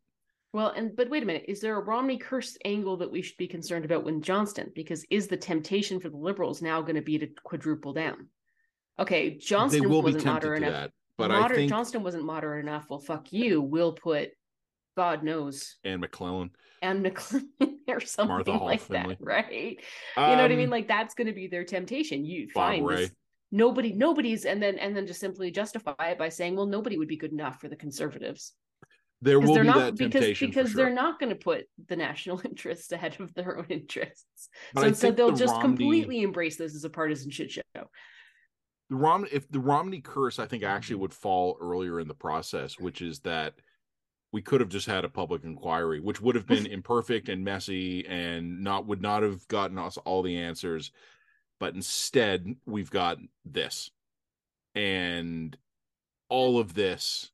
Well, 0.56 0.72
and 0.74 0.96
but 0.96 1.10
wait 1.10 1.22
a 1.22 1.26
minute, 1.26 1.44
is 1.48 1.60
there 1.60 1.76
a 1.76 1.84
Romney 1.84 2.16
curse 2.16 2.56
angle 2.64 2.96
that 2.96 3.12
we 3.12 3.20
should 3.20 3.36
be 3.36 3.46
concerned 3.46 3.84
about 3.84 4.04
with 4.04 4.22
Johnston? 4.22 4.72
Because 4.74 5.04
is 5.10 5.26
the 5.26 5.36
temptation 5.36 6.00
for 6.00 6.08
the 6.08 6.16
liberals 6.16 6.62
now 6.62 6.80
going 6.80 6.94
to 6.94 7.02
be 7.02 7.18
to 7.18 7.28
quadruple 7.44 7.92
down? 7.92 8.28
Okay, 8.98 9.36
Johnston 9.36 9.86
wasn't 9.86 10.24
moderate 10.24 10.62
enough. 10.62 10.72
That, 10.72 10.90
but 11.18 11.30
I 11.30 11.46
think 11.48 11.68
Johnston 11.68 12.02
wasn't 12.02 12.24
moderate 12.24 12.64
enough. 12.64 12.86
Well, 12.88 13.00
fuck 13.00 13.34
you. 13.34 13.60
We'll 13.60 13.92
put 13.92 14.30
God 14.96 15.22
knows 15.22 15.76
and 15.84 16.02
McLellan 16.02 16.48
and 16.80 17.04
McLellan 17.04 17.44
or 17.88 18.00
something 18.00 18.58
like 18.58 18.80
Finley. 18.80 19.16
that, 19.20 19.26
right? 19.26 19.76
Um, 20.16 20.30
you 20.30 20.36
know 20.36 20.42
what 20.42 20.52
I 20.52 20.56
mean? 20.56 20.68
Um, 20.68 20.70
like 20.70 20.88
that's 20.88 21.14
going 21.14 21.26
to 21.26 21.34
be 21.34 21.48
their 21.48 21.64
temptation. 21.64 22.24
You 22.24 22.48
Bob 22.54 22.70
find 22.70 22.88
this, 22.88 23.10
nobody, 23.52 23.92
nobody's, 23.92 24.46
and 24.46 24.62
then 24.62 24.78
and 24.78 24.96
then 24.96 25.06
just 25.06 25.20
simply 25.20 25.50
justify 25.50 26.12
it 26.12 26.18
by 26.18 26.30
saying, 26.30 26.56
well, 26.56 26.64
nobody 26.64 26.96
would 26.96 27.08
be 27.08 27.18
good 27.18 27.32
enough 27.32 27.60
for 27.60 27.68
the 27.68 27.76
conservatives 27.76 28.54
there 29.22 29.40
will 29.40 29.54
be 29.54 29.62
not, 29.62 29.76
that 29.76 29.96
temptation 29.96 30.48
because, 30.48 30.64
because 30.64 30.72
sure. 30.72 30.84
they're 30.84 30.94
not 30.94 31.18
going 31.18 31.30
to 31.30 31.36
put 31.36 31.64
the 31.88 31.96
national 31.96 32.40
interest 32.44 32.92
ahead 32.92 33.16
of 33.20 33.32
their 33.34 33.58
own 33.58 33.66
interests. 33.68 34.48
But 34.74 34.82
so 34.82 34.86
instead, 34.88 35.16
they'll 35.16 35.32
the 35.32 35.38
just 35.38 35.54
Romney... 35.54 35.68
completely 35.68 36.22
embrace 36.22 36.56
this 36.56 36.74
as 36.74 36.84
a 36.84 36.90
partisan 36.90 37.30
shit 37.30 37.50
show. 37.50 37.62
the 37.74 38.96
Romney 38.96 39.28
if 39.32 39.48
the 39.50 39.60
Romney 39.60 40.00
curse 40.00 40.38
I 40.38 40.46
think 40.46 40.62
actually 40.62 40.94
mm-hmm. 40.94 41.02
would 41.02 41.14
fall 41.14 41.56
earlier 41.60 42.00
in 42.00 42.08
the 42.08 42.14
process, 42.14 42.78
which 42.78 43.00
is 43.00 43.20
that 43.20 43.54
we 44.32 44.42
could 44.42 44.60
have 44.60 44.68
just 44.68 44.86
had 44.86 45.04
a 45.04 45.08
public 45.08 45.44
inquiry, 45.44 46.00
which 46.00 46.20
would 46.20 46.34
have 46.34 46.46
been 46.46 46.66
imperfect 46.66 47.28
and 47.28 47.42
messy 47.42 48.06
and 48.06 48.62
not 48.62 48.86
would 48.86 49.00
not 49.00 49.22
have 49.22 49.46
gotten 49.48 49.78
us 49.78 49.96
all 49.98 50.22
the 50.22 50.36
answers. 50.36 50.90
But 51.58 51.74
instead, 51.74 52.54
we've 52.66 52.90
got 52.90 53.16
this. 53.46 53.90
And 54.74 55.56
all 56.28 56.58
of 56.58 56.74
this 56.74 57.30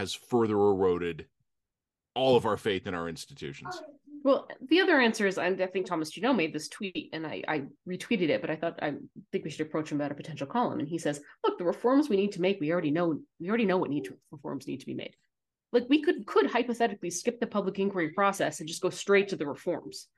has 0.00 0.14
further 0.14 0.54
eroded 0.54 1.26
all 2.14 2.34
of 2.34 2.46
our 2.46 2.56
faith 2.56 2.86
in 2.86 2.94
our 2.94 3.06
institutions. 3.06 3.82
Well, 4.24 4.48
the 4.68 4.80
other 4.80 4.98
answer 4.98 5.26
is 5.26 5.36
I 5.36 5.54
think 5.54 5.84
Thomas 5.84 6.10
Juneau 6.10 6.32
made 6.32 6.54
this 6.54 6.68
tweet 6.68 7.10
and 7.12 7.26
I, 7.26 7.42
I 7.46 7.62
retweeted 7.86 8.30
it, 8.30 8.40
but 8.40 8.50
I 8.50 8.56
thought 8.56 8.78
I 8.82 8.94
think 9.30 9.44
we 9.44 9.50
should 9.50 9.66
approach 9.66 9.92
him 9.92 10.00
about 10.00 10.10
a 10.10 10.14
potential 10.14 10.46
column. 10.46 10.80
And 10.80 10.88
he 10.88 10.96
says, 10.96 11.20
look, 11.44 11.58
the 11.58 11.64
reforms 11.64 12.08
we 12.08 12.16
need 12.16 12.32
to 12.32 12.40
make, 12.40 12.60
we 12.60 12.72
already 12.72 12.90
know 12.90 13.20
we 13.38 13.48
already 13.48 13.66
know 13.66 13.76
what 13.76 13.90
need 13.90 14.04
to, 14.04 14.16
reforms 14.30 14.66
need 14.66 14.80
to 14.80 14.86
be 14.86 14.94
made. 14.94 15.14
Like 15.70 15.84
we 15.90 16.02
could 16.02 16.26
could 16.26 16.50
hypothetically 16.50 17.10
skip 17.10 17.40
the 17.40 17.46
public 17.46 17.78
inquiry 17.78 18.10
process 18.10 18.60
and 18.60 18.68
just 18.68 18.82
go 18.82 18.90
straight 18.90 19.28
to 19.28 19.36
the 19.36 19.46
reforms. 19.46 20.08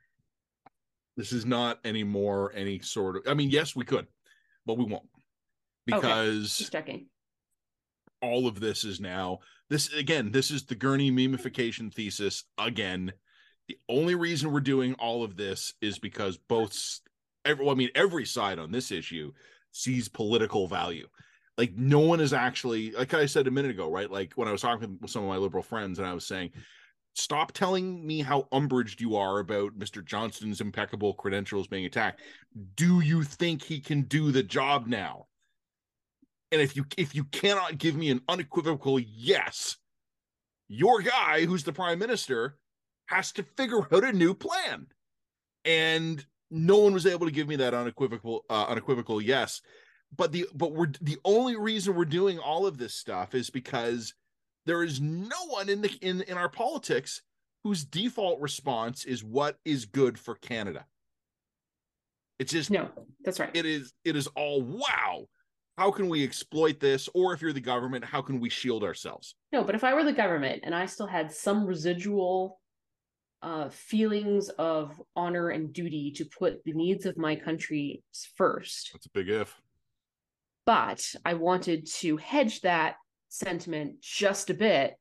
This 1.17 1.33
is 1.33 1.45
not 1.45 1.79
anymore 1.83 2.53
any 2.55 2.79
sort 2.79 3.17
of 3.17 3.23
I 3.27 3.33
mean, 3.33 3.49
yes, 3.49 3.75
we 3.75 3.83
could, 3.83 4.07
but 4.65 4.77
we 4.77 4.85
won't. 4.85 5.09
Because 5.85 6.61
okay. 6.61 6.69
checking. 6.69 7.07
All 8.23 8.47
of 8.47 8.59
this 8.59 8.83
is 8.83 8.99
now 8.99 9.39
this 9.69 9.93
again, 9.93 10.31
this 10.31 10.49
is 10.49 10.65
the 10.65 10.75
Gurney 10.75 11.11
memification 11.11 11.93
thesis 11.93 12.45
again 12.57 13.13
the 13.67 13.77
only 13.89 14.15
reason 14.15 14.51
we're 14.51 14.59
doing 14.59 14.93
all 14.95 15.23
of 15.23 15.37
this 15.37 15.73
is 15.81 15.99
because 15.99 16.37
both 16.37 16.99
every, 17.45 17.67
I 17.67 17.73
mean 17.73 17.89
every 17.95 18.25
side 18.25 18.59
on 18.59 18.71
this 18.71 18.91
issue 18.91 19.31
sees 19.71 20.09
political 20.09 20.67
value. 20.67 21.07
Like 21.57 21.73
no 21.75 21.99
one 21.99 22.19
is 22.19 22.33
actually 22.33 22.91
like 22.91 23.13
I 23.13 23.25
said 23.25 23.47
a 23.47 23.51
minute 23.51 23.71
ago, 23.71 23.89
right? 23.89 24.11
Like 24.11 24.33
when 24.35 24.47
I 24.47 24.51
was 24.51 24.61
talking 24.61 24.97
with 25.01 25.11
some 25.11 25.23
of 25.23 25.29
my 25.29 25.37
liberal 25.37 25.63
friends 25.63 25.99
and 25.99 26.07
I 26.07 26.13
was 26.13 26.25
saying, 26.25 26.51
stop 27.15 27.51
telling 27.51 28.05
me 28.05 28.21
how 28.21 28.47
umbraged 28.51 28.99
you 28.99 29.15
are 29.15 29.39
about 29.39 29.77
Mr. 29.77 30.03
Johnston's 30.03 30.61
impeccable 30.61 31.13
credentials 31.13 31.67
being 31.67 31.85
attacked. 31.85 32.21
Do 32.75 32.99
you 32.99 33.23
think 33.23 33.63
he 33.63 33.79
can 33.79 34.01
do 34.03 34.31
the 34.31 34.43
job 34.43 34.87
now? 34.87 35.27
And 36.53 36.61
if 36.61 36.75
you 36.75 36.85
if 36.97 37.15
you 37.15 37.23
cannot 37.23 37.79
give 37.79 37.95
me 37.95 38.11
an 38.11 38.21
unequivocal 38.29 38.99
yes, 38.99 39.77
your 40.67 41.01
guy 41.01 41.45
who's 41.45 41.63
the 41.63 41.73
prime 41.73 41.97
minister 41.97 42.59
has 43.07 43.31
to 43.31 43.43
figure 43.57 43.81
out 43.91 44.03
a 44.03 44.13
new 44.13 44.35
plan. 44.35 44.85
And 45.65 46.23
no 46.51 46.77
one 46.77 46.93
was 46.93 47.07
able 47.07 47.25
to 47.25 47.31
give 47.31 47.47
me 47.47 47.55
that 47.55 47.73
unequivocal 47.73 48.45
uh, 48.51 48.67
unequivocal 48.69 49.19
yes. 49.19 49.61
But 50.15 50.31
the 50.31 50.45
but 50.53 50.73
we're 50.73 50.91
the 51.01 51.17
only 51.25 51.55
reason 51.55 51.95
we're 51.95 52.05
doing 52.05 52.37
all 52.37 52.67
of 52.67 52.77
this 52.77 52.93
stuff 52.93 53.33
is 53.33 53.49
because 53.49 54.13
there 54.67 54.83
is 54.83 55.01
no 55.01 55.47
one 55.47 55.69
in 55.69 55.81
the 55.81 55.89
in 56.01 56.21
in 56.21 56.37
our 56.37 56.49
politics 56.49 57.23
whose 57.63 57.83
default 57.83 58.39
response 58.41 59.05
is 59.05 59.23
what 59.23 59.57
is 59.65 59.85
good 59.85 60.19
for 60.19 60.35
Canada. 60.35 60.85
It's 62.37 62.51
just 62.51 62.69
no, 62.69 62.89
that's 63.23 63.39
right. 63.39 63.49
It 63.55 63.65
is 63.65 63.91
it 64.05 64.15
is 64.15 64.27
all 64.35 64.61
wow. 64.61 65.27
How 65.77 65.89
can 65.89 66.07
we 66.07 66.23
exploit 66.23 66.79
this? 66.79 67.09
Or 67.13 67.33
if 67.33 67.41
you're 67.41 67.53
the 67.53 67.59
government, 67.59 68.05
how 68.05 68.21
can 68.21 68.39
we 68.39 68.49
shield 68.49 68.83
ourselves? 68.83 69.35
No, 69.51 69.63
but 69.63 69.75
if 69.75 69.83
I 69.83 69.93
were 69.93 70.03
the 70.03 70.13
government 70.13 70.61
and 70.63 70.75
I 70.75 70.85
still 70.85 71.07
had 71.07 71.31
some 71.31 71.65
residual 71.65 72.59
uh, 73.41 73.69
feelings 73.69 74.49
of 74.49 75.01
honor 75.15 75.49
and 75.49 75.73
duty 75.73 76.11
to 76.11 76.25
put 76.25 76.63
the 76.63 76.73
needs 76.73 77.05
of 77.05 77.17
my 77.17 77.35
country 77.35 78.03
first. 78.35 78.91
That's 78.93 79.05
a 79.07 79.09
big 79.09 79.29
if. 79.29 79.59
But 80.65 81.13
I 81.25 81.33
wanted 81.33 81.87
to 81.97 82.17
hedge 82.17 82.61
that 82.61 82.95
sentiment 83.27 83.99
just 84.01 84.49
a 84.49 84.53
bit 84.53 84.95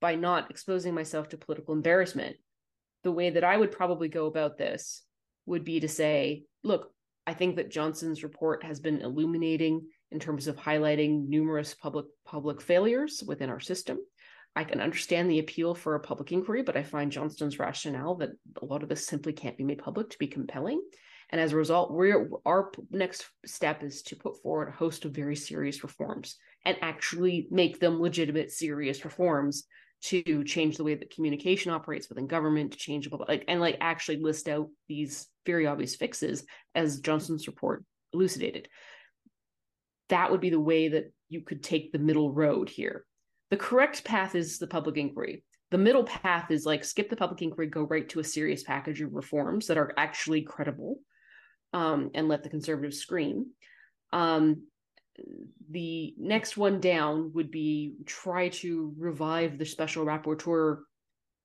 by 0.00 0.16
not 0.16 0.50
exposing 0.50 0.94
myself 0.94 1.30
to 1.30 1.38
political 1.38 1.74
embarrassment. 1.74 2.36
The 3.04 3.12
way 3.12 3.30
that 3.30 3.44
I 3.44 3.56
would 3.56 3.72
probably 3.72 4.08
go 4.08 4.26
about 4.26 4.58
this 4.58 5.02
would 5.46 5.64
be 5.64 5.80
to 5.80 5.88
say, 5.88 6.44
look, 6.62 6.92
I 7.26 7.32
think 7.32 7.56
that 7.56 7.70
Johnston's 7.70 8.22
report 8.22 8.64
has 8.64 8.80
been 8.80 9.00
illuminating 9.00 9.86
in 10.10 10.18
terms 10.18 10.46
of 10.46 10.56
highlighting 10.56 11.28
numerous 11.28 11.74
public 11.74 12.06
public 12.24 12.60
failures 12.60 13.22
within 13.26 13.50
our 13.50 13.60
system. 13.60 13.98
I 14.56 14.64
can 14.64 14.80
understand 14.80 15.30
the 15.30 15.38
appeal 15.38 15.74
for 15.74 15.94
a 15.94 16.00
public 16.00 16.32
inquiry, 16.32 16.62
but 16.62 16.76
I 16.76 16.82
find 16.82 17.12
Johnston's 17.12 17.58
rationale 17.58 18.16
that 18.16 18.30
a 18.60 18.64
lot 18.64 18.82
of 18.82 18.88
this 18.88 19.06
simply 19.06 19.32
can't 19.32 19.56
be 19.56 19.64
made 19.64 19.78
public 19.78 20.10
to 20.10 20.18
be 20.18 20.26
compelling. 20.26 20.82
And 21.30 21.40
as 21.40 21.52
a 21.52 21.56
result, 21.56 21.92
we're 21.92 22.28
our 22.46 22.72
next 22.90 23.26
step 23.44 23.82
is 23.82 24.02
to 24.04 24.16
put 24.16 24.40
forward 24.42 24.68
a 24.68 24.72
host 24.72 25.04
of 25.04 25.12
very 25.12 25.36
serious 25.36 25.82
reforms 25.82 26.36
and 26.64 26.76
actually 26.80 27.46
make 27.50 27.78
them 27.78 28.00
legitimate, 28.00 28.50
serious 28.50 29.04
reforms 29.04 29.64
to 30.00 30.44
change 30.44 30.76
the 30.76 30.84
way 30.84 30.94
that 30.94 31.14
communication 31.14 31.72
operates 31.72 32.08
within 32.08 32.26
government, 32.26 32.72
to 32.72 32.78
change 32.78 33.08
like 33.28 33.44
and 33.48 33.60
like 33.60 33.76
actually 33.80 34.18
list 34.18 34.48
out 34.48 34.68
these 34.88 35.26
very 35.44 35.66
obvious 35.66 35.96
fixes 35.96 36.44
as 36.74 37.00
Johnston's 37.00 37.46
report 37.46 37.84
elucidated. 38.12 38.68
That 40.08 40.30
would 40.30 40.40
be 40.40 40.50
the 40.50 40.60
way 40.60 40.88
that 40.88 41.12
you 41.28 41.42
could 41.42 41.62
take 41.62 41.92
the 41.92 41.98
middle 41.98 42.32
road 42.32 42.68
here 42.68 43.04
the 43.50 43.56
correct 43.56 44.04
path 44.04 44.34
is 44.34 44.58
the 44.58 44.66
public 44.66 44.96
inquiry. 44.96 45.44
The 45.70 45.78
middle 45.78 46.04
path 46.04 46.50
is 46.50 46.66
like 46.66 46.84
skip 46.84 47.10
the 47.10 47.16
public 47.16 47.42
inquiry, 47.42 47.66
go 47.66 47.82
right 47.82 48.08
to 48.10 48.20
a 48.20 48.24
serious 48.24 48.62
package 48.62 49.00
of 49.00 49.12
reforms 49.12 49.66
that 49.66 49.78
are 49.78 49.92
actually 49.96 50.42
credible, 50.42 51.00
um, 51.72 52.10
and 52.14 52.28
let 52.28 52.42
the 52.42 52.50
conservatives 52.50 52.98
scream. 52.98 53.46
Um, 54.12 54.64
the 55.70 56.14
next 56.18 56.56
one 56.56 56.80
down 56.80 57.32
would 57.34 57.50
be 57.50 57.94
try 58.06 58.48
to 58.48 58.94
revive 58.96 59.58
the 59.58 59.66
special 59.66 60.04
rapporteur 60.04 60.80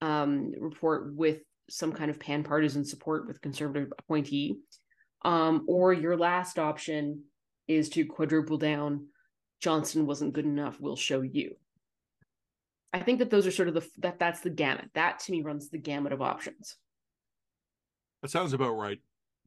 um, 0.02 0.54
report 0.60 1.16
with 1.16 1.40
some 1.70 1.92
kind 1.92 2.12
of 2.12 2.20
pan-partisan 2.20 2.86
support 2.86 3.28
with 3.28 3.42
conservative 3.42 3.92
appointee. 3.98 4.58
Um, 5.26 5.64
or 5.68 5.94
your 5.94 6.18
last 6.18 6.60
option 6.60 7.24
is 7.68 7.90
to 7.90 8.06
quadruple 8.06 8.58
down. 8.58 9.08
Johnston 9.60 10.06
wasn't 10.06 10.34
good 10.34 10.46
enough. 10.46 10.80
We'll 10.80 10.96
show 10.96 11.22
you. 11.22 11.56
I 12.92 13.00
think 13.00 13.20
that 13.20 13.30
those 13.30 13.48
are 13.48 13.52
sort 13.52 13.70
of 13.70 13.74
the 13.74 13.88
that 14.00 14.20
that's 14.20 14.42
the 14.42 14.50
gamut. 14.50 14.90
That 14.94 15.20
to 15.20 15.32
me 15.32 15.42
runs 15.42 15.70
the 15.70 15.80
gamut 15.80 16.14
of 16.14 16.22
options. 16.22 16.76
That 18.22 18.30
sounds 18.30 18.54
about 18.54 18.78
right. 18.78 19.00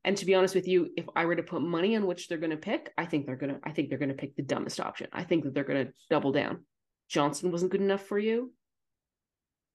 And 0.04 0.16
to 0.16 0.26
be 0.26 0.34
honest 0.34 0.54
with 0.54 0.68
you, 0.68 0.90
if 0.96 1.06
I 1.16 1.24
were 1.24 1.36
to 1.36 1.42
put 1.42 1.62
money 1.62 1.96
on 1.96 2.06
which 2.06 2.28
they're 2.28 2.38
going 2.38 2.50
to 2.50 2.56
pick, 2.56 2.92
I 2.96 3.06
think 3.06 3.26
they're 3.26 3.36
going 3.36 3.54
to 3.54 3.60
I 3.64 3.70
think 3.70 3.88
they're 3.88 3.98
going 3.98 4.08
to 4.08 4.14
pick 4.14 4.36
the 4.36 4.42
dumbest 4.42 4.80
option. 4.80 5.08
I 5.12 5.24
think 5.24 5.44
that 5.44 5.54
they're 5.54 5.64
going 5.64 5.86
to 5.86 5.92
double 6.10 6.32
down. 6.32 6.64
Johnston 7.08 7.52
wasn't 7.52 7.72
good 7.72 7.80
enough 7.80 8.02
for 8.02 8.18
you. 8.18 8.52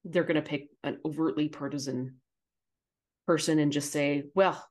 They're 0.03 0.23
going 0.23 0.35
to 0.35 0.41
pick 0.41 0.69
an 0.83 0.99
overtly 1.05 1.47
partisan 1.47 2.15
person 3.27 3.59
and 3.59 3.71
just 3.71 3.91
say, 3.91 4.23
well, 4.33 4.67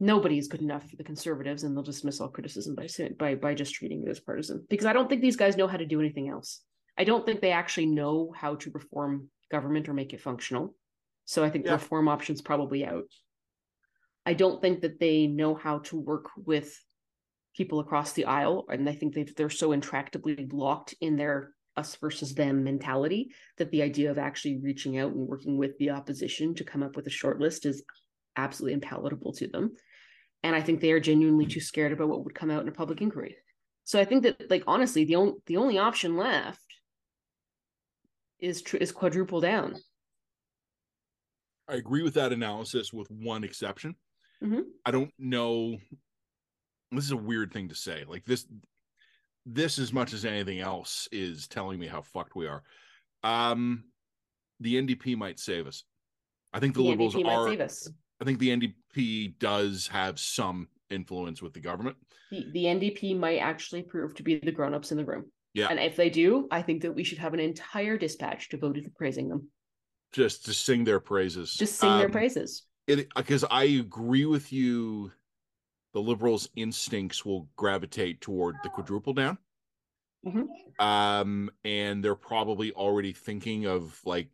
nobody 0.00 0.38
is 0.38 0.48
good 0.48 0.62
enough 0.62 0.88
for 0.88 0.96
the 0.96 1.04
conservatives 1.04 1.62
and 1.62 1.76
they'll 1.76 1.84
dismiss 1.84 2.20
all 2.20 2.28
criticism 2.28 2.74
by 2.74 2.88
by 3.18 3.34
by 3.34 3.54
just 3.54 3.74
treating 3.74 4.02
it 4.02 4.08
as 4.08 4.18
partisan 4.18 4.64
because 4.68 4.86
I 4.86 4.94
don't 4.94 5.08
think 5.08 5.20
these 5.20 5.36
guys 5.36 5.56
know 5.56 5.68
how 5.68 5.76
to 5.76 5.86
do 5.86 6.00
anything 6.00 6.28
else. 6.28 6.62
I 6.98 7.04
don't 7.04 7.24
think 7.24 7.40
they 7.40 7.52
actually 7.52 7.86
know 7.86 8.32
how 8.36 8.56
to 8.56 8.70
reform 8.72 9.28
government 9.50 9.88
or 9.88 9.94
make 9.94 10.12
it 10.12 10.20
functional. 10.20 10.74
So 11.26 11.44
I 11.44 11.50
think 11.50 11.66
yeah. 11.66 11.72
reform 11.72 12.08
options 12.08 12.42
probably 12.42 12.84
out. 12.84 13.04
I 14.26 14.34
don't 14.34 14.60
think 14.60 14.80
that 14.80 14.98
they 14.98 15.26
know 15.26 15.54
how 15.54 15.78
to 15.80 15.98
work 15.98 16.26
with 16.36 16.76
people 17.54 17.80
across 17.80 18.12
the 18.12 18.24
aisle, 18.24 18.66
and 18.68 18.88
I 18.88 18.94
think 18.94 19.14
they 19.14 19.24
they're 19.24 19.50
so 19.50 19.70
intractably 19.70 20.50
locked 20.52 20.94
in 21.00 21.16
their 21.16 21.52
us 21.76 21.96
versus 21.96 22.34
them 22.34 22.64
mentality 22.64 23.30
that 23.58 23.70
the 23.70 23.82
idea 23.82 24.10
of 24.10 24.18
actually 24.18 24.58
reaching 24.58 24.98
out 24.98 25.12
and 25.12 25.26
working 25.26 25.56
with 25.56 25.78
the 25.78 25.90
opposition 25.90 26.54
to 26.54 26.64
come 26.64 26.82
up 26.82 26.96
with 26.96 27.06
a 27.06 27.10
short 27.10 27.40
list 27.40 27.64
is 27.64 27.82
absolutely 28.36 28.74
unpalatable 28.74 29.32
to 29.32 29.46
them. 29.48 29.72
And 30.42 30.56
I 30.56 30.62
think 30.62 30.80
they 30.80 30.92
are 30.92 31.00
genuinely 31.00 31.46
too 31.46 31.60
scared 31.60 31.92
about 31.92 32.08
what 32.08 32.24
would 32.24 32.34
come 32.34 32.50
out 32.50 32.62
in 32.62 32.68
a 32.68 32.72
public 32.72 33.02
inquiry. 33.02 33.36
So 33.84 34.00
I 34.00 34.04
think 34.04 34.22
that, 34.22 34.50
like 34.50 34.64
honestly, 34.66 35.04
the 35.04 35.16
only 35.16 35.34
the 35.46 35.56
only 35.56 35.78
option 35.78 36.16
left 36.16 36.64
is 38.38 38.62
tr- 38.62 38.78
is 38.78 38.92
quadruple 38.92 39.40
down. 39.40 39.76
I 41.68 41.74
agree 41.74 42.02
with 42.02 42.14
that 42.14 42.32
analysis, 42.32 42.92
with 42.92 43.10
one 43.10 43.44
exception. 43.44 43.94
Mm-hmm. 44.42 44.60
I 44.84 44.90
don't 44.90 45.12
know. 45.18 45.76
This 46.90 47.04
is 47.04 47.12
a 47.12 47.16
weird 47.16 47.52
thing 47.52 47.68
to 47.68 47.74
say. 47.74 48.04
Like 48.08 48.24
this, 48.24 48.46
this 49.46 49.78
as 49.78 49.92
much 49.92 50.12
as 50.12 50.24
anything 50.24 50.58
else 50.58 51.08
is 51.12 51.46
telling 51.46 51.78
me 51.78 51.86
how 51.86 52.02
fucked 52.02 52.34
we 52.34 52.48
are. 52.48 52.62
Um, 53.22 53.84
the 54.58 54.82
NDP 54.82 55.16
might 55.16 55.38
save 55.38 55.66
us. 55.66 55.84
I 56.52 56.58
think 56.58 56.74
the, 56.74 56.82
the 56.82 56.88
liberals 56.88 57.14
NDP 57.14 57.60
are. 57.60 57.70
I 58.20 58.24
think 58.24 58.38
the 58.38 58.48
NDP 58.48 59.38
does 59.38 59.86
have 59.88 60.18
some 60.18 60.68
influence 60.90 61.40
with 61.40 61.54
the 61.54 61.60
government. 61.60 61.96
The, 62.30 62.46
the 62.52 62.64
NDP 62.64 63.18
might 63.18 63.38
actually 63.38 63.82
prove 63.82 64.14
to 64.16 64.22
be 64.22 64.38
the 64.38 64.52
grown-ups 64.52 64.92
in 64.92 64.98
the 64.98 65.04
room. 65.04 65.26
Yeah. 65.54 65.68
And 65.68 65.80
if 65.80 65.96
they 65.96 66.10
do, 66.10 66.46
I 66.50 66.62
think 66.62 66.82
that 66.82 66.92
we 66.92 67.02
should 67.02 67.18
have 67.18 67.34
an 67.34 67.40
entire 67.40 67.96
dispatch 67.96 68.48
devoted 68.50 68.84
to 68.84 68.90
praising 68.90 69.28
them. 69.28 69.48
Just 70.12 70.44
to 70.44 70.54
sing 70.54 70.84
their 70.84 71.00
praises. 71.00 71.54
Just 71.54 71.76
sing 71.76 71.90
um, 71.90 71.98
their 71.98 72.08
praises. 72.08 72.64
Because 72.86 73.44
I 73.50 73.64
agree 73.64 74.26
with 74.26 74.52
you 74.52 75.12
the 75.92 76.00
liberals' 76.00 76.48
instincts 76.54 77.24
will 77.24 77.48
gravitate 77.56 78.20
toward 78.20 78.56
the 78.62 78.68
quadruple 78.68 79.12
down. 79.12 79.38
Mhm. 80.24 80.46
Um, 80.78 81.50
and 81.64 82.04
they're 82.04 82.14
probably 82.14 82.72
already 82.72 83.12
thinking 83.12 83.66
of 83.66 84.00
like 84.04 84.28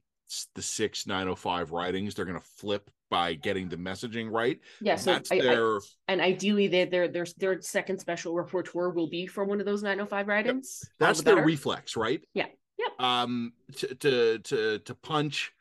the 0.54 0.62
six 0.62 1.06
905 1.06 1.72
ridings. 1.72 2.14
They're 2.14 2.24
going 2.24 2.38
to 2.38 2.46
flip 2.46 2.90
by 3.10 3.34
getting 3.34 3.68
the 3.68 3.76
messaging 3.76 4.30
right. 4.30 4.58
Yeah, 4.80 4.96
so 4.96 5.12
That's 5.12 5.30
I, 5.30 5.36
I, 5.36 5.40
their 5.40 5.78
and 6.08 6.20
ideally, 6.20 6.66
they, 6.68 6.84
their 6.84 7.08
their 7.08 7.26
their 7.38 7.60
second 7.60 7.98
special 7.98 8.34
rapporteur 8.34 8.94
will 8.94 9.08
be 9.08 9.26
for 9.26 9.44
one 9.44 9.60
of 9.60 9.66
those 9.66 9.82
905 9.82 10.26
ridings. 10.28 10.80
All 10.82 11.06
that's 11.06 11.18
the 11.18 11.24
their 11.26 11.34
better. 11.36 11.46
reflex, 11.46 11.96
right? 11.96 12.22
Yeah. 12.34 12.46
Yep. 12.78 13.00
Um, 13.00 13.52
to 13.76 13.94
to 13.94 14.38
to 14.38 14.78
to 14.80 14.94
punch 14.94 15.52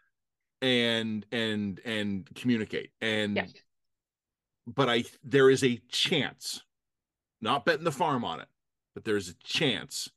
and 0.62 1.26
and 1.32 1.80
and 1.86 2.28
communicate 2.36 2.92
and. 3.02 3.36
Yeah. 3.38 3.46
But 4.68 4.90
I 4.90 5.04
there 5.24 5.52
is 5.52 5.64
a 5.64 5.80
chance, 5.90 6.64
not 7.40 7.66
betting 7.66 7.84
the 7.84 7.92
farm 7.92 8.26
on 8.26 8.40
it, 8.40 8.48
but 8.96 9.06
there's 9.06 9.30
a 9.30 9.36
chance 9.44 10.10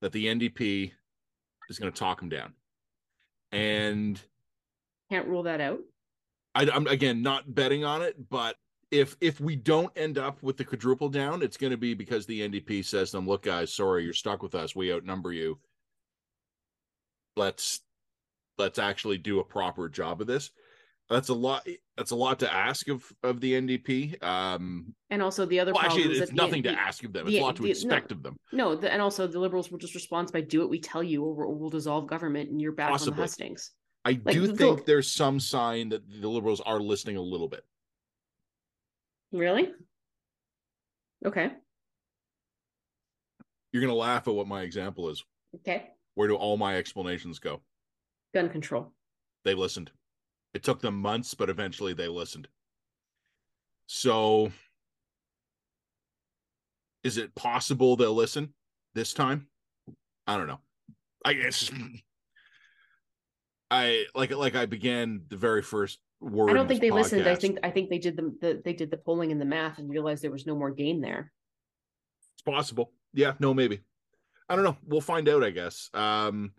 that 0.00 0.10
the 0.10 0.26
NDP 0.26 0.90
is 1.70 1.78
going 1.78 1.92
to 1.92 1.96
talk 1.96 2.20
him 2.20 2.28
down, 2.28 2.54
and 3.52 4.20
Can't 5.12 5.28
rule 5.28 5.44
that 5.44 5.60
out. 5.60 5.78
I, 6.58 6.68
I'm 6.74 6.86
again 6.88 7.22
not 7.22 7.54
betting 7.54 7.84
on 7.84 8.02
it, 8.02 8.16
but 8.30 8.56
if 8.90 9.16
if 9.20 9.40
we 9.40 9.54
don't 9.54 9.92
end 9.96 10.18
up 10.18 10.42
with 10.42 10.56
the 10.56 10.64
quadruple 10.64 11.08
down, 11.08 11.40
it's 11.40 11.56
going 11.56 11.70
to 11.70 11.76
be 11.76 11.94
because 11.94 12.26
the 12.26 12.40
NDP 12.40 12.84
says 12.84 13.12
them, 13.12 13.28
"Look, 13.28 13.42
guys, 13.42 13.72
sorry, 13.72 14.02
you're 14.02 14.12
stuck 14.12 14.42
with 14.42 14.56
us. 14.56 14.74
We 14.74 14.92
outnumber 14.92 15.32
you. 15.32 15.60
Let's 17.36 17.80
let's 18.56 18.80
actually 18.80 19.18
do 19.18 19.38
a 19.38 19.44
proper 19.44 19.88
job 19.88 20.20
of 20.20 20.26
this." 20.26 20.50
That's 21.08 21.28
a 21.28 21.34
lot. 21.34 21.66
That's 21.96 22.10
a 22.10 22.16
lot 22.16 22.40
to 22.40 22.52
ask 22.52 22.88
of 22.88 23.04
of 23.22 23.40
the 23.40 23.54
NDP. 23.54 24.20
Um, 24.22 24.94
And 25.10 25.22
also 25.22 25.46
the 25.46 25.60
other 25.60 25.72
well, 25.72 25.84
actually, 25.84 26.10
is 26.10 26.18
it's 26.18 26.30
that 26.30 26.36
the- 26.36 26.42
nothing 26.42 26.62
to 26.64 26.70
the- 26.70 26.78
ask 26.80 27.04
of 27.04 27.12
them. 27.12 27.26
the- 27.26 27.32
It's 27.36 27.40
a 27.40 27.44
lot 27.44 27.56
to 27.56 27.62
the- 27.62 27.68
no. 27.68 27.70
expect 27.70 28.10
of 28.10 28.22
them. 28.24 28.36
No, 28.52 28.74
the, 28.74 28.92
and 28.92 29.00
also 29.00 29.26
the 29.28 29.38
liberals 29.38 29.70
will 29.70 29.78
just 29.78 29.94
respond 29.94 30.32
by 30.32 30.40
"Do 30.40 30.58
what 30.60 30.70
we 30.70 30.80
tell 30.80 31.02
you, 31.04 31.22
or, 31.22 31.44
or 31.44 31.54
we'll 31.54 31.70
dissolve 31.70 32.08
government, 32.08 32.50
and 32.50 32.60
you're 32.60 32.72
back 32.72 32.90
on 32.90 32.98
the 33.06 33.12
hustings." 33.12 33.70
I 34.08 34.12
Like, 34.24 34.34
do 34.34 34.46
the- 34.46 34.56
think 34.56 34.86
there's 34.86 35.10
some 35.10 35.38
sign 35.38 35.90
that 35.90 36.08
the 36.08 36.28
liberals 36.28 36.62
are 36.62 36.80
listening 36.80 37.18
a 37.18 37.22
little 37.22 37.46
bit. 37.48 37.62
Really? 39.32 39.70
Okay. 41.26 41.52
You're 43.72 43.82
going 43.82 43.92
to 43.92 43.98
laugh 43.98 44.26
at 44.26 44.34
what 44.34 44.46
my 44.48 44.62
example 44.62 45.10
is. 45.10 45.22
Okay. 45.56 45.90
Where 46.14 46.26
do 46.26 46.36
all 46.36 46.56
my 46.56 46.76
explanations 46.76 47.38
go? 47.38 47.60
Gun 48.32 48.48
control. 48.48 48.92
they 49.44 49.52
listened. 49.54 49.90
It 50.54 50.62
took 50.62 50.80
them 50.80 50.94
months, 50.96 51.34
but 51.34 51.50
eventually 51.50 51.92
they 51.92 52.08
listened. 52.08 52.48
So, 53.88 54.50
is 57.04 57.18
it 57.18 57.34
possible 57.34 57.94
they'll 57.96 58.14
listen 58.14 58.54
this 58.94 59.12
time? 59.12 59.48
I 60.26 60.36
don't 60.38 60.46
know. 60.46 60.60
I 61.26 61.34
guess 61.34 61.70
I 63.70 64.04
like 64.14 64.30
like 64.30 64.54
I 64.56 64.66
began 64.66 65.22
the 65.28 65.36
very 65.36 65.62
first 65.62 65.98
word. 66.20 66.50
I 66.50 66.54
don't 66.54 66.68
think 66.68 66.80
they 66.80 66.90
listened. 66.90 67.26
I 67.28 67.34
think 67.34 67.58
I 67.62 67.70
think 67.70 67.90
they 67.90 67.98
did 67.98 68.16
the, 68.16 68.34
the 68.40 68.62
they 68.64 68.72
did 68.72 68.90
the 68.90 68.96
polling 68.96 69.30
and 69.32 69.40
the 69.40 69.44
math 69.44 69.78
and 69.78 69.88
realized 69.90 70.22
there 70.22 70.30
was 70.30 70.46
no 70.46 70.56
more 70.56 70.70
gain 70.70 71.00
there. 71.00 71.32
it's 72.34 72.42
possible. 72.42 72.92
Yeah, 73.12 73.34
no, 73.40 73.52
maybe. 73.54 73.80
I 74.48 74.54
don't 74.56 74.64
know. 74.64 74.76
We'll 74.86 75.00
find 75.02 75.28
out. 75.28 75.44
I 75.44 75.50
guess. 75.50 75.90
Um, 75.92 76.52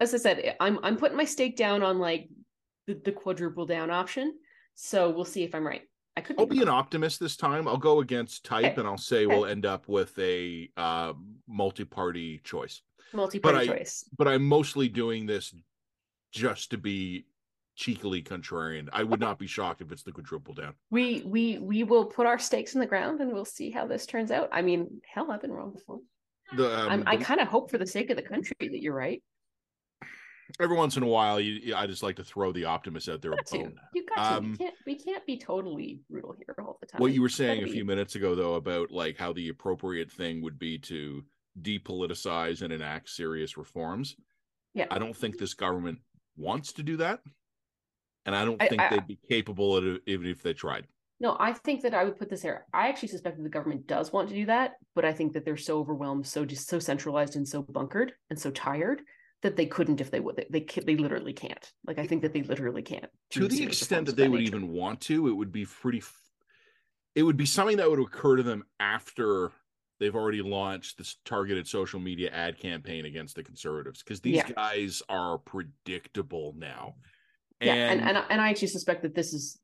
As 0.00 0.14
I 0.14 0.18
said, 0.18 0.56
I'm 0.60 0.78
I'm 0.82 0.96
putting 0.96 1.16
my 1.16 1.24
stake 1.26 1.56
down 1.56 1.82
on 1.82 1.98
like 1.98 2.28
the, 2.86 2.94
the 3.04 3.12
quadruple 3.12 3.66
down 3.66 3.90
option. 3.90 4.34
So 4.74 5.10
we'll 5.10 5.24
see 5.26 5.42
if 5.44 5.54
I'm 5.54 5.66
right. 5.66 5.82
I 6.16 6.20
could 6.20 6.38
I'll 6.38 6.46
be 6.46 6.56
be 6.56 6.62
an 6.62 6.68
optimist 6.68 7.20
this 7.20 7.36
time. 7.36 7.68
I'll 7.68 7.76
go 7.76 8.00
against 8.00 8.44
type, 8.44 8.64
Okay. 8.64 8.74
and 8.78 8.86
I'll 8.88 8.96
say 8.96 9.26
Okay. 9.26 9.34
we'll 9.34 9.46
end 9.46 9.66
up 9.66 9.88
with 9.88 10.16
a 10.18 10.70
uh, 10.76 11.12
multi-party 11.46 12.40
choice. 12.44 12.82
multi-party 13.12 13.58
but 13.58 13.62
I- 13.62 13.78
choice. 13.78 14.08
but 14.16 14.28
I'm 14.28 14.44
mostly 14.44 14.88
doing 14.88 15.26
this 15.26 15.52
just 16.34 16.70
to 16.72 16.78
be 16.78 17.26
cheekily 17.76 18.22
contrarian. 18.22 18.88
I 18.92 19.02
would 19.02 19.20
not 19.20 19.38
be 19.38 19.46
shocked 19.46 19.80
if 19.80 19.90
it's 19.92 20.02
the 20.02 20.12
quadruple 20.12 20.54
down. 20.54 20.74
We 20.90 21.22
we 21.24 21.58
we 21.58 21.84
will 21.84 22.06
put 22.06 22.26
our 22.26 22.38
stakes 22.38 22.74
in 22.74 22.80
the 22.80 22.86
ground 22.86 23.20
and 23.20 23.32
we'll 23.32 23.44
see 23.44 23.70
how 23.70 23.86
this 23.86 24.06
turns 24.06 24.30
out. 24.30 24.48
I 24.52 24.62
mean, 24.62 25.00
hell, 25.12 25.30
I've 25.30 25.40
been 25.40 25.52
wrong 25.52 25.72
before. 25.72 26.00
The, 26.56 26.78
um, 26.78 26.88
I'm, 26.90 27.04
I 27.06 27.16
kind 27.16 27.40
of 27.40 27.48
hope 27.48 27.70
for 27.70 27.78
the 27.78 27.86
sake 27.86 28.10
of 28.10 28.16
the 28.16 28.22
country 28.22 28.54
that 28.60 28.80
you're 28.80 28.94
right. 28.94 29.22
every 30.60 30.76
once 30.76 30.96
in 30.96 31.02
a 31.02 31.06
while, 31.06 31.40
you, 31.40 31.74
I 31.74 31.86
just 31.86 32.02
like 32.02 32.16
to 32.16 32.24
throw 32.24 32.52
the 32.52 32.66
optimist 32.66 33.08
out 33.08 33.22
there. 33.22 33.30
Got 33.30 33.46
to. 33.46 33.72
You 33.94 34.06
got 34.14 34.30
to. 34.30 34.36
Um, 34.36 34.50
We 34.52 34.56
can't. 34.58 34.74
We 34.86 34.98
can't 34.98 35.26
be 35.26 35.38
totally 35.38 36.00
brutal 36.10 36.34
here 36.36 36.54
all 36.58 36.78
the 36.80 36.86
time. 36.86 37.00
What 37.00 37.12
you 37.12 37.22
were 37.22 37.28
saying 37.28 37.64
a 37.64 37.68
few 37.68 37.84
minutes 37.84 38.14
ago, 38.14 38.34
though, 38.34 38.54
about 38.54 38.90
like 38.90 39.16
how 39.16 39.32
the 39.32 39.48
appropriate 39.48 40.12
thing 40.12 40.42
would 40.42 40.58
be 40.58 40.78
to 40.80 41.24
depoliticize 41.60 42.62
and 42.62 42.72
enact 42.72 43.08
serious 43.08 43.56
reforms. 43.56 44.16
Yeah. 44.74 44.86
I 44.90 44.98
don't 44.98 45.16
think 45.16 45.38
this 45.38 45.54
government 45.54 45.98
wants 46.36 46.72
to 46.74 46.82
do 46.82 46.96
that, 46.98 47.20
and 48.26 48.34
I 48.34 48.44
don't 48.44 48.60
I- 48.62 48.68
think 48.68 48.82
I- 48.82 48.88
they'd 48.90 49.06
be 49.06 49.18
capable 49.28 49.76
of 49.76 49.86
it 49.86 50.02
even 50.06 50.26
if 50.26 50.42
they 50.42 50.52
tried. 50.54 50.86
No, 51.20 51.36
I 51.38 51.52
think 51.52 51.82
that 51.82 51.94
I 51.94 52.04
would 52.04 52.18
put 52.18 52.28
this 52.28 52.42
here. 52.42 52.66
I 52.74 52.88
actually 52.88 53.08
suspect 53.08 53.36
that 53.36 53.44
the 53.44 53.48
government 53.48 53.86
does 53.86 54.12
want 54.12 54.28
to 54.28 54.34
do 54.34 54.46
that, 54.46 54.72
but 54.94 55.04
I 55.04 55.12
think 55.12 55.32
that 55.32 55.44
they're 55.44 55.56
so 55.56 55.78
overwhelmed, 55.78 56.26
so 56.26 56.44
just 56.44 56.68
so 56.68 56.78
centralized 56.80 57.36
and 57.36 57.48
so 57.48 57.62
bunkered 57.62 58.12
and 58.30 58.38
so 58.38 58.50
tired 58.50 59.00
that 59.42 59.56
they 59.56 59.66
couldn't 59.66 60.00
if 60.00 60.10
they 60.10 60.20
would. 60.20 60.36
They 60.36 60.46
they, 60.50 60.80
they 60.84 60.96
literally 60.96 61.32
can't. 61.32 61.72
Like 61.86 61.98
I 61.98 62.06
think 62.06 62.22
that 62.22 62.32
they 62.32 62.42
literally 62.42 62.82
can't. 62.82 63.06
to 63.30 63.46
the 63.46 63.62
extent 63.62 64.06
that 64.06 64.16
they 64.16 64.28
would 64.28 64.40
nature. 64.40 64.56
even 64.56 64.68
want 64.72 65.00
to, 65.02 65.28
it 65.28 65.32
would 65.32 65.52
be 65.52 65.66
pretty. 65.66 66.02
It 67.14 67.22
would 67.22 67.36
be 67.36 67.46
something 67.46 67.76
that 67.76 67.88
would 67.88 68.00
occur 68.00 68.36
to 68.36 68.42
them 68.42 68.64
after 68.80 69.52
they've 70.00 70.14
already 70.14 70.42
launched 70.42 70.98
this 70.98 71.16
targeted 71.24 71.66
social 71.66 72.00
media 72.00 72.30
ad 72.30 72.58
campaign 72.58 73.04
against 73.04 73.36
the 73.36 73.42
conservatives 73.42 74.02
because 74.02 74.20
these 74.20 74.36
Yeah. 74.36 74.50
guys 74.50 75.02
are 75.08 75.38
predictable 75.38 76.54
now. 76.56 76.94
Yeah, 77.60 77.74
And, 77.74 78.00
and 78.00 78.18
and 78.30 78.40
I- 78.40 78.50
actually 78.50 78.68
suspect 78.68 79.02
that 79.02 79.14
this 79.14 79.32
is 79.32 79.60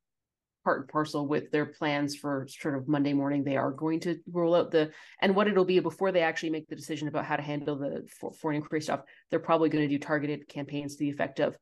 part 0.65 0.81
and 0.81 0.89
parcel 0.89 1.27
with 1.27 1.51
their 1.51 1.67
plans 1.67 2.15
for 2.15 2.47
sort 2.49 2.77
of 2.77 2.87
Monday 2.87 3.13
morning. 3.15 3.43
They 3.43 3.57
are 3.57 3.73
going 3.73 3.99
to 4.01 4.19
roll 4.31 4.55
out 4.55 4.71
the 4.71 4.93
and 5.21 5.35
what 5.35 5.49
it'll 5.49 5.65
be 5.65 5.81
before 5.81 6.13
they 6.13 6.21
actually 6.21 6.51
make 6.51 6.69
the 6.69 6.77
decision 6.77 7.09
about 7.09 7.25
how 7.25 7.37
to 7.37 7.43
handle 7.43 7.77
the 7.77 8.07
foreign 8.41 8.57
inquiry 8.57 8.83
stuff. 8.83 9.01
They're 9.31 9.41
probably 9.41 9.71
going 9.71 9.89
to 9.89 9.95
do 9.95 9.99
targeted 9.99 10.49
campaigns 10.49 10.97
to 10.97 11.05
the 11.05 11.11
effect 11.11 11.41
of 11.41 11.57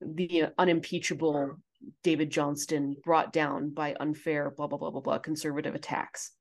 the 0.00 0.44
unimpeachable 0.58 1.56
David 2.02 2.30
Johnston 2.30 2.96
brought 3.04 3.32
down 3.32 3.70
by 3.70 3.94
unfair 4.00 4.50
blah 4.56 4.66
blah 4.68 4.78
blah 4.78 4.90
blah 4.90 5.00
blah 5.00 5.18
conservative 5.18 5.74
attacks. 5.74 6.32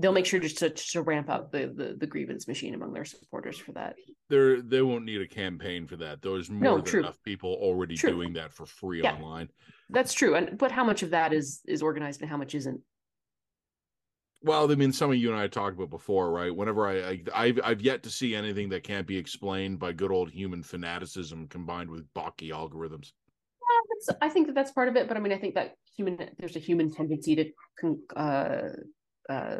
They'll 0.00 0.12
make 0.12 0.26
sure 0.26 0.38
just 0.38 0.58
to, 0.58 0.70
to 0.70 1.02
ramp 1.02 1.28
up 1.28 1.50
the, 1.50 1.72
the 1.74 1.96
the 1.98 2.06
grievance 2.06 2.46
machine 2.46 2.74
among 2.74 2.92
their 2.92 3.04
supporters 3.04 3.58
for 3.58 3.72
that. 3.72 3.96
they're 4.30 4.62
they 4.62 4.80
won't 4.80 5.04
need 5.04 5.20
a 5.20 5.26
campaign 5.26 5.86
for 5.88 5.96
that. 5.96 6.22
There's 6.22 6.48
more 6.48 6.62
No, 6.62 6.76
than 6.76 6.84
true. 6.84 7.00
enough 7.00 7.20
people 7.24 7.52
already 7.60 7.96
True. 7.96 8.10
doing 8.10 8.34
that 8.34 8.52
for 8.52 8.64
free 8.64 9.02
Yeah. 9.02 9.14
online. 9.14 9.48
That's 9.90 10.12
true, 10.14 10.34
and 10.36 10.56
but 10.56 10.70
how 10.70 10.84
much 10.84 11.02
of 11.02 11.10
that 11.10 11.32
is 11.32 11.60
is 11.66 11.82
organized 11.82 12.20
and 12.20 12.30
how 12.30 12.36
much 12.36 12.54
isn't? 12.54 12.80
Well, 14.40 14.70
I 14.70 14.74
mean, 14.76 14.92
some 14.92 15.10
of 15.10 15.16
you 15.16 15.32
and 15.32 15.40
I 15.40 15.48
talked 15.48 15.74
about 15.76 15.90
before, 15.90 16.30
right? 16.30 16.54
Whenever 16.54 16.86
I, 16.86 16.94
I 17.10 17.22
I've 17.34 17.60
I've 17.64 17.80
yet 17.80 18.04
to 18.04 18.10
see 18.10 18.36
anything 18.36 18.68
that 18.68 18.84
can't 18.84 19.06
be 19.06 19.16
explained 19.16 19.80
by 19.80 19.92
good 19.92 20.12
old 20.12 20.30
human 20.30 20.62
fanaticism 20.62 21.48
combined 21.48 21.90
with 21.90 22.06
Baki 22.14 22.50
algorithms. 22.50 23.10
I 24.22 24.28
think 24.28 24.46
that 24.46 24.54
that's 24.54 24.70
part 24.70 24.88
of 24.88 24.94
it, 24.94 25.08
but 25.08 25.16
I 25.16 25.20
mean, 25.20 25.32
I 25.32 25.38
think 25.38 25.56
that 25.56 25.74
human 25.96 26.30
there's 26.38 26.54
a 26.54 26.60
human 26.60 26.92
tendency 26.92 27.34
to 27.82 27.96
uh, 28.16 28.68
uh, 29.28 29.56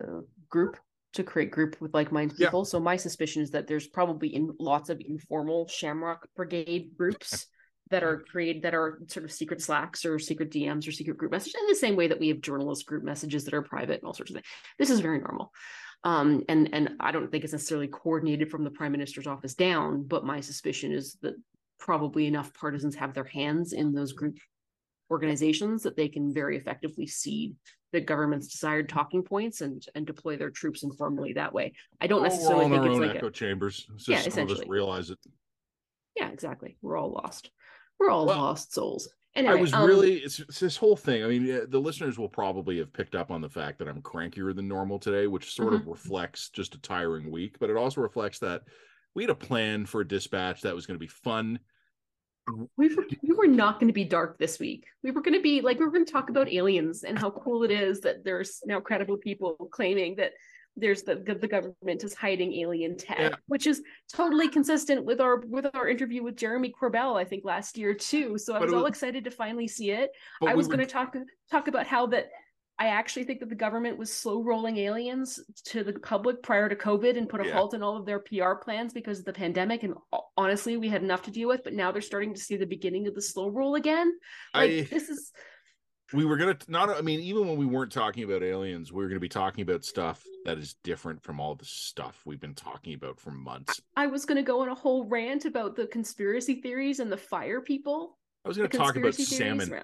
group 0.48 0.76
to 1.14 1.22
create 1.22 1.50
group 1.50 1.80
with 1.80 1.94
like-minded 1.94 2.38
Yeah. 2.38 2.48
people. 2.48 2.64
So 2.64 2.78
my 2.78 2.96
suspicion 2.96 3.42
is 3.42 3.50
that 3.52 3.66
there's 3.66 3.86
probably 3.88 4.34
in 4.34 4.52
lots 4.58 4.90
of 4.90 5.00
informal 5.00 5.66
Shamrock 5.68 6.28
Brigade 6.36 6.92
groups 6.96 7.46
that 7.90 8.02
are 8.02 8.18
created 8.30 8.62
that 8.62 8.74
are 8.74 9.00
sort 9.08 9.24
of 9.24 9.32
secret 9.32 9.62
Slacks 9.62 10.04
or 10.04 10.18
secret 10.18 10.50
DMs 10.50 10.86
or 10.86 10.92
secret 10.92 11.16
group 11.16 11.32
messages 11.32 11.54
in 11.60 11.66
the 11.68 11.74
same 11.74 11.96
way 11.96 12.08
that 12.08 12.20
we 12.20 12.28
have 12.28 12.40
journalist 12.40 12.84
group 12.86 13.02
messages 13.02 13.44
that 13.44 13.54
are 13.54 13.62
private 13.62 14.00
and 14.00 14.04
all 14.04 14.12
sorts 14.12 14.30
of 14.30 14.34
things. 14.34 14.46
This 14.78 14.90
is 14.90 15.00
very 15.00 15.18
normal. 15.18 15.52
Um, 16.04 16.44
and 16.48 16.68
and 16.72 16.90
I 17.00 17.10
don't 17.10 17.30
think 17.30 17.44
it's 17.44 17.52
necessarily 17.52 17.88
coordinated 17.88 18.50
from 18.50 18.62
the 18.62 18.70
prime 18.70 18.92
minister's 18.92 19.26
office 19.26 19.54
down, 19.54 20.04
but 20.06 20.24
my 20.24 20.40
suspicion 20.40 20.92
is 20.92 21.16
that 21.22 21.34
probably 21.80 22.26
enough 22.26 22.52
partisans 22.54 22.94
have 22.96 23.14
their 23.14 23.24
hands 23.24 23.72
in 23.72 23.92
those 23.92 24.12
group 24.12 24.36
organizations 25.10 25.82
that 25.82 25.96
they 25.96 26.08
can 26.08 26.32
very 26.32 26.56
effectively 26.56 27.06
seed 27.06 27.56
the 27.92 28.00
government's 28.00 28.48
desired 28.48 28.88
talking 28.88 29.22
points 29.22 29.62
and 29.62 29.82
and 29.94 30.06
deploy 30.06 30.36
their 30.36 30.50
troops 30.50 30.82
informally 30.82 31.32
that 31.32 31.52
way. 31.54 31.72
I 32.00 32.06
don't 32.06 32.22
necessarily 32.22 32.68
think 32.68 32.84
it's 32.84 32.98
like 32.98 33.16
echo 33.16 33.28
a, 33.28 33.30
chambers. 33.30 33.86
It's 33.94 34.04
just 34.04 34.08
Yeah, 34.26 34.30
some 34.30 34.42
of 34.44 34.50
us 34.50 34.56
essentially. 34.58 34.66
realize 34.70 35.08
it. 35.10 35.18
yeah, 36.14 36.28
exactly. 36.28 36.76
We're 36.82 36.98
all 36.98 37.10
lost. 37.12 37.50
We're 37.98 38.10
all 38.10 38.26
Well, 38.26 38.36
lost 38.36 38.74
souls. 38.74 39.08
Anyway, 39.34 39.54
I 39.54 39.60
was 39.60 39.72
um, 39.72 39.86
really 39.86 40.16
it's, 40.18 40.38
it's 40.40 40.60
this 40.60 40.76
whole 40.76 40.96
thing. 40.96 41.24
I 41.24 41.28
mean, 41.28 41.46
the 41.70 41.78
listeners 41.78 42.18
will 42.18 42.28
probably 42.28 42.76
have 42.78 42.92
picked 42.92 43.14
up 43.14 43.30
on 43.30 43.40
the 43.40 43.48
fact 43.48 43.78
that 43.78 43.88
I'm 43.88 44.02
crankier 44.02 44.54
than 44.54 44.68
normal 44.68 44.98
today, 44.98 45.26
which 45.26 45.54
sort 45.54 45.72
Mm-hmm. 45.72 45.82
of 45.82 45.86
reflects 45.86 46.50
just 46.50 46.74
a 46.74 46.80
tiring 46.80 47.30
week, 47.30 47.58
but 47.58 47.70
it 47.70 47.76
also 47.76 48.00
reflects 48.02 48.38
that 48.40 48.62
we 49.14 49.22
had 49.22 49.30
a 49.30 49.34
plan 49.34 49.86
for 49.86 50.00
a 50.02 50.06
dispatch 50.08 50.60
that 50.62 50.74
was 50.74 50.86
going 50.86 50.96
to 50.96 51.02
be 51.02 51.06
fun, 51.08 51.58
we 52.76 52.94
were, 52.94 53.06
we 53.22 53.34
were 53.34 53.46
not 53.46 53.80
going 53.80 53.88
to 53.88 53.94
be 53.94 54.04
dark 54.04 54.38
this 54.38 54.58
week. 54.58 54.86
We 55.02 55.10
were 55.10 55.22
going 55.22 55.34
to 55.34 55.42
be 55.42 55.60
like 55.60 55.78
we 55.78 55.84
were 55.84 55.90
going 55.90 56.06
to 56.06 56.12
talk 56.12 56.30
about 56.30 56.48
aliens 56.52 57.04
and 57.04 57.18
how 57.18 57.30
cool 57.30 57.64
it 57.64 57.70
is 57.70 58.00
that 58.00 58.24
there's 58.24 58.60
now 58.64 58.80
credible 58.80 59.16
people 59.16 59.54
claiming 59.72 60.16
that 60.16 60.32
there's 60.76 61.02
the 61.02 61.16
the 61.16 61.48
government 61.48 62.04
is 62.04 62.14
hiding 62.14 62.54
alien 62.54 62.96
tech, 62.96 63.18
yeah. 63.18 63.30
which 63.46 63.66
is 63.66 63.82
totally 64.12 64.48
consistent 64.48 65.04
with 65.04 65.20
our 65.20 65.40
with 65.40 65.66
our 65.74 65.88
interview 65.88 66.22
with 66.22 66.36
Jeremy 66.36 66.72
Corbell, 66.80 67.18
I 67.18 67.24
think 67.24 67.44
last 67.44 67.76
year 67.76 67.94
too. 67.94 68.38
So 68.38 68.54
I 68.54 68.60
was, 68.60 68.70
was 68.70 68.80
all 68.80 68.86
excited 68.86 69.24
to 69.24 69.30
finally 69.30 69.68
see 69.68 69.90
it. 69.90 70.10
I 70.46 70.54
was 70.54 70.68
we 70.68 70.76
going 70.76 70.86
to 70.86 70.92
talk 70.92 71.16
talk 71.50 71.68
about 71.68 71.86
how 71.86 72.06
that 72.08 72.30
I 72.80 72.88
actually 72.88 73.24
think 73.24 73.40
that 73.40 73.48
the 73.48 73.56
government 73.56 73.98
was 73.98 74.12
slow 74.12 74.42
rolling 74.42 74.76
aliens 74.78 75.40
to 75.66 75.82
the 75.82 75.94
public 75.94 76.42
prior 76.42 76.68
to 76.68 76.76
COVID 76.76 77.18
and 77.18 77.28
put 77.28 77.40
a 77.40 77.46
yeah. 77.46 77.54
halt 77.54 77.74
in 77.74 77.82
all 77.82 77.96
of 77.96 78.06
their 78.06 78.20
PR 78.20 78.54
plans 78.54 78.92
because 78.92 79.18
of 79.18 79.24
the 79.24 79.32
pandemic. 79.32 79.82
And 79.82 79.94
honestly, 80.36 80.76
we 80.76 80.88
had 80.88 81.02
enough 81.02 81.22
to 81.22 81.32
deal 81.32 81.48
with, 81.48 81.64
but 81.64 81.74
now 81.74 81.90
they're 81.90 82.00
starting 82.00 82.34
to 82.34 82.40
see 82.40 82.56
the 82.56 82.66
beginning 82.66 83.08
of 83.08 83.16
the 83.16 83.22
slow 83.22 83.48
roll 83.48 83.74
again. 83.74 84.12
Like 84.54 84.70
I, 84.70 84.80
this 84.82 85.08
is. 85.08 85.32
We 86.12 86.24
were 86.24 86.36
gonna 86.36 86.56
not. 86.68 86.88
I 86.88 87.02
mean, 87.02 87.20
even 87.20 87.48
when 87.48 87.58
we 87.58 87.66
weren't 87.66 87.92
talking 87.92 88.24
about 88.24 88.42
aliens, 88.42 88.92
we 88.92 89.02
were 89.02 89.08
gonna 89.08 89.20
be 89.20 89.28
talking 89.28 89.62
about 89.62 89.84
stuff 89.84 90.24
that 90.46 90.56
is 90.56 90.76
different 90.82 91.22
from 91.22 91.38
all 91.38 91.54
the 91.54 91.66
stuff 91.66 92.22
we've 92.24 92.40
been 92.40 92.54
talking 92.54 92.94
about 92.94 93.20
for 93.20 93.30
months. 93.30 93.82
I 93.94 94.06
was 94.06 94.24
gonna 94.24 94.42
go 94.42 94.62
on 94.62 94.68
a 94.68 94.74
whole 94.74 95.04
rant 95.06 95.44
about 95.44 95.76
the 95.76 95.86
conspiracy 95.88 96.62
theories 96.62 97.00
and 97.00 97.12
the 97.12 97.18
fire 97.18 97.60
people. 97.60 98.16
I 98.44 98.48
was 98.48 98.56
gonna 98.56 98.68
talk 98.68 98.96
about 98.96 99.14
salmon. 99.14 99.82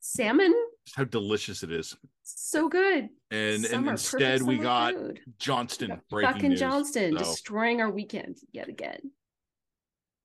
Salmon. 0.00 0.54
How 0.94 1.04
delicious 1.04 1.62
it 1.62 1.70
is. 1.72 1.96
So 2.22 2.68
good. 2.68 3.08
And 3.30 3.64
and 3.66 3.88
instead 3.88 4.42
we 4.42 4.58
got 4.58 4.94
food. 4.94 5.20
Johnston 5.38 6.00
breaking 6.10 6.32
Fucking 6.32 6.50
news, 6.50 6.60
Johnston 6.60 7.12
so. 7.12 7.18
destroying 7.18 7.80
our 7.80 7.90
weekend 7.90 8.38
yet 8.52 8.68
again. 8.68 9.00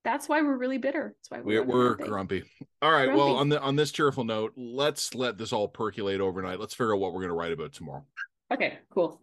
That's 0.04 0.28
why 0.28 0.42
we're 0.42 0.58
really 0.58 0.78
bitter. 0.78 1.16
That's 1.18 1.30
why 1.30 1.42
we're, 1.42 1.64
we're, 1.64 1.90
we're 1.90 1.96
grumpy. 1.96 2.44
All 2.82 2.92
right. 2.92 3.06
Grumpy. 3.06 3.20
Well, 3.20 3.36
on 3.36 3.50
the 3.50 3.62
on 3.62 3.76
this 3.76 3.92
cheerful 3.92 4.24
note, 4.24 4.54
let's 4.56 5.14
let 5.14 5.38
this 5.38 5.54
all 5.54 5.68
percolate 5.68 6.22
overnight. 6.22 6.60
Let's 6.60 6.74
figure 6.74 6.94
out 6.94 7.00
what 7.00 7.14
we're 7.14 7.22
going 7.22 7.30
to 7.30 7.36
write 7.36 7.52
about 7.52 7.74
tomorrow. 7.74 8.06
Okay. 8.52 8.80
Cool. 8.90 9.22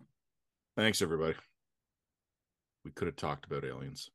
Thanks, 0.76 1.02
everybody. 1.02 1.34
We 2.84 2.92
could 2.92 3.06
have 3.06 3.16
talked 3.16 3.44
about 3.44 3.64
aliens. 3.64 4.10